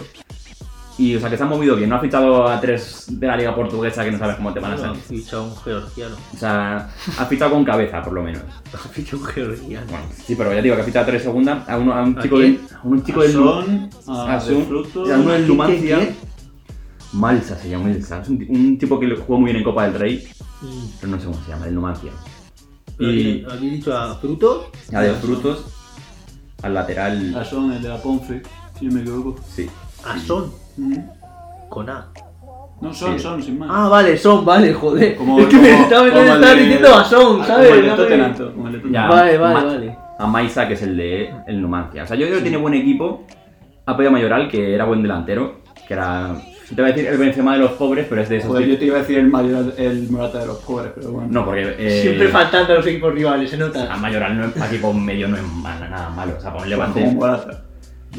Y, 0.98 1.16
o 1.16 1.20
sea, 1.20 1.28
que 1.30 1.38
se 1.38 1.44
ha 1.44 1.48
movido 1.48 1.76
bien. 1.76 1.90
No 1.90 1.96
ha 1.96 2.00
fichado 2.00 2.48
a 2.48 2.62
tres 2.62 3.06
de 3.10 3.26
la 3.26 3.36
Liga 3.36 3.56
Portuguesa 3.56 4.04
que 4.04 4.12
no 4.12 4.20
sabes 4.20 4.36
cómo 4.36 4.54
te 4.54 4.60
van 4.60 4.74
a 4.74 4.76
Ha 4.76 4.78
salir. 4.78 5.02
fichado 5.02 5.46
un 5.46 5.56
georgiano. 5.58 6.16
O 6.34 6.38
sea, 6.38 6.88
ha 7.18 7.26
fichado 7.26 7.52
con 7.52 7.66
cabeza, 7.66 8.02
por 8.04 8.14
lo 8.14 8.22
menos. 8.24 8.44
Ha 8.74 8.78
fichado 8.90 9.18
un 9.24 9.26
georgiano. 9.26 9.86
Bueno, 9.90 10.06
sí, 10.24 10.36
pero 10.36 10.54
ya 10.54 10.62
digo 10.62 10.76
que 10.76 10.82
ha 10.82 10.86
fichado 10.86 11.04
a 11.04 11.06
tres 11.08 11.22
de 11.22 11.26
segunda 11.30 11.66
a, 11.68 11.78
uno, 11.78 11.94
a 11.94 12.04
un 12.04 12.18
¿A 12.18 12.22
chico 12.22 12.38
del. 12.40 12.60
A 12.76 12.88
un 12.88 13.04
chico 13.04 13.22
A 13.22 13.24
del. 13.24 13.32
Son, 13.34 13.90
a 14.08 14.36
a 14.36 14.44
De 14.44 14.54
y 14.54 14.58
a 14.58 15.16
uno 15.18 15.32
del 15.32 15.46
¿Quién, 15.46 15.48
Numancia. 15.48 16.16
Malsa 17.14 17.58
se 17.58 17.70
llama 17.70 17.86
Malsa. 17.90 18.22
Es 18.22 18.30
un, 18.30 18.46
un 18.50 18.78
tipo 18.78 19.00
que 19.00 19.16
jugó 19.16 19.40
muy 19.40 19.46
bien 19.46 19.58
en 19.58 19.64
Copa 19.64 19.84
del 19.86 19.94
Rey, 20.00 20.28
Mm. 20.62 20.86
pero 21.02 21.12
no 21.12 21.20
sé 21.20 21.26
cómo 21.26 21.44
se 21.44 21.50
llama, 21.52 21.68
el 21.68 21.76
Numancia. 21.76 22.12
Pero 22.98 23.12
Y 23.12 23.20
aquí- 23.20 23.46
Habéis 23.50 23.72
dicho 23.74 23.98
a 23.98 24.16
frutos. 24.16 24.68
a 24.94 25.02
de 25.02 25.14
frutos, 25.16 25.66
al 26.62 26.74
lateral. 26.74 27.36
a 27.36 27.44
Son, 27.44 27.72
el 27.74 27.82
de 27.82 27.90
la 27.90 27.98
Ponfe, 28.02 28.42
si 28.80 28.86
no 28.86 28.94
me 28.94 29.02
equivoco. 29.02 29.36
Sí. 29.54 29.70
A 30.06 30.18
son. 30.20 30.52
Mm. 30.78 30.96
Con 31.70 31.90
A. 31.90 32.08
No, 32.82 32.94
Son, 32.94 33.14
Sí. 33.18 33.20
Son, 33.24 33.42
sin 33.42 33.60
más. 33.60 33.70
Ah, 33.72 33.88
vale, 33.88 34.18
son, 34.18 34.44
vale, 34.44 34.74
joder. 34.74 35.16
Como- 35.16 35.40
es 35.40 35.48
que 35.48 35.56
me 35.58 35.72
estaba, 35.82 36.08
como 36.10 36.20
el 36.22 36.28
estaba 36.28 36.54
de- 36.54 36.62
diciendo 36.62 36.96
a 36.96 37.04
son, 37.06 37.42
Ah, 37.42 37.46
¿sabes? 37.48 37.70
Como 37.70 37.80
el 37.80 37.90
de 37.90 37.96
Tottenham. 37.96 38.92
Ya, 38.92 39.08
Vale, 39.08 39.38
vale, 39.38 39.66
vale. 39.66 39.98
A 40.20 40.28
Maisa, 40.28 40.68
que 40.68 40.74
es 40.74 40.82
el 40.82 40.98
de 40.98 41.34
el 41.48 41.62
Numancia. 41.62 42.04
O 42.04 42.08
sea, 42.08 42.16
yo 42.18 42.26
creo 42.26 42.38
que 42.38 42.44
tiene 42.44 42.58
buen 42.58 42.74
equipo. 42.74 43.26
Ha 43.86 43.96
pedido 43.98 44.10
a 44.10 44.14
Mayoral, 44.14 44.48
que 44.50 44.74
era 44.76 44.86
buen 44.86 45.02
delantero, 45.02 45.62
que 45.88 45.94
era. 45.94 46.36
Te 46.76 46.82
voy 46.82 46.92
a 46.92 46.94
decir 46.94 47.10
el 47.10 47.18
Benzema 47.18 47.54
de 47.54 47.60
los 47.60 47.72
pobres, 47.74 48.06
pero 48.10 48.22
es 48.22 48.30
de 48.30 48.38
esos. 48.38 48.50
Joder, 48.50 48.68
yo 48.68 48.78
te 48.78 48.86
iba 48.86 48.96
a 48.98 49.00
decir 49.00 49.18
el, 49.20 49.28
mayor, 49.28 49.74
el 49.78 50.10
Morata 50.10 50.40
de 50.40 50.48
los 50.48 50.58
pobres, 50.60 50.92
pero 50.96 51.12
bueno. 51.12 51.28
No, 51.32 51.46
porque. 51.46 51.76
eh, 51.78 52.02
Siempre 52.02 52.28
faltando 52.30 52.74
a 52.74 52.76
los 52.78 52.88
equipos 52.88 53.14
rivales, 53.14 53.50
se 53.50 53.56
A 53.58 53.60
nota. 53.60 53.96
Mayoral 53.98 54.38
no 54.38 54.46
es 54.46 54.52
para 54.54 54.68
equipo 54.68 54.94
medio 54.94 55.28
no 55.28 55.38
es 55.38 55.44
nada 55.64 56.10
malo. 56.10 56.34
O 56.38 56.42
sea, 56.42 56.52
para 56.52 56.64
un 56.64 56.70
levante. 56.70 57.02
Como 57.02 57.14
Morata. 57.14 57.64
O 58.14 58.16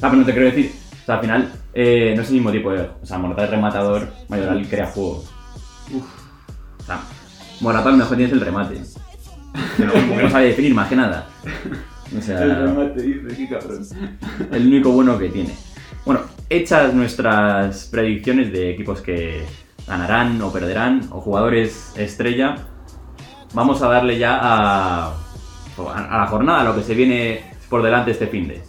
sea, 0.00 0.10
pero 0.10 0.16
no 0.16 0.24
te 0.24 0.32
quiero 0.32 0.46
decir. 0.46 0.72
O 1.04 1.06
sea, 1.06 1.16
al 1.16 1.20
final, 1.20 1.52
eh, 1.74 2.14
no 2.16 2.22
es 2.22 2.28
el 2.28 2.34
mismo 2.36 2.50
tipo 2.50 2.72
de. 2.72 2.80
O 2.80 3.04
sea, 3.04 3.18
Morata 3.18 3.44
es 3.44 3.50
rematador, 3.50 4.08
Mayoral 4.28 4.66
crea 4.66 4.86
juego. 4.86 5.22
O 6.78 6.82
sea, 6.82 7.02
Morata 7.60 7.90
lo 7.90 7.98
mejor 7.98 8.16
tienes 8.16 8.32
el 8.32 8.40
remate. 8.40 8.80
Porque 9.76 10.22
no 10.22 10.30
sabe 10.30 10.46
definir 10.46 10.74
más 10.74 10.88
que 10.88 10.96
nada. 10.96 11.26
O 12.16 12.22
sea, 12.22 12.42
El 12.42 12.56
remate 12.56 13.02
dice, 13.02 13.36
qué 13.36 13.48
cabrón. 13.50 13.86
el 14.50 14.66
único 14.66 14.92
bueno 14.92 15.18
que 15.18 15.28
tiene. 15.28 15.54
Bueno, 16.06 16.20
hechas 16.48 16.94
nuestras 16.94 17.84
predicciones 17.86 18.50
de 18.50 18.70
equipos 18.70 19.02
que 19.02 19.44
ganarán 19.86 20.40
o 20.40 20.50
perderán, 20.50 21.06
o 21.10 21.20
jugadores 21.20 21.92
estrella, 21.96 22.56
vamos 23.52 23.82
a 23.82 23.88
darle 23.88 24.18
ya 24.18 24.38
a, 24.40 25.08
a 25.08 26.18
la 26.18 26.26
jornada, 26.28 26.62
a 26.62 26.64
lo 26.64 26.74
que 26.74 26.82
se 26.82 26.94
viene 26.94 27.42
por 27.68 27.82
delante 27.82 28.12
este 28.12 28.26
fin 28.26 28.48
de. 28.48 28.62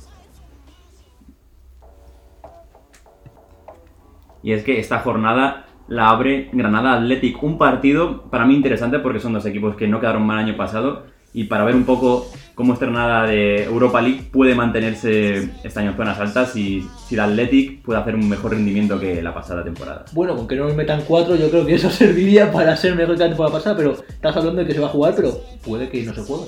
Y 4.45 4.53
es 4.53 4.63
que 4.63 4.79
esta 4.79 4.99
jornada 4.99 5.65
la 5.87 6.09
abre 6.09 6.49
Granada 6.53 6.93
Athletic, 6.93 7.41
un 7.41 7.57
partido 7.57 8.29
para 8.29 8.45
mí 8.45 8.53
interesante 8.53 8.99
porque 8.99 9.19
son 9.19 9.33
dos 9.33 9.43
equipos 9.47 9.75
que 9.75 9.87
no 9.87 9.99
quedaron 9.99 10.23
mal 10.23 10.37
año 10.37 10.55
pasado 10.55 11.07
y 11.33 11.45
para 11.45 11.65
ver 11.65 11.73
un 11.73 11.83
poco 11.83 12.31
cómo 12.53 12.73
esta 12.73 12.85
Granada 12.85 13.25
de 13.25 13.63
Europa 13.63 14.03
League 14.03 14.29
puede 14.31 14.53
mantenerse 14.53 15.49
este 15.63 15.79
año 15.79 15.89
en 15.89 15.97
zonas 15.97 16.19
altas 16.19 16.55
y 16.55 16.87
si 17.07 17.15
el 17.15 17.21
Athletic 17.21 17.81
puede 17.81 17.99
hacer 17.99 18.13
un 18.13 18.29
mejor 18.29 18.51
rendimiento 18.51 18.99
que 18.99 19.19
la 19.19 19.33
pasada 19.33 19.63
temporada. 19.63 20.05
Bueno, 20.11 20.35
con 20.35 20.47
que 20.47 20.55
no 20.57 20.65
nos 20.65 20.75
metan 20.75 21.01
cuatro, 21.07 21.35
yo 21.35 21.49
creo 21.49 21.65
que 21.65 21.73
eso 21.73 21.89
serviría 21.89 22.51
para 22.51 22.77
ser 22.77 22.95
mejor 22.95 23.15
que 23.15 23.23
la 23.23 23.29
temporada 23.29 23.57
pasada, 23.57 23.75
pero 23.75 23.93
estás 23.93 24.37
hablando 24.37 24.61
de 24.61 24.67
que 24.67 24.75
se 24.75 24.79
va 24.79 24.85
a 24.85 24.91
jugar, 24.91 25.13
pero 25.15 25.41
puede 25.65 25.89
que 25.89 26.03
no 26.03 26.13
se 26.13 26.21
juegue. 26.21 26.45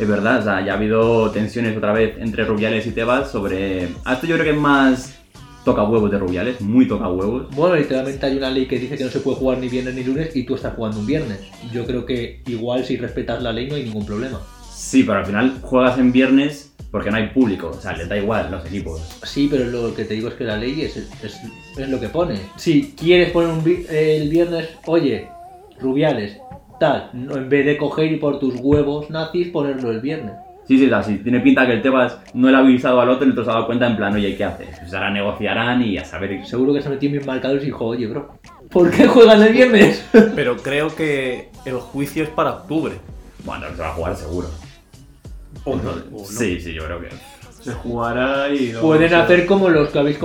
Es 0.00 0.08
verdad, 0.08 0.38
o 0.38 0.42
sea, 0.42 0.64
ya 0.64 0.72
ha 0.72 0.76
habido 0.76 1.30
tensiones 1.32 1.76
otra 1.76 1.92
vez 1.92 2.16
entre 2.18 2.46
Rubiales 2.46 2.86
y 2.86 2.92
Tebas 2.92 3.30
sobre... 3.30 3.88
A 4.06 4.14
esto 4.14 4.26
yo 4.26 4.36
creo 4.36 4.44
que 4.44 4.52
es 4.52 4.60
más 4.60 5.16
toca 5.66 5.82
huevos 5.82 6.12
de 6.12 6.18
Rubiales, 6.18 6.60
muy 6.60 6.86
toca 6.86 7.08
huevos. 7.08 7.48
Bueno, 7.56 7.74
literalmente 7.74 8.24
hay 8.24 8.36
una 8.36 8.50
ley 8.50 8.66
que 8.66 8.78
dice 8.78 8.96
que 8.96 9.02
no 9.02 9.10
se 9.10 9.18
puede 9.18 9.36
jugar 9.38 9.58
ni 9.58 9.68
viernes 9.68 9.96
ni 9.96 10.04
lunes 10.04 10.34
y 10.36 10.44
tú 10.44 10.54
estás 10.54 10.74
jugando 10.76 11.00
un 11.00 11.06
viernes. 11.06 11.40
Yo 11.72 11.84
creo 11.84 12.06
que 12.06 12.40
igual 12.46 12.84
si 12.84 12.96
respetas 12.96 13.42
la 13.42 13.52
ley 13.52 13.66
no 13.68 13.74
hay 13.74 13.82
ningún 13.82 14.06
problema. 14.06 14.40
Sí, 14.72 15.02
pero 15.02 15.18
al 15.18 15.26
final 15.26 15.58
juegas 15.62 15.98
en 15.98 16.12
viernes 16.12 16.72
porque 16.92 17.10
no 17.10 17.16
hay 17.16 17.30
público, 17.30 17.72
o 17.76 17.80
sea, 17.80 17.96
les 17.96 18.08
da 18.08 18.16
igual 18.16 18.48
los 18.52 18.64
equipos. 18.64 19.00
Sí, 19.24 19.48
pero 19.50 19.64
lo 19.64 19.92
que 19.92 20.04
te 20.04 20.14
digo 20.14 20.28
es 20.28 20.34
que 20.34 20.44
la 20.44 20.56
ley 20.56 20.82
es, 20.82 20.96
es, 20.96 21.40
es 21.76 21.88
lo 21.88 21.98
que 21.98 22.08
pone. 22.10 22.36
Si 22.56 22.94
quieres 22.96 23.32
poner 23.32 23.50
un 23.50 23.64
vi- 23.64 23.84
el 23.90 24.28
viernes, 24.28 24.68
oye, 24.86 25.26
Rubiales, 25.80 26.38
tal, 26.78 27.10
no, 27.12 27.36
en 27.36 27.48
vez 27.48 27.66
de 27.66 27.76
coger 27.76 28.12
y 28.12 28.16
por 28.18 28.38
tus 28.38 28.54
huevos 28.60 29.10
nazis 29.10 29.48
ponerlo 29.48 29.90
el 29.90 30.00
viernes. 30.00 30.34
Sí, 30.66 30.78
sí, 30.78 30.86
o 30.86 30.88
sea, 30.88 31.02
sí, 31.02 31.18
tiene 31.18 31.40
pinta 31.40 31.64
que 31.64 31.74
el 31.74 31.82
Tebas 31.82 32.18
no 32.34 32.50
le 32.50 32.56
ha 32.56 32.60
avisado 32.60 33.00
al 33.00 33.08
otro 33.08 33.24
y 33.24 33.28
el 33.28 33.32
otro 33.32 33.44
se 33.44 33.50
ha 33.50 33.54
dado 33.54 33.66
cuenta 33.66 33.86
en 33.86 33.96
plan, 33.96 34.14
oye, 34.14 34.36
¿qué 34.36 34.44
haces? 34.44 34.68
Pues 34.80 34.92
ahora 34.94 35.10
negociarán 35.10 35.82
y 35.82 35.96
a 35.96 36.04
saber... 36.04 36.44
Seguro 36.44 36.74
que 36.74 36.82
se 36.82 36.88
metió 36.88 37.08
en 37.08 37.16
mis 37.16 37.26
marcadores 37.26 37.62
y 37.62 37.66
dijo, 37.66 37.84
oye, 37.84 38.06
bro, 38.08 38.38
¿por 38.70 38.90
qué 38.90 39.06
juegan 39.06 39.42
el 39.42 39.52
viernes? 39.52 40.04
Pero 40.34 40.56
creo 40.56 40.94
que 40.94 41.50
el 41.64 41.76
juicio 41.76 42.24
es 42.24 42.30
para 42.30 42.50
octubre. 42.50 42.94
Bueno, 43.44 43.66
se 43.76 43.80
va 43.80 43.90
a 43.90 43.94
jugar 43.94 44.16
seguro. 44.16 44.48
O 45.64 45.76
no. 45.76 46.24
Sí, 46.24 46.60
sí, 46.60 46.72
yo 46.72 46.84
creo 46.84 47.00
que... 47.00 47.08
Se 47.66 47.72
jugará 47.72 48.48
y... 48.48 48.72
Pueden 48.80 49.12
hacer 49.14 49.44
como 49.46 49.68
los 49.68 49.88
que 49.90 49.98
habéis 49.98 50.18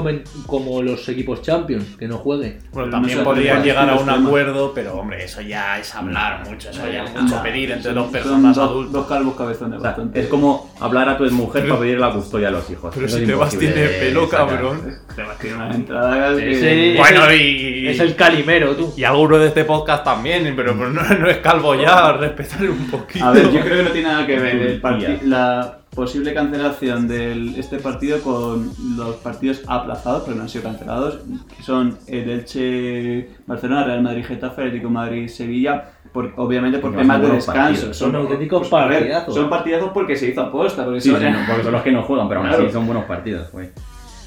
como 0.46 0.82
los 0.82 1.08
equipos 1.10 1.42
Champions, 1.42 1.96
que 1.98 2.08
no 2.08 2.18
jueguen. 2.18 2.60
Bueno, 2.72 2.88
Pero 2.88 2.90
también 2.90 3.24
podrían 3.24 3.58
¿cuáles 3.58 3.66
llegar 3.74 3.90
a 3.90 3.98
son 3.98 4.04
un 4.10 4.26
acuerdo, 4.28 4.72
pero 4.74 4.96
hombre, 5.00 5.24
eso 5.24 5.42
ya 5.42 5.80
es 5.80 5.94
hablar 5.96 6.48
mucho, 6.48 6.70
eso 6.70 6.84
ya 6.92 7.04
es 7.04 7.14
mucho 7.14 7.42
pedir 7.42 7.72
entre 7.72 7.84
son- 7.86 7.96
dos 7.96 8.04
son 8.06 8.12
personas 8.14 8.56
dos- 8.56 8.70
adultas. 8.70 8.92
Dos 8.94 9.08
calvos 9.08 9.36
cabezones 9.36 9.80
O 9.80 9.82
sea, 9.82 9.90
bastante. 9.92 10.20
es 10.22 10.28
como 10.28 10.72
hablar 10.80 11.10
a 11.10 11.18
tu 11.18 11.24
mujer 11.32 11.64
Pero- 11.64 11.76
para 11.76 11.82
pedir 11.86 12.00
la 12.00 12.12
custodia 12.12 12.48
a 12.50 12.52
los 12.52 12.70
hijos. 12.70 12.92
Pero 12.94 13.08
Eso 13.08 13.18
si 13.18 13.26
Tebas 13.26 13.54
imposible 13.54 13.74
tiene 13.88 14.00
pelo, 14.00 14.30
cabrón. 14.30 14.82
Tebas 15.16 15.38
tiene 15.40 15.56
unas 15.56 15.76
entradas 15.76 16.38
que... 16.38 16.52
Ese- 16.52 16.98
Bueno, 16.98 17.26
es 17.30 17.42
y, 17.42 17.88
Es 17.88 18.00
el 18.00 18.16
calimero, 18.16 18.76
tú. 18.76 18.94
y 18.96 19.04
alguno 19.04 19.38
de 19.40 19.48
este 19.48 19.66
podcast 19.66 20.04
también, 20.04 20.54
pero, 20.56 20.74
pero 20.78 20.90
no, 20.92 21.02
no 21.02 21.28
es 21.30 21.38
calvo 21.38 21.76
ya, 21.76 22.14
respetarle 22.14 22.70
un 22.70 22.90
poquito. 22.90 23.26
A 23.26 23.32
ver, 23.32 23.52
yo 23.52 23.62
creo 23.62 23.78
que 23.78 23.84
no 23.84 23.90
tiene 23.90 24.08
nada 24.10 24.26
que 24.28 24.40
ver 24.40 24.56
el 24.56 25.30
la 25.30 25.78
posible 25.96 26.34
cancelación 26.34 27.08
de 27.08 27.60
este 27.60 27.78
partido 27.78 28.22
con 28.22 28.72
los 28.96 29.16
partidos 29.18 29.62
aplazados, 29.68 30.24
pero 30.24 30.38
no 30.38 30.44
han 30.44 30.50
sido 30.50 30.64
cancelados, 30.64 31.20
que 31.56 31.64
son 31.64 31.98
el 32.08 32.30
Elche, 32.30 33.30
Barcelona, 33.46 33.84
Real 33.84 34.02
Madrid, 34.02 34.24
Getafe, 34.26 34.62
Atlético 34.64 34.90
Madrid, 34.90 35.28
Sevilla, 35.28 35.92
por- 36.14 36.34
obviamente 36.38 36.80
por 36.80 36.92
No, 36.92 37.00
temas 37.00 37.18
son 37.20 37.30
de 37.30 37.36
descanso. 37.36 37.62
partidos. 37.72 37.98
Son 37.98 38.16
auténticos 38.16 38.62
ver, 38.62 38.70
partidazos. 38.72 39.36
Son 39.36 39.50
partidazos 39.50 39.92
porque 39.94 40.16
se 40.16 40.30
hizo 40.30 40.42
aposta, 40.42 40.86
porque 40.86 41.02
Sí, 41.02 41.10
son- 41.12 41.20
sí, 41.20 41.26
no, 41.30 41.40
porque 41.48 41.64
son 41.64 41.72
los 41.74 41.82
que 41.84 41.92
no 41.92 42.04
juegan, 42.04 42.28
pero 42.30 42.40
aún 42.42 42.50
así 42.50 42.70
son 42.72 42.86
buenos 42.86 43.06
partidos, 43.06 43.52
güey. 43.52 43.70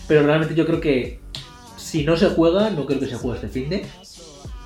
Pero 0.07 0.23
realmente 0.27 0.55
yo 0.55 0.67
creo 0.67 0.81
que 0.81 1.21
si 1.79 2.05
no 2.05 2.17
se 2.17 2.29
juega, 2.29 2.69
no 2.71 2.85
creo 2.85 3.01
que 3.01 3.07
se 3.07 3.15
juegue 3.17 3.37
este 3.37 3.49
fin 3.49 3.71
de, 3.71 3.87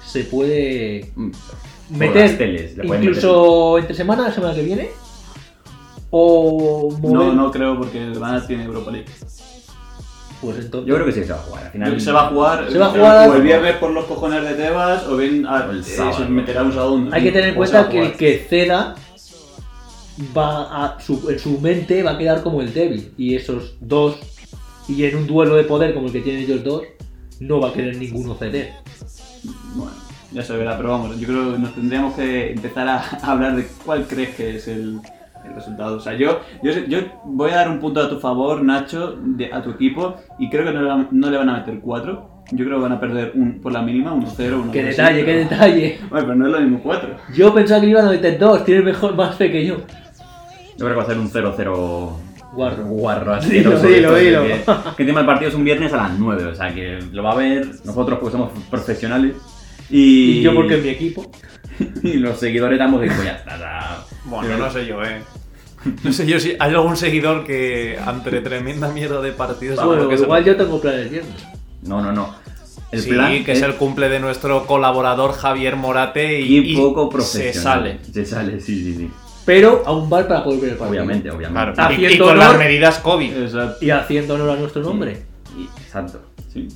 se 0.04 0.24
puede 0.24 1.12
Mm, 1.14 1.30
meter 1.90 2.38
teles, 2.38 2.74
incluso 2.76 3.78
entre 3.78 3.94
semana, 3.94 4.24
la 4.24 4.32
semana 4.32 4.54
que 4.54 4.62
viene, 4.62 4.88
o 6.10 6.90
mover, 7.00 7.12
No, 7.26 7.32
no 7.34 7.50
creo 7.50 7.76
porque 7.78 8.02
el 8.02 8.14
Granada 8.14 8.46
tiene 8.46 8.64
Europa 8.64 8.90
League. 8.90 9.06
pues 10.40 10.58
entonces... 10.58 10.88
Yo 10.88 10.94
creo 10.94 11.06
que 11.06 11.12
sí 11.12 11.24
se 11.24 11.32
va 11.32 11.38
a 11.38 11.42
jugar. 11.42 11.64
Al 11.66 11.70
final 11.72 12.00
Se 12.00 12.12
va 12.12 12.26
a 12.26 12.28
jugar, 12.30 12.70
Se 12.70 12.78
va 12.78 12.86
a 12.86 12.90
jugar- 12.90 13.28
o 13.30 13.34
el 13.34 13.42
viernes 13.42 13.76
por 13.76 13.90
los 13.90 14.04
cojones 14.06 14.42
de 14.44 14.54
Tebas 14.54 15.06
o 15.06 15.16
bien 15.16 15.44
a- 15.46 15.66
O 15.66 15.70
el 15.72 15.80
eh, 15.80 15.82
sábado. 15.84 16.18
se 16.18 16.24
meterá 16.26 16.62
un 16.62 16.72
segundo. 16.72 17.14
Hay 17.14 17.22
que 17.22 17.32
tener 17.32 17.50
en 17.50 17.54
cuenta 17.56 17.88
que 17.88 18.02
el 18.02 18.12
que 18.16 18.46
ceda 18.48 18.94
va 20.36 20.84
a 20.96 21.00
su, 21.00 21.28
en 21.30 21.38
su 21.38 21.58
mente 21.60 22.02
va 22.02 22.12
a 22.12 22.18
quedar 22.18 22.42
como 22.42 22.60
el 22.60 22.72
débil 22.74 23.12
y 23.16 23.34
esos 23.36 23.74
dos 23.80 24.16
y 24.88 25.04
en 25.04 25.16
un 25.16 25.26
duelo 25.26 25.54
de 25.54 25.64
poder 25.64 25.94
como 25.94 26.06
el 26.06 26.12
que 26.12 26.20
tienen 26.20 26.42
ellos 26.42 26.64
dos 26.64 26.82
no 27.40 27.60
va 27.60 27.68
a 27.68 27.72
querer 27.72 27.96
ninguno 27.96 28.34
ceder. 28.34 28.72
Bueno, 29.74 29.92
ya 30.32 30.42
se 30.42 30.56
verá, 30.56 30.76
pero 30.76 30.90
vamos, 30.90 31.18
yo 31.20 31.26
creo 31.28 31.52
que 31.52 31.58
nos 31.60 31.72
tendríamos 31.74 32.14
que 32.14 32.50
empezar 32.52 32.88
a, 32.88 32.96
a 32.98 33.30
hablar 33.32 33.54
de 33.54 33.68
cuál 33.84 34.06
crees 34.08 34.34
que 34.34 34.56
es 34.56 34.66
el, 34.66 34.98
el 35.48 35.54
resultado. 35.54 35.96
O 35.96 36.00
sea, 36.00 36.14
yo, 36.14 36.40
yo, 36.62 36.72
yo 36.88 36.98
voy 37.24 37.50
a 37.50 37.56
dar 37.56 37.68
un 37.70 37.78
punto 37.80 38.00
a 38.00 38.08
tu 38.08 38.18
favor, 38.18 38.62
Nacho, 38.62 39.16
de- 39.20 39.52
a 39.52 39.62
tu 39.62 39.70
equipo, 39.70 40.16
y 40.38 40.48
creo 40.50 40.64
que 40.64 40.72
no 40.72 40.82
le, 40.82 40.88
van- 40.88 41.08
no 41.10 41.30
le 41.30 41.36
van 41.38 41.48
a 41.48 41.58
meter 41.58 41.80
4. 41.80 42.38
Yo 42.52 42.64
creo 42.64 42.78
que 42.78 42.82
van 42.82 42.92
a 42.92 43.00
perder 43.00 43.32
un, 43.34 43.60
por 43.60 43.72
la 43.72 43.82
mínima 43.82 44.14
1-0, 44.14 44.54
1 44.62 44.72
Qué 44.72 44.82
detalle, 44.84 45.24
qué 45.24 45.34
detalle. 45.36 45.98
Bueno, 46.08 46.26
pero 46.26 46.34
no 46.38 46.46
es 46.46 46.52
lo 46.52 46.60
mismo 46.60 46.80
4. 46.82 47.10
Yo 47.34 47.52
pensaba 47.52 47.80
que 47.80 47.86
le 47.86 47.92
iban 47.92 48.06
a 48.06 48.10
meter 48.10 48.38
dos, 48.38 48.64
tiene 48.64 48.80
mejor 48.82 49.14
más 49.14 49.36
fe 49.36 49.50
que 49.52 49.66
yo. 49.66 49.76
Yo 50.78 50.86
creo 50.86 50.90
que 50.90 50.94
va 50.96 51.02
a 51.02 51.06
ser 51.06 51.18
un 51.18 51.28
0-0 51.30 52.10
Guarro. 52.54 52.84
guarro 52.86 53.36
Dilo, 53.42 53.74
asqueroso 53.74 53.86
dilo, 53.86 54.14
de 54.14 54.24
dilo. 54.24 54.42
estos 54.44 54.78
Que, 54.78 54.96
que 54.96 55.02
encima 55.02 55.20
el 55.20 55.26
partido 55.26 55.50
es 55.50 55.54
un 55.54 55.64
viernes 55.64 55.92
a 55.92 55.96
las 55.98 56.18
9, 56.18 56.44
o 56.46 56.54
sea 56.54 56.72
que 56.74 56.98
lo 57.12 57.22
va 57.22 57.32
a 57.32 57.36
ver 57.36 57.66
nosotros 57.84 58.18
porque 58.18 58.32
somos 58.32 58.50
profesionales. 58.70 59.34
Y, 59.90 60.38
Y 60.38 60.42
yo 60.42 60.54
porque 60.54 60.76
es 60.78 60.82
mi 60.82 60.88
equipo. 60.88 61.30
y 62.02 62.14
los 62.14 62.38
seguidores 62.38 62.78
damos 62.78 63.02
de 63.02 63.08
ya 63.08 63.32
está. 63.36 64.04
Bueno, 64.24 64.56
no 64.56 64.70
sé 64.70 64.86
yo, 64.86 65.02
eh. 65.02 65.20
No 66.04 66.12
sé 66.12 66.26
yo 66.26 66.38
si 66.40 66.50
hay 66.58 66.74
algún 66.74 66.96
seguidor 66.96 67.44
que 67.44 67.98
ante 68.04 68.40
tremenda 68.40 68.88
mierda 68.88 69.20
de 69.20 69.32
partidos... 69.32 69.84
Bueno, 69.84 70.08
que 70.08 70.16
se- 70.18 70.24
igual 70.24 70.44
yo 70.44 70.56
tengo 70.56 70.80
planes 70.80 71.10
viernes. 71.10 71.34
No, 71.82 72.00
no, 72.02 72.12
no. 72.12 72.34
El 72.90 73.02
sí, 73.02 73.10
plan 73.10 73.44
que 73.44 73.52
es 73.52 73.62
el 73.62 73.74
cumple 73.74 74.08
de 74.08 74.18
nuestro 74.18 74.64
colaborador 74.66 75.32
Javier 75.32 75.76
Morate 75.76 76.40
y, 76.40 76.72
y 76.72 76.76
poco 76.76 77.08
profesional. 77.10 77.52
se 77.54 77.60
sale. 77.60 77.98
Se 78.12 78.24
sale, 78.24 78.60
sí, 78.60 78.82
sí, 78.82 78.94
sí. 78.94 79.10
Pero 79.44 79.82
a 79.86 79.92
un 79.92 80.08
bar 80.10 80.26
para 80.26 80.42
poder 80.44 80.60
ver 80.60 80.70
el 80.70 80.76
partido. 80.76 81.02
Obviamente, 81.02 81.30
obviamente. 81.30 81.72
Claro. 81.74 81.92
Y, 81.94 82.00
y 82.02 82.04
Haciendo 82.06 82.24
con 82.24 82.36
honor- 82.38 82.48
las 82.50 82.58
medidas 82.58 82.98
COVID. 82.98 83.36
Exacto. 83.42 83.84
Y 83.84 83.90
haciendo 83.90 84.34
honor 84.34 84.50
a 84.50 84.56
nuestro 84.56 84.82
nombre. 84.82 85.22
Y- 85.56 85.64
exacto. 85.82 86.20
Sí. 86.52 86.68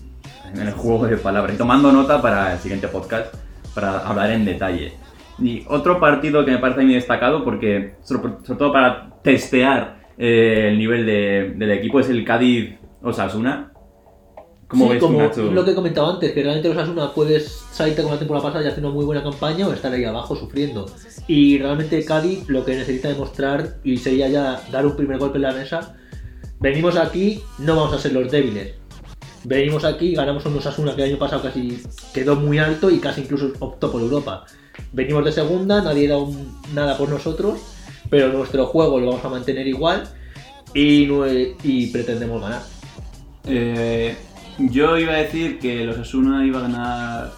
en 0.55 0.61
el 0.61 0.73
juego 0.73 1.07
de 1.07 1.17
palabras. 1.17 1.55
Y 1.55 1.59
tomando 1.59 1.91
nota 1.93 2.21
para 2.21 2.53
el 2.53 2.59
siguiente 2.59 2.89
podcast, 2.89 3.35
para 3.75 3.99
hablar 4.01 4.31
en 4.33 4.45
detalle. 4.45 4.93
Y 5.41 5.65
otro 5.69 5.99
partido 5.99 6.45
que 6.45 6.51
me 6.53 6.59
parece 6.59 6.83
muy 6.83 6.95
destacado, 6.95 7.45
porque 7.45 7.95
sobre, 8.03 8.35
todo 8.57 8.73
para 8.73 9.11
testear 9.23 10.03
eh, 10.19 10.69
el 10.71 10.79
nivel 10.79 11.07
de- 11.07 11.55
del 11.57 11.71
equipo, 11.73 12.01
es 12.01 12.09
el 12.11 12.25
Cádiz-Osasuna. 12.25 13.73
¿Cómo 14.69 14.87
sí, 14.87 14.93
ves 14.93 15.01
como 15.03 15.19
Nacho? 15.19 15.51
lo 15.53 15.65
que 15.65 15.73
he 15.73 15.75
comentado 15.75 16.11
antes, 16.15 16.33
que 16.33 16.43
realmente 16.43 16.69
los 16.69 16.79
Asuna 16.79 17.13
puedes 17.13 17.47
salirte 17.73 18.03
con 18.03 18.13
la 18.13 18.19
temporada 18.19 18.47
pasada 18.47 18.65
y 18.65 18.69
hacer 18.69 18.83
una 18.83 18.95
muy 18.95 19.05
buena 19.05 19.23
campaña 19.23 19.69
o 19.69 19.73
estar 19.73 19.93
ahí 19.93 20.05
abajo 20.05 20.35
sufriendo. 20.35 20.87
Y 21.29 21.59
realmente 21.59 22.03
Cádiz 22.07 22.49
lo 22.49 22.65
que 22.65 22.75
necesita 22.77 23.09
demostrar, 23.09 23.75
y 23.85 23.99
sería 23.99 24.29
ya 24.29 24.63
dar 24.71 24.87
un 24.87 24.97
primer 24.97 25.19
golpe 25.19 25.37
en 25.37 25.43
la 25.43 25.53
mesa, 25.53 25.95
venimos 26.59 26.97
aquí, 26.97 27.43
no 27.59 27.77
vamos 27.77 27.93
a 27.93 27.99
ser 27.99 28.13
los 28.15 28.31
débiles. 28.31 28.75
Venimos 29.45 29.85
aquí, 29.85 30.15
ganamos 30.15 30.47
un 30.47 30.57
Osasuna 30.57 30.95
que 30.97 31.03
el 31.03 31.11
año 31.11 31.19
pasado 31.19 31.43
casi 31.43 31.83
quedó 32.15 32.37
muy 32.37 32.59
alto 32.59 32.91
y 32.91 32.99
casi 32.99 33.23
incluso 33.23 33.53
optó 33.59 33.93
por 33.93 34.01
Europa. 34.01 34.45
Venimos 34.93 35.25
de 35.25 35.33
segunda, 35.33 35.83
nadie 35.83 36.09
da 36.09 36.19
un- 36.19 36.61
nada 36.75 36.97
por 36.99 37.09
nosotros, 37.09 37.61
pero 38.11 38.29
nuestro 38.33 38.67
juego 38.67 39.01
lo 39.01 39.07
vamos 39.07 39.25
a 39.25 39.29
mantener 39.29 39.67
igual 39.67 40.05
y, 40.75 41.87
pretendemos 41.93 42.41
ganar. 42.41 42.63
Eh, 43.47 44.17
yo 44.59 44.99
iba 44.99 45.13
a 45.13 45.17
decir 45.17 45.59
que 45.59 45.85
los 45.85 45.99
Asuna 45.99 46.45
iba 46.47 46.59
a 46.59 46.63
ganar 46.63 47.33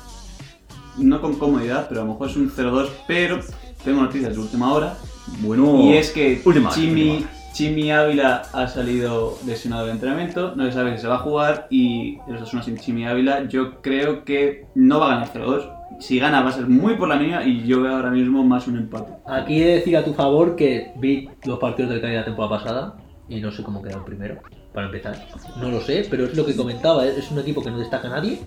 no 0.99 1.21
con 1.21 1.37
comodidad, 1.37 1.87
pero 1.89 2.03
a 2.03 2.05
lo 2.05 2.13
mejor 2.13 2.29
es 2.31 2.37
un 2.37 2.51
0-2, 2.51 2.89
pero 3.09 3.41
tengo 3.85 4.03
noticias 4.03 4.33
de 4.35 4.41
última 4.41 4.73
hora. 4.73 4.97
Bueno, 5.41 5.81
Y 5.81 5.95
es 5.95 6.11
que 6.11 6.41
última 6.45 6.71
Chimi, 6.71 7.11
última. 7.11 7.31
Chimi 7.53 7.91
Ávila 7.91 8.43
ha 8.53 8.69
salido 8.69 9.39
lesionado 9.47 9.87
del 9.87 9.95
entrenamiento, 9.95 10.55
no 10.57 10.65
se 10.67 10.73
sabe 10.73 10.95
si 10.97 11.03
se 11.03 11.09
va 11.09 11.17
a 11.17 11.19
jugar 11.19 11.67
y 11.71 12.19
los 12.29 12.43
Asuna 12.43 12.63
sin 12.63 12.77
Chimi 12.77 13.07
Ávila 13.07 13.49
yo 13.49 13.81
creo 13.81 14.25
que 14.25 14.67
no 14.75 15.01
va 15.01 15.07
a 15.07 15.11
ganar 15.11 15.33
0-2. 15.33 15.69
Si 16.01 16.19
gana 16.19 16.43
va 16.43 16.51
a 16.51 16.53
ser 16.53 16.67
muy 16.67 16.95
por 16.97 17.09
la 17.09 17.17
mínima 17.17 17.45
y 17.45 17.65
yo 17.67 17.83
veo 17.83 17.97
ahora 17.97 18.11
mismo 18.11 18.43
más 18.45 18.67
un 18.69 18.77
empate. 18.77 19.13
Aquí 19.27 19.63
he 19.63 19.67
de 19.67 19.75
decir 19.77 19.97
a 19.97 20.05
tu 20.05 20.13
favor 20.15 20.57
que 20.57 20.93
vi 20.97 21.29
los 21.45 21.59
partidos 21.59 21.91
del 21.91 22.01
Cádiz 22.01 22.17
la 22.17 22.25
temporada 22.25 22.59
pasada 22.59 22.95
y 23.29 23.41
no 23.41 23.51
sé 23.53 23.63
cómo 23.63 23.81
quedaron 23.83 24.05
primero, 24.05 24.39
para 24.73 24.87
empezar. 24.87 25.27
No 25.61 25.71
lo 25.71 25.81
sé, 25.81 26.07
pero 26.11 26.25
es 26.27 26.37
lo 26.37 26.45
que 26.45 26.55
comentaba, 26.57 27.07
¿eh? 27.07 27.15
es 27.17 27.31
un 27.31 27.39
equipo 27.39 27.63
que 27.63 27.71
no 27.71 27.79
destaca 27.79 28.09
a 28.09 28.11
nadie, 28.11 28.41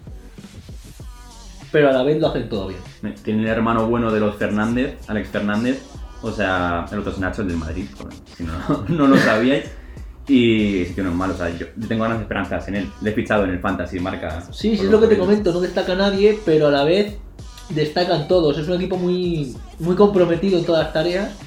pero 1.72 1.90
a 1.90 1.94
la 1.94 2.04
vez 2.04 2.20
lo 2.20 2.28
hacen 2.28 2.48
todo 2.50 2.68
bien. 2.68 2.80
Tiene 3.24 3.42
el 3.44 3.48
hermano 3.48 3.88
bueno 3.88 4.12
de 4.12 4.20
los 4.20 4.36
Fernández, 4.36 4.98
Alex 5.08 5.30
Fernández. 5.30 5.84
O 6.22 6.32
sea, 6.32 6.86
el 6.92 7.00
otro 7.00 7.12
es 7.12 7.20
Nacho, 7.20 7.42
el 7.44 7.50
del 7.50 7.58
Madrid, 7.58 7.86
por- 7.98 8.12
si 8.36 8.44
no, 8.44 8.54
no 8.88 9.08
lo 9.08 9.18
sabíais. 9.18 9.70
Y 10.28 10.84
sí 10.86 10.94
que 10.94 11.02
no 11.04 11.10
es 11.12 11.16
malo, 11.16 11.34
o 11.34 11.38
sea, 11.38 11.50
yo, 11.50 11.68
tengo 11.88 12.04
ganas 12.04 12.18
de 12.18 12.24
esperanzas 12.24 12.68
en 12.68 12.76
él. 12.76 12.90
Le 13.02 13.12
he 13.12 13.14
fichado 13.14 13.46
en 13.46 13.52
el 13.52 13.60
Fantasy, 13.60 14.00
marca. 14.00 14.42
Sí, 14.52 14.76
sí, 14.76 14.84
es 14.86 14.92
lo 14.92 15.00
que 15.00 15.08
te 15.08 15.18
comento, 15.18 15.54
no 15.54 15.62
destaca 15.62 15.94
a 15.94 15.96
nadie, 15.96 16.38
pero 16.46 16.68
a 16.68 16.72
la 16.72 16.84
vez 16.84 17.18
destacan 17.70 18.28
todos. 18.28 18.58
Es 18.58 18.68
un 18.68 18.76
equipo 18.76 18.98
muy, 18.98 19.56
muy 19.80 19.96
comprometido 19.96 20.60
en 20.60 20.66
todas 20.66 20.84
las 20.86 20.94
tareas 20.94 21.38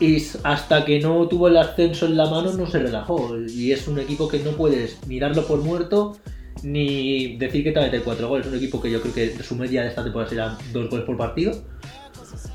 y 0.00 0.22
hasta 0.42 0.84
que 0.84 1.00
no 1.00 1.28
tuvo 1.28 1.48
el 1.48 1.56
ascenso 1.56 2.06
en 2.06 2.16
la 2.16 2.28
mano 2.28 2.52
no 2.52 2.66
se 2.66 2.78
relajó. 2.80 3.38
Y 3.38 3.72
es 3.72 3.86
un 3.88 3.98
equipo 3.98 4.28
que 4.28 4.40
no 4.40 4.52
puedes 4.52 5.06
mirarlo 5.06 5.46
por 5.46 5.60
muerto 5.62 6.16
ni 6.62 7.36
decir 7.36 7.64
que 7.64 7.72
te 7.72 7.78
va 7.78 7.86
a 7.86 7.88
meter 7.88 8.02
cuatro 8.02 8.28
goles. 8.28 8.46
Es 8.46 8.52
un 8.52 8.58
equipo 8.58 8.80
que 8.80 8.90
yo 8.90 9.00
creo 9.00 9.14
que 9.14 9.42
su 9.42 9.56
media 9.56 9.82
de 9.82 9.88
esta 9.88 10.02
temporada 10.02 10.30
será 10.30 10.58
dos 10.72 10.90
goles 10.90 11.06
por 11.06 11.16
partido. 11.16 11.52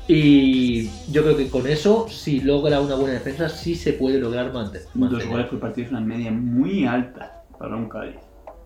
Y 0.06 0.88
yo 1.10 1.22
creo 1.22 1.36
que 1.36 1.48
con 1.48 1.66
eso, 1.66 2.06
si 2.08 2.40
logra 2.40 2.80
una 2.80 2.94
buena 2.94 3.14
defensa, 3.14 3.48
sí 3.48 3.74
se 3.74 3.92
puede 3.92 4.18
lograr 4.18 4.52
mantener. 4.52 4.86
Dos 4.94 5.26
goles 5.26 5.46
por 5.46 5.60
partido 5.60 5.86
es 5.86 5.90
una 5.90 6.00
media 6.00 6.30
muy 6.30 6.86
alta 6.86 7.44
para 7.58 7.76
un 7.76 7.88
Cádiz, 7.88 8.16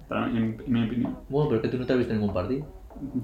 para 0.09 0.27
en, 0.27 0.57
en 0.65 0.73
mi 0.73 0.85
opinión. 0.85 1.19
Bueno, 1.29 1.49
pero 1.49 1.57
es 1.57 1.63
que 1.63 1.69
tú 1.69 1.79
no 1.79 1.87
te 1.87 1.93
has 1.93 1.99
visto 1.99 2.15
ningún 2.15 2.33
partido. 2.33 2.67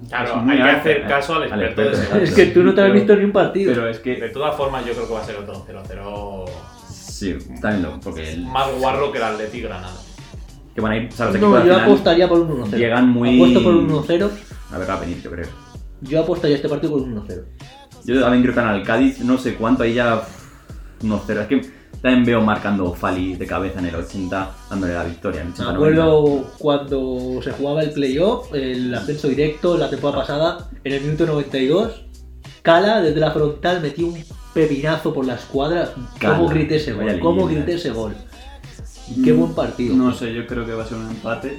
Claro, 0.09 0.43
hay 0.49 0.57
que 0.57 0.63
hacer 0.63 1.07
caso 1.07 1.35
al 1.37 1.53
Al 1.53 1.63
experto 1.63 1.97
de 1.99 2.05
ese 2.05 2.25
Es 2.25 2.35
que 2.35 2.47
tú 2.47 2.63
no 2.63 2.75
te 2.75 2.81
has 2.83 2.93
visto 2.93 3.15
ni 3.17 3.25
un 3.25 3.33
partido. 3.33 3.73
Pero 3.73 3.89
es 3.89 4.03
De 4.03 4.17
que 4.17 4.29
todas 4.31 4.57
formas, 4.57 4.85
yo 4.85 4.93
creo 4.93 5.07
que 5.09 5.15
va 5.15 5.21
a 5.21 5.25
ser 5.25 5.37
otro 5.37 5.65
0-0. 5.67 6.45
Sí, 6.91 7.31
está 7.53 7.71
bien, 7.71 7.83
loco, 7.83 7.99
porque 8.05 8.31
el- 8.33 8.45
Más 8.47 8.69
guarro 8.79 9.11
que 9.13 9.19
el 9.19 9.25
Atleti 9.25 9.61
Granada. 9.63 9.95
que 10.75 10.81
van 10.81 10.93
a 10.93 10.97
ir, 10.97 11.09
o 11.09 11.13
sea, 11.13 11.27
los 11.27 11.35
No, 11.35 11.41
equipos 11.49 11.61
al 11.63 11.67
yo 11.67 11.77
apostaría 11.85 12.29
por 12.29 12.39
un 12.41 12.51
1-0. 12.53 12.77
llegan 12.79 13.09
muy- 13.09 13.35
Apuesto 13.37 13.63
por 13.65 13.75
un 13.75 13.87
1-0. 13.91 14.31
A 14.73 14.79
ver, 14.79 14.89
va 14.89 14.95
a 14.95 15.01
venir, 15.01 15.21
yo 15.23 15.31
creo. 15.31 15.47
Yo 16.03 16.21
apostaría 16.21 16.55
este 16.57 16.69
partido 16.69 16.93
por 16.93 17.03
un 17.03 17.13
1-0. 17.15 17.43
Yo 18.05 18.21
también 18.21 18.43
creo 18.45 18.55
que 18.55 18.61
en 18.61 18.69
el 18.69 18.83
Cádiz, 18.85 19.19
no 19.21 19.39
sé 19.39 19.55
cuánto, 19.55 19.83
ahí 19.83 19.95
ya. 19.95 20.17
uf, 20.17 21.03
No 21.03 21.21
sé, 21.25 21.33
es 21.41 21.47
que 21.47 21.61
también 22.01 22.25
veo 22.25 22.41
marcando 22.41 22.95
Fali 22.95 23.35
de 23.35 23.47
cabeza 23.47 23.81
en 23.81 23.87
el 23.87 23.95
80, 23.97 24.51
dándole 24.71 24.95
la 24.95 25.05
victoria. 25.05 25.41
En 25.41 25.49
el 25.49 25.53
Me 25.53 25.59
80, 25.65 25.73
acuerdo 25.73 26.45
cuando 26.59 27.41
se 27.43 27.51
jugaba 27.53 27.83
el 27.83 27.91
playoff, 27.91 28.55
el 28.55 28.95
ascenso 28.95 29.29
directo 29.29 29.77
la 29.77 29.91
temporada 29.91 30.21
pasada, 30.21 30.69
en 30.85 30.93
el 30.93 31.03
minuto 31.03 31.27
92, 31.27 32.05
Cala 32.63 33.01
desde 33.01 33.21
la 33.21 33.31
frontal 33.31 33.81
metió 33.81 34.07
un 34.09 34.23
pepinazo 34.53 35.13
por 35.15 35.25
la 35.25 35.35
escuadra. 35.35 35.91
Cala, 36.19 36.37
¿Cómo 36.37 36.49
grité 36.49 36.77
ese 36.77 36.93
gol? 36.93 37.19
¿Cómo 37.21 37.47
grité 37.47 37.75
ese 37.75 37.91
gol? 37.91 38.15
Qué 39.25 39.33
buen 39.33 39.55
partido. 39.55 39.97
No 39.97 40.13
sé, 40.13 40.35
yo 40.35 40.47
creo 40.47 40.67
que 40.67 40.75
va 40.75 40.83
a 40.85 40.87
ser 40.87 40.99
un 40.99 41.09
empate. 41.09 41.59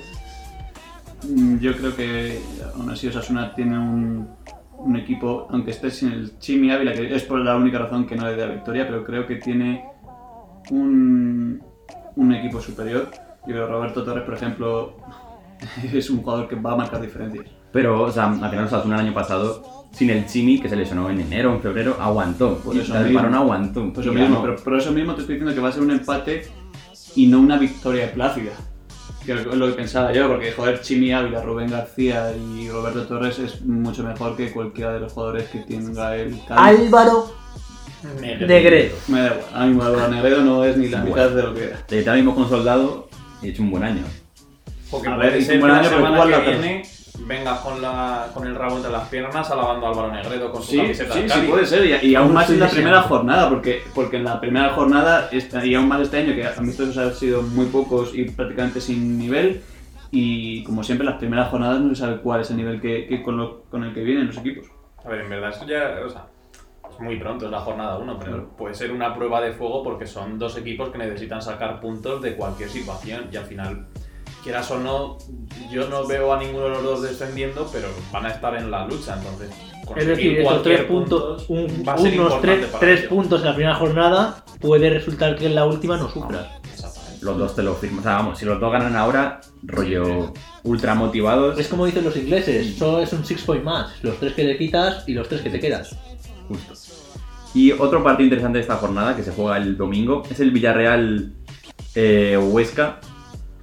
Mm, 1.28 1.58
Yo 1.60 1.76
creo 1.76 1.96
que 1.96 2.40
aún 2.76 2.90
así 2.92 3.08
Osasuna 3.08 3.54
tiene 3.56 3.78
un, 3.78 4.30
un 4.78 4.96
equipo, 4.96 5.48
aunque 5.50 5.72
esté 5.72 5.90
sin 5.92 6.12
el 6.12 6.40
Chimi 6.40 6.72
Ávila, 6.72 6.94
que 6.94 7.14
es 7.14 7.24
por 7.24 7.40
la 7.40 7.56
única 7.56 7.80
razón 7.80 8.06
que 8.06 8.16
no 8.16 8.26
le 8.28 8.36
da 8.36 8.46
victoria, 8.48 8.88
pero 8.88 9.04
creo 9.04 9.26
que 9.28 9.36
tiene 9.36 9.84
un, 10.70 11.61
un 12.15 12.34
equipo 12.34 12.61
superior. 12.61 13.09
Yo 13.47 13.53
creo 13.53 13.65
que 13.67 13.72
Roberto 13.72 14.03
Torres, 14.03 14.24
por 14.24 14.34
ejemplo, 14.34 14.97
es 15.93 16.09
un 16.09 16.22
jugador 16.22 16.47
que 16.47 16.55
va 16.55 16.74
a 16.74 16.76
marcar 16.78 17.01
diferencias. 17.01 17.45
Pero, 17.72 18.01
o 18.03 18.11
sea, 18.11 18.26
al 18.26 18.49
final 18.49 18.65
Osasuna 18.65 18.95
el 18.95 19.01
año 19.05 19.13
pasado, 19.13 19.88
sin 19.91 20.09
el 20.09 20.26
Chimi, 20.26 20.59
que 20.59 20.67
se 20.70 20.76
lesionó 20.76 21.09
en 21.09 21.20
enero, 21.20 21.53
en 21.53 21.61
febrero, 21.61 21.95
aguantó. 21.99 22.57
Por 22.57 22.76
Y 22.76 22.80
eso 22.80 22.97
el 22.97 23.05
mismo. 23.13 23.20
aguantó. 23.20 23.93
Por 23.93 24.03
eso, 24.03 24.11
mismo, 24.13 24.41
pero 24.41 24.55
por 24.55 24.78
eso 24.78 24.91
mismo 24.91 25.13
te 25.13 25.22
estoy 25.22 25.36
diciendo 25.36 25.53
que 25.53 25.61
va 25.61 25.70
a 25.70 25.72
ser 25.72 25.84
un 25.84 25.91
empate 25.91 26.47
y 27.15 27.28
no 27.28 27.39
una 27.39 27.57
victoria 27.57 28.11
plácida. 28.11 28.51
Que 29.24 29.34
es 29.34 29.45
lo 29.45 29.67
que 29.67 29.74
pensaba 29.74 30.11
yo, 30.11 30.28
porque 30.28 30.51
joder, 30.51 30.82
Chimi 30.82 31.11
Ávila, 31.11 31.43
Rubén 31.43 31.70
García 31.70 32.32
y 32.36 32.70
Roberto 32.70 33.05
Torres 33.05 33.38
es 33.38 33.61
mucho 33.63 34.03
mejor 34.03 34.36
que 34.36 34.51
cualquiera 34.51 34.93
de 34.93 35.01
los 35.01 35.13
jugadores 35.13 35.49
que 35.49 35.59
tenga 35.59 36.15
el 36.15 36.39
Cádiz. 36.47 36.80
Álvaro 36.82 37.32
Negredo. 38.22 38.95
Me 39.08 39.22
da 39.22 39.28
igual, 39.28 39.45
a 39.54 39.66
mí 39.66 39.80
Álvaro 39.82 40.08
Negredo 40.10 40.41
no 40.43 40.64
es 40.66 40.78
ni 40.78 40.88
la 40.89 41.00
Da 41.00 41.04
mitad 41.06 41.18
igual. 41.32 41.36
de 41.36 41.43
lo 41.43 41.54
que 41.54 41.64
era. 41.66 41.80
Está 41.89 42.14
mismo 42.14 42.36
con 42.36 42.47
Soldado 42.50 43.10
y 43.41 43.47
ha 43.47 43.50
hecho 43.50 43.62
un 43.64 43.72
buen 43.72 43.84
año. 43.84 44.04
Porque 44.89 45.08
A 45.10 45.18
ver, 45.18 45.41
ser 45.43 45.56
un 45.56 45.62
buen 45.62 45.74
año, 45.74 45.89
pero 45.89 46.08
igual 46.14 46.32
la 46.32 46.39
viene 46.39 46.84
vengas 47.28 47.60
con, 47.60 47.82
la, 47.82 48.28
con 48.34 48.47
el 48.47 48.56
rabo 48.56 48.78
entre 48.78 48.91
las 48.91 49.08
piernas 49.10 49.52
alabando 49.52 49.86
a 49.86 49.89
Álvaro 49.89 50.12
Negredo 50.14 50.52
con 50.52 50.64
su 50.64 50.72
Sí, 50.72 50.78
camiseta 50.78 51.14
sí, 51.14 51.26
sí, 51.28 51.39
puede 51.50 51.66
ser. 51.66 52.04
Y, 52.04 52.08
y 52.12 52.16
aún 52.16 52.34
más 52.34 52.50
en 52.50 52.60
la 52.62 52.70
primera 52.70 53.02
jornada, 53.04 53.50
porque, 53.50 53.82
porque 53.93 54.18
en 54.18 54.24
la 54.24 54.39
primera 54.39 54.70
jornada, 54.70 55.28
este- 55.32 55.68
y 55.68 55.76
aún 55.76 55.88
más 55.89 56.02
este 56.02 56.18
año, 56.20 56.34
que 56.34 56.47
amistosos 56.47 56.97
han 56.97 57.14
sido 57.14 57.41
muy 57.41 57.66
pocos 57.66 58.16
y 58.16 58.24
prácticamente 58.24 58.80
sin 58.80 59.18
nivel. 59.18 59.62
Y 60.12 60.64
como 60.64 60.82
siempre, 60.84 61.06
en 61.06 61.12
las 61.12 61.20
primeras 61.20 61.50
jornadas 61.50 61.82
no 61.82 61.89
se 61.93 62.02
sabe 62.02 62.18
cuál 62.22 62.41
es 62.41 62.50
el 62.52 62.58
nivel 62.58 62.80
que, 62.82 63.06
que 63.06 63.22
con, 63.22 63.38
lo- 63.38 63.64
con 63.70 63.84
el 63.84 63.93
que 63.93 64.02
vienen 64.02 64.28
los 64.28 64.38
equipos. 64.38 64.66
A 65.04 65.10
ver, 65.10 65.22
en 65.22 65.30
verdad 65.30 65.50
esto 65.50 65.68
ya, 65.68 66.00
o 66.06 66.10
sea, 66.10 66.22
es 66.22 66.39
muy 67.02 67.18
pronto, 67.18 67.45
es 67.45 67.52
la 67.52 67.60
jornada 67.62 67.97
1, 67.97 68.20
pero 68.20 68.32
Claro. 68.32 68.50
puede 68.58 68.76
ser 68.76 68.91
una 68.91 69.14
prueba 69.16 69.41
de 69.41 69.54
fuego 69.54 69.84
porque 69.84 70.06
son 70.06 70.38
dos 70.39 70.58
equipos 70.58 70.89
que 70.89 70.97
necesitan 70.97 71.41
sacar 71.41 71.80
puntos 71.80 72.22
de 72.22 72.36
cualquier 72.36 72.70
situación 72.70 73.28
y 73.32 73.38
al 73.38 73.45
final, 73.45 73.86
quieras 74.43 74.70
o 74.72 74.80
no, 74.80 75.18
yo 75.72 75.88
no 75.89 76.06
veo 76.08 76.34
a 76.34 76.39
ninguno 76.39 76.66
de 76.66 76.70
los 76.72 76.84
dos 76.84 77.02
descendiendo, 77.02 77.68
pero 77.72 77.88
van 78.12 78.26
a 78.26 78.30
estar 78.30 78.56
en 78.56 78.70
la 78.72 78.86
lucha, 78.86 79.16
entonces 79.18 79.50
Es 79.95 80.06
decir, 80.08 80.43
cualquier 80.43 80.76
tres 80.78 80.88
puntos, 80.88 81.43
punto 81.45 81.54
un- 81.74 81.84
va 81.88 81.93
a 81.93 81.97
ser 81.97 82.20
unos 82.20 82.41
tres, 82.41 82.68
tres 82.80 83.08
puntos 83.08 83.41
en 83.41 83.47
la 83.47 83.56
primera 83.56 83.76
jornada, 83.76 84.43
puede 84.60 84.89
resultar 84.89 85.36
que 85.36 85.47
en 85.47 85.56
la 85.56 85.66
última 85.66 85.97
no 85.97 86.10
sufras. 86.10 86.47
Los 87.22 87.38
dos 87.38 87.54
te 87.54 87.64
lo 87.64 87.74
firmo. 87.76 88.00
O 88.00 88.04
sea, 88.04 88.14
vamos, 88.14 88.39
si 88.39 88.45
los 88.45 88.62
dos 88.62 88.72
ganan 88.72 88.95
ahora, 88.95 89.41
rollo 89.64 90.32
ultra 90.64 90.95
motivados. 90.95 91.60
Es 91.60 91.68
como 91.68 91.86
dicen 91.86 92.06
los 92.06 92.16
ingleses, 92.16 92.78
solo 92.78 93.02
es 93.02 93.12
un 93.12 93.26
six 93.26 93.41
point 93.43 93.62
match, 93.64 93.89
los 94.04 94.18
tres 94.20 94.34
que 94.34 94.43
le 94.45 94.58
quitas 94.58 95.04
y 95.06 95.14
los 95.14 95.28
tres 95.28 95.41
que 95.41 95.50
te 95.50 95.60
quedas. 95.60 95.97
Justo. 96.47 96.74
Y 97.54 97.72
otro 97.72 98.04
partido 98.04 98.26
interesante 98.26 98.60
de 98.60 98.62
esta 98.62 98.76
jornada, 98.76 99.16
que 99.16 99.24
se 99.24 99.32
juega 99.32 99.58
el 99.58 99.76
domingo, 99.76 100.24
es 100.30 100.39
el 100.39 100.52
Villarreal 100.52 101.34
eh, 101.95 102.38
Huesca. 102.38 103.00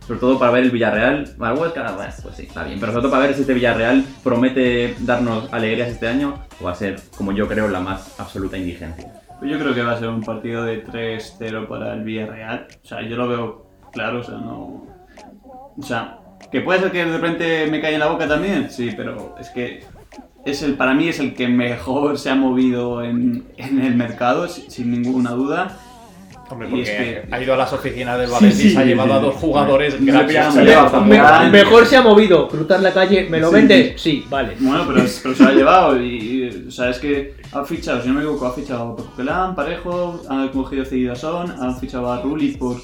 Sobre 0.07 0.21
todo 0.21 0.39
para 0.39 0.53
ver 0.53 0.65
el 0.65 0.71
Villarreal. 0.71 1.35
Bueno, 1.37 1.55
Huesca, 1.55 1.97
pues 2.23 2.37
sí, 2.37 2.45
está 2.45 2.65
bien. 2.65 2.79
Pero 2.79 2.93
sobre 2.93 3.03
todo 3.03 3.11
para 3.13 3.27
ver 3.27 3.35
si 3.35 3.41
este 3.41 3.55
Villarreal 3.55 4.05
promete 4.23 4.95
darnos 5.01 5.53
alegrías 5.53 5.89
este 5.89 6.07
año 6.07 6.43
o 6.61 6.65
va 6.65 6.73
a 6.73 6.75
ser, 6.75 7.01
como 7.17 7.33
yo 7.33 7.49
creo, 7.49 7.69
la 7.69 7.81
más 7.81 8.19
absoluta 8.21 8.57
indigencia. 8.57 9.13
Pues 9.39 9.51
Yo 9.51 9.59
creo 9.59 9.75
que 9.75 9.83
va 9.83 9.93
a 9.93 9.99
ser 9.99 10.09
un 10.09 10.23
partido 10.23 10.65
de 10.65 10.85
3-0 10.85 11.69
para 11.69 11.95
el 11.95 12.05
Villarreal. 12.05 12.67
O 12.83 12.87
sea, 12.87 13.03
yo 13.03 13.17
lo 13.17 13.29
veo 13.29 13.67
claro, 13.93 14.21
o 14.21 14.25
sea, 14.25 14.37
no. 14.37 14.87
O 15.77 15.83
sea, 15.83 16.19
que 16.51 16.61
puede 16.61 16.81
ser 16.81 16.93
que 16.93 17.05
de 17.05 17.19
repente 17.19 17.67
me 17.71 17.81
caiga 17.81 17.97
en 17.97 18.01
la 18.01 18.09
boca 18.09 18.27
también, 18.27 18.71
sí, 18.71 18.93
pero 18.97 19.35
es 19.39 19.51
que 19.51 19.85
es 20.47 20.63
el, 20.63 20.75
para 20.75 20.95
mí 20.95 21.09
es 21.09 21.19
el 21.21 21.35
que 21.35 21.49
mejor 21.49 22.19
se 22.19 22.31
ha 22.31 22.35
movido 22.35 23.03
en, 23.05 23.45
en 23.59 23.81
el 23.83 23.95
mercado, 23.97 24.49
si- 24.49 24.71
sin 24.71 24.91
ninguna 24.91 25.33
duda. 25.33 25.79
Hombre, 26.49 26.69
Y 26.69 26.71
porque 26.71 26.83
es 26.85 26.91
que- 27.27 27.35
ha 27.35 27.43
ido 27.43 27.55
a 27.55 27.57
las 27.57 27.73
oficinas 27.73 28.17
del 28.21 28.31
Valencia 28.31 28.67
y 28.67 28.71
se 28.71 28.79
ha 28.79 28.83
sí, 28.83 28.87
llevado 28.89 29.11
sí, 29.11 29.17
a 29.17 29.19
dos 29.21 29.35
sí. 29.35 29.41
jugadores 29.41 30.01
No 30.01 30.13
gratis. 30.13 30.37
se 30.37 30.51
Se 30.53 30.59
me- 30.61 30.65
lleva 30.65 30.81
a 30.83 30.85
me- 30.85 30.91
Zamorano. 31.17 31.45
me- 31.47 31.51
Mejor 31.51 31.87
se 31.87 31.97
ha 31.97 32.03
movido, 32.03 32.49
cruzar 32.49 32.81
la 32.81 32.93
calle, 32.95 33.27
¿me 33.29 33.41
lo 33.41 33.49
Sí, 33.49 33.55
vendes? 33.55 34.01
Sí, 34.01 34.25
vale. 34.31 34.55
Bueno, 34.61 34.85
pero, 34.87 35.05
pero 35.23 35.35
se 35.35 35.43
lo 35.43 35.49
ha 35.49 35.53
llevado 35.53 36.01
y, 36.01 36.07
y, 36.09 36.67
o 36.69 36.71
sea, 36.71 36.91
es 36.91 36.99
que 37.01 37.35
ha 37.53 37.65
fichado, 37.65 38.01
si 38.01 38.07
no 38.09 38.15
me 38.15 38.21
equivoco, 38.21 38.47
ha 38.47 38.53
fichado 38.53 38.93
a 38.93 38.97
Coquelán, 38.97 39.57
Parejo, 39.57 40.23
han 40.29 40.49
cogido 40.51 40.85
cedido 40.85 41.15
a 41.15 41.17
Son, 41.17 41.51
han 41.51 41.77
fichado 41.81 42.13
a 42.13 42.23
Rulli 42.23 42.53
por, 42.53 42.77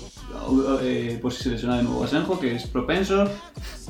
eh, 0.82 1.18
por 1.20 1.32
si 1.32 1.42
se 1.44 1.50
lesiona 1.50 1.76
de 1.76 1.82
nuevo 1.84 2.04
Asenjo, 2.04 2.38
que 2.40 2.54
es 2.56 2.66
propenso. 2.66 3.28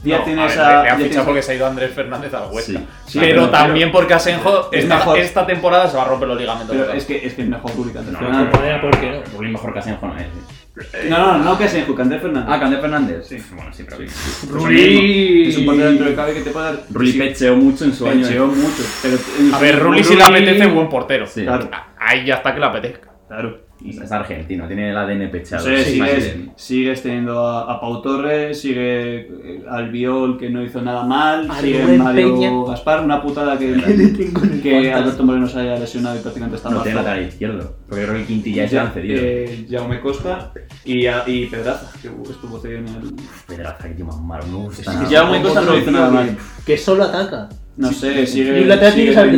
Ya 0.05 0.19
No, 0.19 0.25
tiene 0.25 0.41
a 0.43 0.47
ver, 0.47 0.53
esa... 0.55 0.69
le- 0.79 0.83
le 0.85 0.91
ha 0.91 0.99
ya 0.99 1.05
fichado 1.05 1.25
porque 1.27 1.43
se 1.43 1.53
ha 1.53 1.55
ido 1.55 1.67
Andrés 1.67 1.93
Fernández 1.93 2.35
al 2.35 2.51
Huesca. 2.51 2.73
Sí. 2.73 2.87
Sí, 3.07 3.19
pero, 3.21 3.43
pero- 3.43 3.51
también 3.51 3.93
porque 3.93 4.15
Asenjo 4.15 4.69
Es 4.73 4.83
esta, 4.83 4.97
mejor. 4.97 5.19
esta 5.19 5.47
temporada 5.47 5.89
se 5.89 5.97
va 5.97 6.03
a 6.03 6.07
romper 6.07 6.29
los 6.29 6.39
ligamentos. 6.41 6.77
Pero 6.77 6.93
es 6.93 7.05
que 7.05 7.25
es 7.25 7.35
que 7.35 7.43
es 7.43 7.49
mejor 7.49 7.71
Rulli 7.77 7.93
que 7.93 7.99
Andrés 7.99 8.13
No, 8.15 8.19
De 8.21 8.27
Fernández. 8.27 8.49
otra 8.49 8.61
manera, 8.61 8.81
¿por 8.81 9.01
qué 9.01 9.11
no? 9.11 9.39
Rubén 9.39 9.53
mejor 9.53 9.73
que 9.73 9.79
Asenjo 9.79 10.07
no 10.09 10.17
es. 10.19 10.23
¿eh? 10.25 11.07
No, 11.09 11.19
no, 11.19 11.39
no 11.45 11.59
que 11.59 11.65
Asenjo, 11.65 11.95
que 11.95 12.03
Andrés 12.03 12.21
Fernández. 12.23 12.49
Ah, 12.53 12.59
Candé 12.59 12.79
Fernández. 12.79 13.27
Sí. 13.29 13.37
Bueno, 13.55 13.73
sí, 13.73 13.85
pero. 13.85 13.99
Sí. 13.99 14.49
Rulli- 14.49 15.49
Es 15.49 15.59
un 15.59 15.67
portero 15.67 15.89
dentro 15.89 16.07
de 16.09 16.15
cabe 16.17 16.35
que 16.35 16.41
te 16.41 16.51
puede 16.51 16.67
dar... 16.67 16.83
Rulli 16.91 17.13
sí, 17.13 17.19
pecheó 17.19 17.57
mucho 17.57 17.85
en 17.85 17.95
su 17.95 18.07
año. 18.09 18.27
pecheó 18.27 18.47
mucho. 18.49 18.83
Pero 19.03 19.17
A 19.55 19.59
ver, 19.61 19.79
Rulli 19.79 20.03
si 20.03 20.17
le 20.17 20.25
apetece 20.25 20.67
buen 20.67 20.89
portero. 20.89 21.27
Sí. 21.27 21.43
Claro. 21.45 21.71
Ahí 21.99 22.27
ya 22.27 22.35
está 22.37 22.53
que 22.53 22.59
le 22.61 22.67
apetezca. 22.67 23.09
Claro. 23.29 23.61
Es 23.91 23.99
es 23.99 24.13
argentino, 24.13 24.67
tiene 24.67 24.91
el 24.91 24.97
ADN 24.97 25.25
No 25.25 25.31
pechado. 25.31 25.65
Sí, 25.67 25.77
sigues, 25.85 26.25
sí. 26.25 26.51
sigues 26.57 27.03
teniendo 27.03 27.47
a, 27.47 27.73
a 27.73 27.81
Pau 27.81 28.01
Torres, 28.03 28.61
sigue 28.61 29.31
al 29.69 29.91
Viol 29.91 30.39
que 30.39 30.51
no 30.51 30.63
hizo 30.63 30.81
nada 30.83 31.05
mal, 31.05 31.49
sigue 31.61 31.97
Mario 31.99 32.35
Peña. 32.35 32.51
Gaspar, 32.69 33.05
una 33.05 33.23
putada 33.23 33.59
que, 33.59 33.75
que. 34.63 34.93
Alberto 34.93 35.25
Moreno 35.25 35.49
se 35.49 35.61
haya 35.61 35.77
lesionado 35.79 36.17
y 36.17 36.21
prácticamente 36.21 36.57
está 36.57 36.69
No 36.69 36.77
marzo. 36.77 36.85
tiene 36.85 37.01
lateral 37.03 37.29
izquierdo. 37.29 37.77
Porque 37.89 38.05
creo 38.05 38.17
que 38.19 38.25
Quintilla 38.25 38.65
Ya- 38.67 38.83
han 38.83 38.93
cedido. 38.93 39.21
eh, 39.23 39.67
Jaume 39.71 40.01
Costa 40.01 40.53
y, 40.85 41.07
a- 41.07 41.25
y 41.27 41.47
Pedraza, 41.47 41.91
que 42.01 42.09
estuvo 42.09 42.59
cedido 42.61 42.79
en 42.81 42.89
el... 42.89 43.15
Pedraza, 43.47 43.89
que 43.89 43.95
tío 43.95 44.07
más 44.07 44.21
malo, 44.21 44.45
no 44.47 44.59
me 44.61 44.65
gusta 44.67 44.83
Es 44.83 44.87
nada. 44.89 45.09
que 45.09 45.15
Jaume 45.17 45.43
Costa 45.43 45.61
no 45.63 45.77
hizo 45.79 45.91
nada 45.91 46.11
mal. 46.11 46.37
Que 46.65 46.77
solo 46.79 47.05
ataca. 47.05 47.49
No 47.77 47.91
sé, 47.91 48.27
sigue, 48.27 48.59
¿Y 48.59 48.63
un 48.65 48.69
lateral 48.69 48.93
sigue, 48.93 49.17
al 49.17 49.31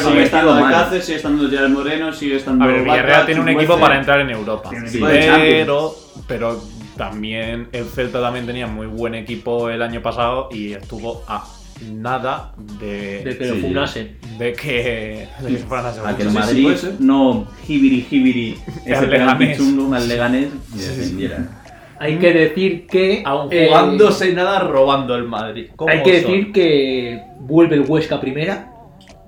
sigue, 0.00 0.22
estando. 0.22 0.54
Alcácer, 0.54 1.02
sigue 1.02 1.16
estando 1.16 1.50
Gerard 1.50 1.70
Moreno, 1.70 2.12
sigue 2.12 2.36
estando... 2.36 2.64
A 2.64 2.68
ver, 2.68 2.82
Villarreal 2.82 3.26
tiene 3.26 3.40
un 3.40 3.48
equipo 3.48 3.78
para 3.80 3.98
entrar 3.98 4.20
en 4.20 4.30
Europa. 4.30 4.70
Tiene 4.70 4.88
Sí. 4.88 5.00
Pero, 5.00 5.96
pero 6.28 6.62
también 6.96 7.68
el 7.72 7.84
Celta 7.86 8.20
también 8.20 8.46
tenía 8.46 8.68
muy 8.68 8.86
buen 8.86 9.14
equipo 9.16 9.68
el 9.70 9.82
año 9.82 10.00
pasado 10.02 10.48
y 10.52 10.72
estuvo 10.72 11.24
a 11.26 11.44
nada 11.92 12.52
de, 12.78 13.22
De 13.24 13.36
que 13.38 13.46
lo 13.46 13.54
Sí. 13.56 13.60
funasen. 13.62 14.16
de 14.38 14.52
que, 14.52 15.28
de 15.40 15.48
que 15.48 15.56
fueran 15.58 15.86
a 15.86 15.92
segunda. 15.92 16.12
A 16.12 16.16
que 16.16 16.22
el 16.22 16.28
Sí, 16.30 16.34
sí, 16.34 16.38
Madrid 16.40 16.76
ser. 16.76 16.94
no 17.00 17.48
jibiri 17.66 18.02
jibiri 18.08 18.56
ese 18.84 18.94
Al 18.94 19.08
penalti 19.08 19.44
Leganés. 19.46 19.58
chungo 19.58 19.94
al 19.94 20.08
Leganés 20.08 20.48
y 20.72 20.78
defendiera. 20.78 21.63
Hay 21.98 22.18
que 22.18 22.32
decir 22.32 22.86
que. 22.86 23.22
Aún 23.24 23.48
eh, 23.50 23.66
jugándose 23.68 24.32
nada, 24.32 24.60
robando 24.60 25.14
el 25.14 25.24
Madrid. 25.24 25.70
¿Cómo 25.76 25.90
hay 25.90 26.02
que 26.02 26.22
son? 26.22 26.30
decir 26.32 26.52
que 26.52 27.22
vuelve 27.40 27.76
el 27.76 27.82
Huesca 27.82 28.20
primera. 28.20 28.72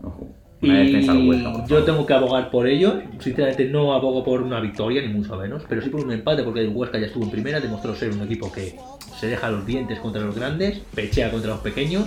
Ojo, 0.02 0.28
Y 0.60 0.70
Huesca, 0.70 1.66
yo 1.66 1.84
tengo 1.84 2.06
que 2.06 2.14
abogar 2.14 2.50
por 2.50 2.66
ello. 2.66 3.00
Sinceramente 3.18 3.66
no 3.66 3.92
abogo 3.92 4.24
por 4.24 4.42
una 4.42 4.60
victoria, 4.60 5.02
ni 5.02 5.08
mucho 5.08 5.36
menos, 5.36 5.62
pero 5.68 5.82
sí 5.82 5.88
por 5.88 6.04
un 6.04 6.12
empate, 6.12 6.42
porque 6.42 6.60
el 6.60 6.68
Huesca 6.68 6.98
ya 6.98 7.06
estuvo 7.06 7.24
en 7.24 7.30
primera, 7.30 7.60
demostró 7.60 7.94
ser 7.94 8.12
un 8.12 8.22
equipo 8.22 8.50
que 8.52 8.76
se 9.18 9.28
deja 9.28 9.50
los 9.50 9.64
dientes 9.66 9.98
contra 10.00 10.22
los 10.22 10.34
grandes, 10.34 10.78
pechea 10.94 11.30
contra 11.30 11.50
los 11.50 11.60
pequeños, 11.60 12.04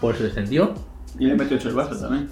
por 0.00 0.14
eso 0.14 0.24
descendió. 0.24 0.74
Y 1.18 1.26
le 1.26 1.34
metió 1.34 1.56
8 1.56 1.68
el 1.70 1.74
Barça 1.74 2.00
también. 2.00 2.28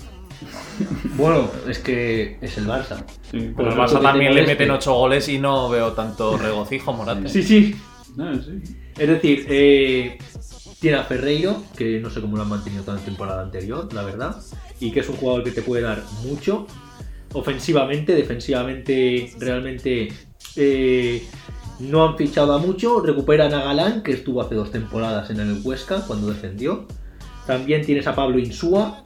Bueno, 1.17 1.51
es 1.69 1.79
que 1.79 2.39
es 2.41 2.59
el 2.59 2.67
Barça. 2.67 3.05
Sí, 3.31 3.53
Pero 3.57 3.71
el 3.71 3.77
Barça 3.77 4.01
también 4.01 4.35
le 4.35 4.47
meten 4.47 4.71
8 4.71 4.95
goles 4.95 5.29
y 5.29 5.39
no 5.39 5.69
veo 5.69 5.93
tanto 5.93 6.37
regocijo, 6.39 6.93
Morate. 6.93 7.29
Sí, 7.29 7.43
sí. 7.43 7.77
No, 8.17 8.35
sí. 8.35 8.63
Es 8.97 9.09
decir, 9.09 9.47
eh, 9.49 10.19
tiene 10.81 10.99
a 10.99 11.05
Ferreiro, 11.05 11.63
que 11.77 12.01
no 12.01 12.11
sé 12.11 12.21
cómo 12.21 12.37
lo 12.37 12.43
han 12.43 12.49
mantenido 12.49 12.83
toda 12.83 12.99
la 12.99 13.05
temporada 13.05 13.43
anterior, 13.43 13.93
la 13.93 14.03
verdad, 14.03 14.37
y 14.81 14.93
que 14.93 15.01
es 15.01 15.09
un 15.09 15.17
jugador 15.17 15.45
que 15.45 15.51
te 15.51 15.63
puede 15.63 15.83
dar 15.83 16.03
mucho. 16.25 16.67
Ofensivamente, 17.33 18.15
defensivamente, 18.15 19.33
realmente 19.39 20.09
eh, 20.57 21.27
no 21.81 22.07
han 22.07 22.17
fichado 22.17 22.55
a 22.55 22.59
mucho. 22.59 23.01
Recuperan 23.01 23.53
a 23.55 23.65
Galán, 23.65 24.03
que 24.03 24.13
estuvo 24.13 24.41
hace 24.41 24.55
dos 24.55 24.71
temporadas 24.71 25.31
en 25.31 25.41
el 25.41 25.61
Huesca 25.63 26.03
cuando 26.07 26.29
defendió. 26.29 26.87
También 27.47 27.85
tienes 27.85 28.07
a 28.07 28.15
Pablo 28.15 28.39
Insúa 28.39 29.03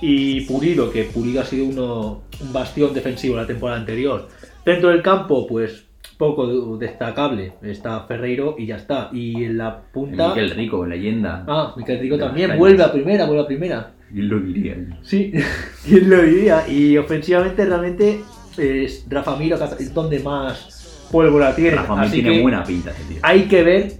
y 0.00 0.42
Pulido, 0.42 0.90
que 0.90 1.04
Pulido 1.04 1.40
ha 1.40 1.44
sido 1.44 1.66
uno, 1.66 2.22
un 2.40 2.52
bastión 2.52 2.92
defensivo 2.94 3.36
la 3.36 3.46
temporada 3.46 3.78
anterior. 3.80 4.28
Dentro 4.64 4.90
del 4.90 5.02
campo, 5.02 5.46
pues 5.46 5.84
poco 6.18 6.76
de- 6.78 6.86
destacable. 6.86 7.52
Está 7.62 8.00
Ferreiro 8.02 8.56
y 8.58 8.66
ya 8.66 8.76
está. 8.76 9.10
Y 9.12 9.44
en 9.44 9.58
la 9.58 9.80
punta. 9.82 10.28
Miquel 10.28 10.50
Rico, 10.50 10.86
leyenda. 10.86 11.44
Ah, 11.46 11.74
Miquel 11.76 12.00
Rico 12.00 12.18
también. 12.18 12.56
Vuelve 12.58 12.82
a 12.82 12.92
primera, 12.92 13.26
vuelve 13.26 13.42
a 13.42 13.46
primera. 13.46 13.92
¿Quién 14.12 14.28
lo 14.28 14.38
diría? 14.40 14.76
Sí, 15.02 15.32
¿quién 15.84 16.08
lo 16.08 16.22
diría? 16.22 16.68
Y 16.68 16.96
ofensivamente, 16.96 17.64
realmente, 17.64 18.20
es 18.56 19.04
Rafa 19.08 19.36
Miro 19.36 19.58
es 19.78 19.92
donde 19.92 20.20
más 20.20 21.08
pólvora 21.10 21.54
tiene. 21.54 21.76
Rafa 21.76 22.00
Así 22.02 22.22
tiene 22.22 22.36
que 22.36 22.42
buena 22.42 22.62
pinta 22.64 22.90
ese 22.92 23.02
tío. 23.04 23.18
hay 23.22 23.42
que 23.42 23.62
ver 23.62 23.92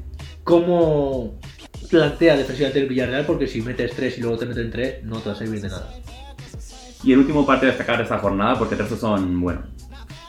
cómo 0.44 1.36
plantea 1.89 2.37
defensivamente 2.37 2.80
el 2.80 2.89
Villarreal, 2.89 3.26
porque 3.26 3.47
si 3.47 3.62
metes 3.62 3.93
tres 3.93 4.18
y 4.18 4.20
luego 4.20 4.39
te 4.39 4.47
meten 4.47 4.70
tres, 4.70 5.05
no 5.05 5.18
te 5.20 5.28
va 5.30 5.34
a 5.34 5.39
servir 5.39 5.61
de 5.61 5.68
nada. 5.68 5.91
Y 7.03 7.12
el 7.12 7.18
último 7.18 7.47
partido 7.47 7.70
a 7.70 7.72
destacar 7.72 7.99
de 7.99 8.03
esta 8.05 8.18
jornada, 8.18 8.59
porque 8.59 8.74
el 8.74 8.80
resto 8.80 8.97
son, 8.97 9.41
bueno, 9.41 9.62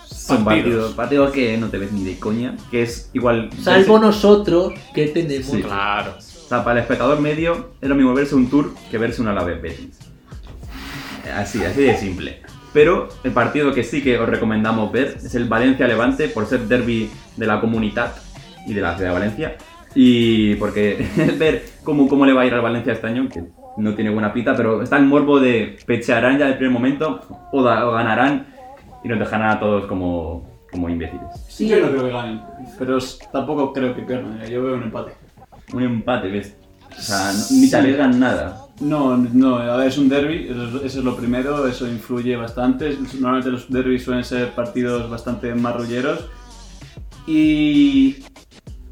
son 0.08 0.43
Partidos. 0.43 0.93
partidos, 0.93 0.93
partidos 0.93 1.32
que 1.32 1.58
no 1.58 1.70
te 1.70 1.78
ves 1.78 1.91
ni 1.91 2.03
de 2.03 2.20
coña, 2.20 2.55
que 2.70 2.84
es 2.84 3.10
igual... 3.14 3.49
Salvo 3.62 3.97
nosotros 3.99 4.74
que 4.93 5.08
tenemos. 5.08 5.47
Sí. 5.47 5.62
Claro. 5.62 6.16
O 6.18 6.47
sea, 6.49 6.64
para 6.64 6.80
el 6.80 6.84
espectador 6.84 7.20
medio 7.20 7.72
es 7.82 7.89
lo 7.89 7.95
mismo 7.95 8.14
verse 8.14 8.36
un 8.36 8.49
tour 8.49 8.74
que 8.89 8.97
verse 8.97 9.22
un 9.22 9.28
Alavés 9.28 9.62
Betis. 9.62 9.97
Así, 11.36 11.64
así 11.64 11.82
de 11.82 11.97
simple. 11.97 12.41
Pero 12.74 13.10
el 13.24 13.32
partido 13.32 13.74
que 13.74 13.84
sí 13.84 14.01
que 14.03 14.18
os 14.20 14.30
recomendamos 14.30 14.91
ver 14.91 15.18
es 15.24 15.36
el 15.36 15.45
Valencia-Levante 15.45 16.28
por 16.30 16.45
ser 16.45 16.68
derby 16.68 17.10
de 17.36 17.47
la 17.47 17.60
comunidad 17.60 18.16
y 18.66 18.74
de 18.74 18.82
la 18.82 18.95
ciudad 18.95 19.10
de 19.10 19.20
Valencia. 19.20 19.58
Y 19.95 20.55
porque 20.55 21.07
ver 21.39 21.65
cómo, 21.83 22.07
cómo 22.07 22.25
le 22.25 22.33
va 22.33 22.41
a 22.41 22.45
ir 22.45 22.53
al 22.53 22.61
Valencia 22.61 22.93
este 22.93 23.07
año, 23.07 23.27
que 23.29 23.43
no 23.77 23.93
tiene 23.95 24.09
buena 24.09 24.33
pinta, 24.33 24.55
pero 24.55 24.81
está 24.81 24.97
el 24.97 25.05
morbo 25.05 25.39
de 25.39 25.77
pechearán 25.85 26.38
ya 26.38 26.45
del 26.45 26.55
primer 26.57 26.71
momento 26.73 27.21
o, 27.51 27.63
da- 27.63 27.88
o 27.88 27.91
ganarán 27.91 28.47
y 29.03 29.07
nos 29.07 29.19
dejarán 29.19 29.49
a 29.51 29.59
todos 29.59 29.85
como, 29.85 30.49
como 30.71 30.89
imbéciles. 30.89 31.27
Sí, 31.47 31.67
yo 31.67 31.79
no 31.79 31.89
creo 31.91 32.05
que 32.05 32.11
ganen, 32.11 32.41
pero 32.77 32.97
tampoco 33.31 33.73
creo 33.73 33.95
que 33.95 34.01
pierdan. 34.01 34.39
Yo 34.49 34.63
veo 34.63 34.75
un 34.75 34.83
empate. 34.83 35.11
un 35.73 35.83
empate, 35.83 36.27
¿ves? 36.29 36.55
O 36.97 37.01
sea, 37.01 37.31
no- 37.33 37.59
ni 37.61 37.69
te 37.69 37.75
alegran 37.75 38.19
nada. 38.19 38.63
No, 38.79 39.17
no, 39.17 39.57
a 39.57 39.77
ver, 39.77 39.88
es 39.88 39.97
un 39.97 40.07
derby, 40.09 40.47
eso, 40.49 40.77
es- 40.79 40.85
eso 40.85 40.99
es 40.99 41.05
lo 41.05 41.15
primero, 41.15 41.67
eso 41.67 41.88
influye 41.88 42.35
bastante. 42.35 42.97
Normalmente 43.19 43.49
los 43.51 43.69
derbis 43.71 44.03
suelen 44.03 44.23
ser 44.23 44.49
partidos 44.51 45.09
bastante 45.09 45.53
marrulleros. 45.55 46.25
Y 47.27 48.17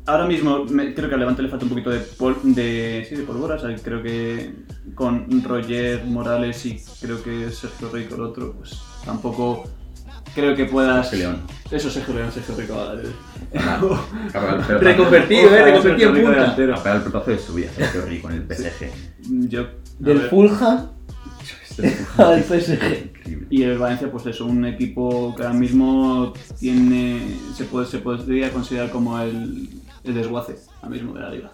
ahora 0.06 0.26
mismo 0.26 0.66
me- 0.66 0.94
creo 0.94 1.08
que 1.10 1.14
al 1.16 1.20
Levante 1.20 1.42
le 1.42 1.50
falta 1.50 1.66
un 1.66 1.70
poquito 1.70 1.90
de, 1.90 2.00
pol- 2.00 2.38
de, 2.44 3.06
sí, 3.10 3.16
de 3.16 3.24
pólvora. 3.24 3.56
o 3.56 3.60
sea, 3.60 3.76
creo 3.78 4.02
que 4.04 4.54
con 4.94 5.44
Roger 5.44 6.04
Morales 6.06 6.66
y 6.66 6.82
creo 7.02 7.22
que 7.24 7.50
Sergio 7.52 7.90
Rico 7.92 8.16
el 8.16 8.22
otro, 8.22 8.54
pues 8.54 8.80
tampoco 9.06 9.64
creo 10.34 10.56
que 10.56 10.66
puedas... 10.66 11.10
Sergio 11.10 11.30
León. 11.32 11.42
Eso, 11.72 11.90
Sergio 11.90 12.14
León, 12.16 12.32
Sergio 12.32 12.56
Rico. 12.56 12.76
Reconvertido, 14.80 15.56
eh, 15.56 15.64
reconvertido 15.64 16.10
en 16.10 16.16
punta. 16.24 16.32
delantero. 16.32 16.76
A 16.76 16.84
pegar 16.84 16.98
el 16.98 17.04
pelotazo 17.04 17.32
de 17.32 17.40
su 17.40 17.54
vida, 17.54 17.70
Sergio 17.76 18.02
Rico 18.06 18.30
en 18.30 18.36
el 18.36 18.56
PSG. 18.56 18.90
Yo, 19.50 19.68
Del 20.00 20.18
ver. 20.20 20.30
Fulham 20.30 20.90
al 22.18 22.44
PSG. 22.44 23.12
Y 23.50 23.64
el 23.64 23.78
Valencia, 23.78 24.10
pues 24.12 24.26
es 24.28 24.40
un 24.42 24.66
equipo 24.66 25.34
que 25.36 25.44
ahora 25.44 25.54
mismo 25.56 26.34
tiene. 26.60 27.22
se, 27.56 27.66
puede, 27.66 27.86
se 27.86 28.00
podría 28.00 28.52
considerar 28.52 28.92
como 28.92 29.20
el, 29.20 29.70
el 30.06 30.14
desguace 30.14 30.56
ahora 30.78 30.90
mismo 30.90 31.14
de 31.14 31.20
la 31.20 31.30
liga. 31.30 31.52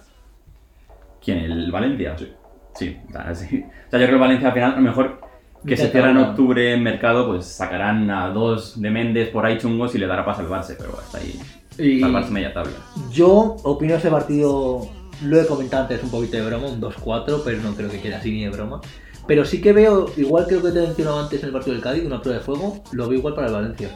¿Quién? 1.24 1.40
¿El 1.40 1.72
Valencia? 1.72 2.18
Sí. 2.18 2.32
Sí, 2.74 2.98
o 3.10 3.12
sea, 3.12 3.36
sí. 3.36 3.64
O 3.66 3.90
sea, 3.90 4.00
yo 4.00 4.06
creo 4.06 4.08
que 4.08 4.14
el 4.14 4.20
Valencia 4.20 4.48
al 4.48 4.54
final, 4.54 4.72
a 4.72 4.76
lo 4.76 4.82
mejor 4.82 5.22
que 5.66 5.78
se 5.78 5.90
cierra 5.90 6.12
en 6.12 6.18
octubre 6.18 6.74
en 6.74 6.82
mercado, 6.82 7.28
pues 7.28 7.46
sacarán 7.46 8.10
a 8.10 8.30
dos 8.30 8.82
de 8.82 8.90
Méndez 8.90 9.30
por 9.30 9.46
ahí 9.46 9.58
chungos 9.58 9.94
y 9.94 10.00
le 10.00 10.08
dará 10.08 10.26
para 10.26 10.38
salvarse, 10.38 10.76
pero 10.78 10.98
hasta 10.98 11.20
ahí. 11.20 11.40
Y 11.78 12.00
Salvarse 12.00 12.32
media 12.32 12.54
tabla. 12.54 12.74
yo 13.12 13.58
opino 13.64 13.96
ese 13.96 14.10
partido, 14.10 14.88
lo 15.24 15.42
he 15.42 15.46
comentado 15.46 15.84
antes 15.84 16.04
un 16.04 16.10
poquito 16.10 16.38
de 16.38 16.46
broma, 16.46 16.68
un 16.68 16.82
2-4, 16.82 17.42
pero 17.46 17.62
no 17.62 17.76
creo 17.76 17.90
que 17.90 18.00
quede 18.00 18.16
así 18.16 18.32
ni 18.32 18.44
de 18.44 18.50
broma. 18.50 18.82
Pero 19.28 19.46
sí 19.46 19.62
que 19.62 19.72
veo, 19.72 20.12
igual 20.18 20.46
creo 20.48 20.62
que 20.62 20.72
te 20.72 20.80
he 20.80 20.88
mencionado 20.88 21.20
antes 21.20 21.42
en 21.42 21.48
el 21.48 21.54
partido 21.54 21.74
del 21.74 21.84
Cádiz, 21.84 22.06
una 22.06 22.22
prueba 22.22 22.40
de 22.40 22.46
fuego, 22.46 22.84
lo 22.92 23.08
veo 23.08 23.20
igual 23.20 23.36
para 23.36 23.48
el 23.48 23.54
Valencia. 23.54 23.90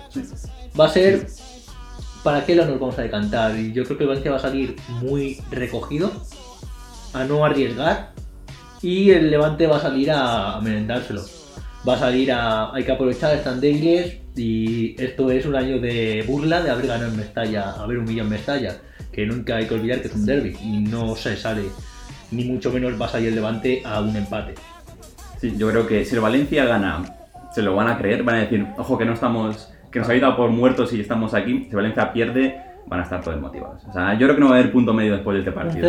Va 0.80 0.86
a 0.86 0.89
ser 0.89 1.28
para 2.26 2.43
qué 2.43 2.55
lo 2.55 2.65
nos 2.65 2.80
vamos 2.80 2.97
a 2.97 3.03
decantar. 3.03 3.55
Y 3.55 3.71
yo 3.71 3.84
creo 3.84 3.97
que 3.99 4.03
el 4.03 4.07
Valencia 4.09 4.32
va 4.32 4.38
a 4.38 4.41
salir 4.41 4.76
muy 4.99 5.39
recogido, 5.51 6.11
a 7.13 7.23
no 7.23 7.45
arriesgar, 7.45 8.13
y 8.82 9.11
el 9.11 9.30
Levante 9.30 9.67
va 9.67 9.78
a 9.78 9.82
salir 9.82 10.09
a, 10.09 10.55
a 10.55 10.61
merendárselo. 10.61 11.21
Va 11.88 11.93
a 11.93 11.99
salir 11.99 12.32
a. 12.32 12.73
Hay 12.73 12.84
que 12.84 12.91
aprovechar, 12.91 13.36
están 13.36 13.61
débiles, 13.61 14.17
y 14.36 14.99
esto 15.01 15.30
es 15.30 15.45
un 15.45 15.55
año 15.55 15.80
de 15.80 16.26
burla 16.28 16.63
de 16.63 16.71
haber 16.71 16.88
ganado 16.88 17.11
en 17.11 17.17
Mestalla, 17.17 17.73
haber 17.73 17.99
humillado 17.99 18.28
en 18.28 18.34
Mestalla. 18.34 18.78
Que 19.11 19.28
nunca 19.28 19.57
hay 19.57 19.67
que 19.67 19.76
olvidar 19.76 20.01
que 20.01 20.07
es 20.07 20.15
un 20.15 20.26
derby, 20.26 20.57
y 20.63 20.80
no 20.80 21.15
se 21.15 21.38
sale, 21.38 21.61
ni 22.32 22.43
mucho 22.45 22.71
menos 22.71 22.99
va 22.99 23.05
a 23.05 23.09
salir 23.09 23.30
el 23.30 23.36
Levante 23.36 23.84
a 23.86 24.01
un 24.01 24.15
empate. 24.15 24.55
Sí, 25.39 25.53
yo 25.55 25.69
creo 25.69 25.86
que 25.86 26.03
si 26.03 26.15
el 26.15 26.21
Valencia 26.21 26.65
gana, 26.65 27.05
se 27.53 27.61
lo 27.61 27.76
van 27.76 27.88
a 27.88 27.99
creer, 27.99 28.23
van 28.23 28.38
a 28.38 28.39
decir, 28.39 28.65
ojo 28.78 28.97
que 28.97 29.05
no 29.05 29.13
estamos, 29.13 29.69
que 29.95 29.99
nos 29.99 30.09
habéis 30.09 30.23
dado 30.23 30.35
por 30.35 30.49
muertos 30.49 30.91
y 30.91 30.99
estamos 30.99 31.33
aquí. 31.33 31.67
Si 31.69 31.73
Valencia 31.73 32.11
pierde, 32.11 32.59
van 32.85 32.99
a 32.99 33.03
estar 33.03 33.21
todos 33.21 33.39
motivados. 33.39 33.81
O 33.87 33.93
sea, 33.93 34.11
yo 34.15 34.27
creo 34.27 34.35
que 34.35 34.41
no 34.41 34.49
va 34.49 34.57
a 34.57 34.59
haber 34.59 34.69
punto 34.69 34.93
medio 34.93 35.13
después 35.13 35.35
de 35.35 35.39
este 35.39 35.53
partido. 35.53 35.87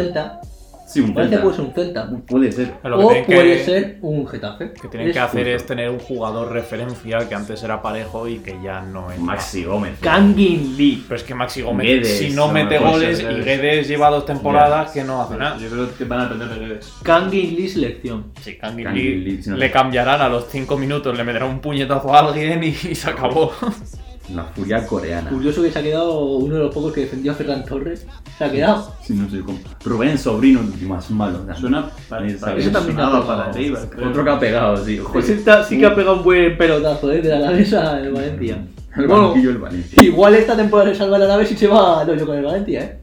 Sí, 0.86 1.00
un 1.00 1.12
Valencia 1.12 1.42
puede 1.42 1.56
ser 1.56 1.64
un 1.64 1.72
Celta, 1.74 2.10
Puede 2.28 2.52
ser. 2.52 2.74
Lo 2.84 2.98
que 2.98 3.04
o 3.04 3.08
tienen 3.08 3.26
que- 3.26 3.34
puede 3.34 3.64
ser 3.64 3.98
un 4.02 4.26
Getafe. 4.28 4.72
que 4.72 4.86
tienen 4.88 5.08
que 5.08 5.18
Es 5.18 5.24
hacer 5.24 5.40
justo. 5.42 5.56
es 5.56 5.66
tener 5.66 5.90
un 5.90 5.98
jugador 5.98 6.52
referencia 6.52 7.28
que 7.28 7.34
antes 7.34 7.60
era 7.64 7.82
parejo 7.82 8.28
y 8.28 8.38
que 8.38 8.56
ya 8.62 8.82
no 8.82 9.10
es. 9.10 9.18
Maxi 9.18 9.64
Gómez. 9.64 9.98
Kangin 10.00 10.76
Lee. 10.76 11.02
Pero 11.08 11.16
es 11.16 11.24
que 11.24 11.34
Maxi 11.34 11.62
Gómez, 11.62 11.86
Guedes, 11.86 12.18
si 12.18 12.30
no 12.30 12.46
no, 12.46 12.52
mete 12.52 12.78
puede 12.78 12.92
goles 12.92 13.18
ser 13.18 13.32
y 13.32 13.34
Guedes. 13.34 13.60
Guedes 13.60 13.88
lleva 13.88 14.10
dos 14.10 14.24
temporadas 14.26 14.92
que 14.92 15.02
no 15.02 15.20
hace 15.22 15.36
nada. 15.36 15.58
Yo 15.58 15.68
creo 15.68 15.96
que 15.96 16.04
van 16.04 16.20
a 16.20 16.22
depender 16.28 16.48
de 16.50 16.66
Guedes. 16.68 16.92
Kangin 17.02 17.56
Lee 17.56 17.68
selección. 17.68 18.32
Sí, 18.40 18.56
Kangin 18.56 18.84
Kangin 18.84 19.02
Lee 19.04 19.16
Lee, 19.24 19.42
si 19.42 19.50
no- 19.50 19.56
le 19.56 19.70
cambiarán 19.72 20.20
a 20.22 20.28
los 20.28 20.46
5 20.48 20.76
minutos, 20.78 21.16
le 21.16 21.24
meterán 21.24 21.48
un 21.50 21.58
puñetazo 21.60 22.14
a 22.14 22.20
alguien 22.20 22.62
y, 22.62 22.68
y 22.68 22.94
se 22.94 23.10
acabó. 23.10 23.50
La 24.34 24.44
furia 24.44 24.84
coreana. 24.86 25.30
Curioso 25.30 25.62
que 25.62 25.70
se 25.70 25.78
ha 25.78 25.82
quedado 25.82 26.20
uno 26.20 26.54
de 26.56 26.60
los 26.64 26.74
pocos 26.74 26.92
que 26.92 27.02
defendió 27.02 27.32
a 27.32 27.34
Ferran 27.36 27.64
Torres. 27.64 28.06
Se 28.36 28.44
ha 28.44 28.50
quedado. 28.50 28.92
Sí, 29.02 29.14
no 29.14 29.30
sé 29.30 29.40
cómo. 29.40 29.58
Rubén 29.84 30.18
Sobrino, 30.18 30.60
el 30.60 30.86
más 30.88 31.10
malo. 31.10 31.46
Suena 31.58 31.88
para. 32.08 32.26
Eso 32.26 32.44
también 32.70 32.96
sonaba 32.96 33.18
ha 33.18 33.22
pegado. 33.52 33.74
para 33.74 33.88
creo. 33.90 34.08
Otro 34.10 34.24
que 34.24 34.30
ha 34.30 34.38
pegado, 34.40 34.84
sí. 34.84 35.00
Ese 35.14 35.34
está- 35.34 35.62
sí 35.64 35.78
que 35.78 35.86
ha 35.86 35.94
pegado 35.94 36.16
un 36.16 36.24
buen 36.24 36.58
pelotazo 36.58 37.12
¿eh? 37.12 37.22
de 37.22 37.28
la 37.28 37.36
Alavesa 37.36 38.00
en 38.00 38.14
Valencia. 38.14 38.66
El 38.96 39.06
Bueno, 39.06 39.28
banquillo 39.28 39.48
del 39.50 39.58
Valencia. 39.58 40.02
igual 40.02 40.34
esta 40.34 40.56
temporada 40.56 40.90
se 40.90 40.96
salva 40.98 41.18
el 41.18 41.22
Alavés 41.24 41.52
y 41.52 41.56
se 41.56 41.68
va 41.68 42.00
al 42.00 42.10
hoyo 42.10 42.26
con 42.26 42.36
el 42.38 42.44
Valencia, 42.44 42.80
¿eh? 42.82 42.98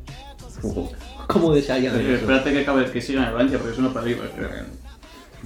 Ojo. 0.63 0.91
Como 1.27 1.53
desearía. 1.53 1.95
Espérate 1.95 2.51
que 2.51 2.59
acabe 2.61 2.85
que 2.91 2.99
siga 2.99 3.21
en 3.21 3.27
el 3.29 3.33
Valencia 3.33 3.59
porque 3.59 3.75
suena 3.75 3.93
para 3.93 4.07
Eibar, 4.07 4.29
creo. 4.35 4.49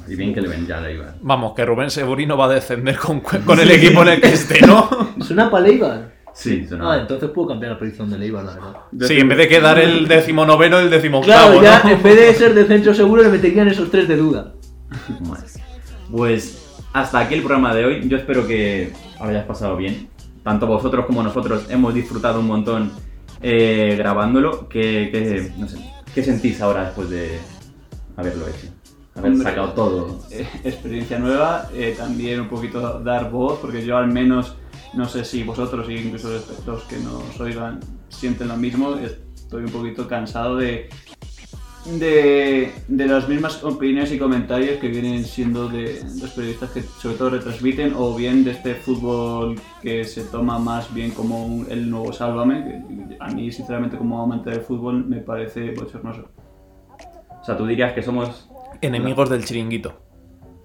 Y 0.07 0.15
bien 0.15 0.33
que 0.33 0.41
le 0.41 0.47
ven 0.47 0.65
ya 0.67 0.79
la 0.81 0.91
iba. 0.91 1.15
Vamos, 1.21 1.53
que 1.53 1.65
Rubén 1.65 1.89
Seborino 1.89 2.37
va 2.37 2.45
a 2.45 2.49
descender 2.49 2.97
con, 2.97 3.19
con 3.21 3.59
el 3.59 3.71
equipo 3.71 4.01
en 4.03 4.07
el 4.09 4.21
que 4.21 4.29
esté, 4.33 4.65
¿no? 4.65 4.89
¿Suena 5.21 5.49
para 5.49 5.67
Leibar? 5.67 6.17
Sí, 6.33 6.61
Ah, 6.65 6.69
sonaba. 6.69 6.97
entonces 6.99 7.29
puedo 7.31 7.47
cambiar 7.47 7.71
la 7.73 7.79
predicción 7.79 8.09
de 8.11 8.17
Leibar, 8.19 8.43
la 8.45 8.53
verdad. 8.53 8.75
Sí, 9.07 9.19
en 9.19 9.27
vez 9.27 9.37
de 9.39 9.47
quedar 9.47 9.79
el 9.79 10.07
decimonoveno, 10.07 10.77
el 10.77 10.83
Claro, 10.87 10.95
decimoctavo, 11.01 11.63
ya 11.63 11.81
¿no? 11.83 11.89
en 11.89 12.03
vez 12.03 12.15
de 12.15 12.33
ser 12.35 12.53
descenso 12.53 12.93
seguro 12.93 13.23
le 13.23 13.29
meterían 13.29 13.67
esos 13.67 13.89
tres 13.89 14.07
de 14.07 14.17
duda. 14.17 14.53
Pues 16.11 16.79
hasta 16.93 17.19
aquí 17.19 17.33
el 17.35 17.41
programa 17.41 17.73
de 17.73 17.85
hoy. 17.85 18.07
Yo 18.07 18.17
espero 18.17 18.47
que 18.47 18.93
lo 19.19 19.25
hayáis 19.25 19.45
pasado 19.45 19.75
bien. 19.77 20.09
Tanto 20.43 20.67
vosotros 20.67 21.05
como 21.05 21.23
nosotros 21.23 21.65
hemos 21.69 21.93
disfrutado 21.93 22.39
un 22.39 22.47
montón 22.47 22.91
eh, 23.41 23.95
grabándolo. 23.97 24.69
¿Qué, 24.69 25.09
qué- 25.11 25.51
no 25.57 25.67
sé, 25.67 25.77
¿Qué 26.13 26.23
sentís 26.23 26.61
ahora 26.61 26.85
después 26.85 27.09
de 27.09 27.39
haberlo 28.15 28.47
hecho? 28.47 28.67
Haber 29.17 29.31
Hombre, 29.31 29.43
sacado 29.49 29.69
todo. 29.73 30.19
eh, 30.31 30.47
experiencia 30.63 31.17
nueva, 31.19 31.69
eh, 31.73 31.95
también 31.97 32.39
un 32.41 32.47
poquito 32.49 32.99
dar 32.99 33.31
voz, 33.31 33.57
porque 33.59 33.83
yo 33.83 33.97
al 33.97 34.07
menos, 34.11 34.55
no 34.93 35.07
sé 35.07 35.25
si 35.25 35.43
vosotros 35.43 35.89
y 35.89 35.95
incluso 35.95 36.29
los, 36.65 36.83
que 36.83 36.97
nos 36.97 37.39
oigan 37.39 37.79
sienten 38.09 38.47
lo 38.47 38.57
mismo, 38.57 38.95
estoy 38.95 39.63
un 39.63 39.71
poquito 39.71 40.07
cansado 40.07 40.57
de, 40.57 40.89
de, 41.99 42.71
de 42.87 43.07
las 43.07 43.27
mismas 43.29 43.63
opiniones 43.63 44.11
y 44.11 44.19
comentarios 44.19 44.77
que 44.79 44.87
vienen 44.89 45.23
siendo 45.25 45.67
de 45.69 46.01
los 46.21 46.31
periodistas 46.31 46.69
que 46.71 46.83
sobre 46.83 47.15
todo 47.15 47.29
retransmiten, 47.31 47.93
o 47.97 48.13
bien 48.15 48.43
de 48.43 48.51
este 48.51 48.75
fútbol 48.75 49.59
que 49.81 50.03
se 50.03 50.23
toma 50.23 50.59
más 50.59 50.93
bien 50.93 51.11
como 51.11 51.45
un- 51.45 51.67
el 51.71 51.89
nuevo 51.89 52.11
Sálvame, 52.13 52.63
que 53.09 53.17
a 53.19 53.27
mí 53.29 53.51
sinceramente 53.51 53.97
como 53.97 54.21
amante 54.21 54.49
del 54.51 54.61
fútbol 54.61 55.05
me 55.07 55.17
parece 55.21 55.71
bochornoso. 55.71 56.25
O 57.41 57.43
sea, 57.43 57.57
tú 57.57 57.65
dirías 57.65 57.93
que 57.93 58.03
somos. 58.03 58.49
Enemigos 58.81 59.29
del 59.29 59.45
chiringuito. 59.45 59.93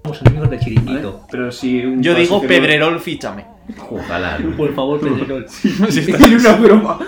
Somos 0.05 0.21
enemigos 0.23 0.51
de 0.51 0.57
¿vale? 0.57 0.65
chiringuito. 0.69 1.21
Pero 1.31 1.53
si 1.53 1.85
un 1.85 2.03
Yo 2.03 2.15
digo 2.15 2.41
Pedrerol, 2.43 2.99
fíchame. 3.01 3.47
Ojalá. 3.91 4.39
¿no? 4.39 4.57
Por 4.57 4.75
favor, 4.75 5.01
Pedrerol. 5.05 5.47
una 6.41 6.53
broma. 6.57 6.99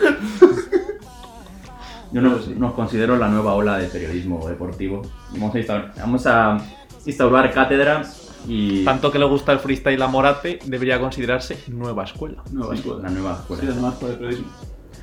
Yo 2.12 2.20
nos, 2.20 2.46
nos 2.48 2.72
considero 2.74 3.16
la 3.16 3.28
nueva 3.28 3.54
ola 3.54 3.78
de 3.78 3.88
periodismo 3.88 4.48
deportivo. 4.48 5.02
Vamos 5.32 5.54
a 5.54 5.58
instaurar, 5.58 5.92
vamos 5.98 6.26
a 6.26 6.58
instaurar 7.04 7.52
cátedra 7.52 8.02
y. 8.46 8.84
Tanto 8.84 9.10
que 9.10 9.18
le 9.18 9.24
gusta 9.24 9.50
el 9.52 9.58
freestyle 9.58 10.00
a 10.00 10.06
Morate, 10.06 10.60
debería 10.64 11.00
considerarse 11.00 11.58
nueva 11.68 12.04
escuela. 12.04 12.42
Nueva 12.52 12.74
Sí, 12.74 12.80
escuela. 12.82 13.02
la 13.02 13.10
nueva 13.10 13.32
escuela. 13.40 13.62
Sí, 13.62 13.68
además 13.70 13.94
por 13.94 14.10
el 14.10 14.16
periodismo. 14.16 14.46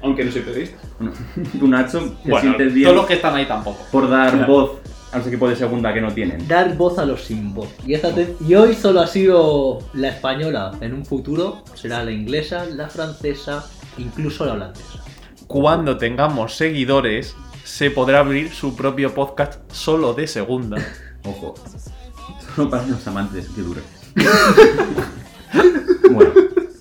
Aunque 0.04 0.24
no 0.24 0.32
soy 0.32 0.41
periodista. 0.41 0.78
Bueno, 0.99 1.14
tú, 1.60 1.68
Nacho, 1.68 1.99
te 2.24 2.30
Bueno, 2.30 2.39
sientes 2.41 2.74
bien 2.74 2.86
todos 2.86 2.95
los 2.97 3.06
que 3.08 3.14
están 3.16 3.36
ahí 3.36 3.45
tampoco. 3.45 3.80
por 3.91 4.10
dar 4.10 4.32
Claro. 4.32 4.47
voz 4.47 4.72
a 5.12 5.18
los 5.18 5.28
equipos 5.28 5.49
de 5.49 5.55
segunda 5.55 5.93
que 5.93 6.01
no 6.01 6.12
tienen. 6.14 6.47
Dar 6.47 6.76
voz 6.78 6.97
a 6.97 7.05
los 7.05 7.22
sin 7.24 7.53
voz. 7.53 7.68
Y, 7.86 7.93
esta 7.93 8.14
te- 8.14 8.36
y 8.47 8.55
hoy 8.55 8.74
solo 8.76 9.01
ha 9.01 9.07
sido 9.07 9.80
la 9.93 10.09
española. 10.09 10.72
En 10.82 10.93
un 10.93 11.05
futuro 11.05 11.64
será 11.74 12.03
la 12.03 12.12
inglesa, 12.12 12.66
la 12.66 12.88
francesa, 12.88 13.66
incluso 13.97 14.45
la 14.45 14.53
holandesa. 14.53 15.03
Cuando 15.47 15.97
tengamos 15.97 16.55
seguidores, 16.55 17.36
se 17.64 17.91
podrá 17.91 18.20
abrir 18.20 18.51
su 18.53 18.76
propio 18.76 19.14
podcast 19.14 19.59
solo 19.72 20.14
de 20.14 20.28
segunda. 20.28 20.78
Ojo. 21.26 21.55
Solo 22.55 22.70
para 22.70 22.86
los 22.88 23.05
amantes 23.07 23.47
que 23.49 23.62
dure. 23.62 23.82
bueno, 26.12 26.32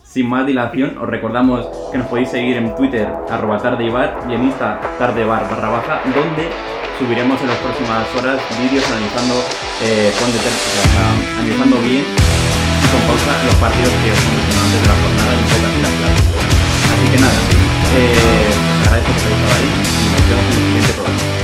sin 0.05 0.29
más 0.29 0.47
dilación, 0.47 0.99
os 0.99 1.09
recordamos 1.09 1.67
que 1.93 1.99
nos 1.99 2.07
podéis 2.09 2.31
seguir 2.31 2.57
en 2.57 2.75
Twitter, 2.77 3.09
arroba 3.29 3.59
tardeibar, 3.59 4.25
y 4.29 4.35
en 4.35 4.45
Insta, 4.45 4.81
tardebar 4.99 5.49
barra 5.49 5.69
baja, 5.69 6.01
donde 6.15 6.49
subiremos 7.01 7.41
en 7.41 7.49
las 7.49 7.57
próximas 7.59 8.05
horas 8.19 8.39
vídeos 8.61 8.85
analizando, 8.85 9.43
eh, 9.81 10.13
analizando 11.41 11.81
bien 11.81 12.05
y 12.05 12.87
con 12.93 13.01
pausa 13.09 13.33
los 13.49 13.55
partidos 13.57 13.89
que 14.05 14.13
son 14.13 14.37
determinantes 14.37 14.81
de 14.85 14.89
la 14.89 14.97
jornada 15.01 15.33
y 15.33 15.81
las 15.81 15.95
claves. 15.97 16.25
Así 16.93 17.07
que 17.09 17.19
nada, 17.19 17.41
eh, 17.97 18.53
agradezco 18.85 19.13
que 19.17 19.21
hayáis 19.21 19.33
estado 19.33 19.55
ahí 19.57 19.71
y 19.81 20.09
nos 20.13 20.29
vemos 20.29 20.45
en 20.45 20.53
el 20.53 20.67
siguiente 20.69 20.93
programa. 20.93 21.40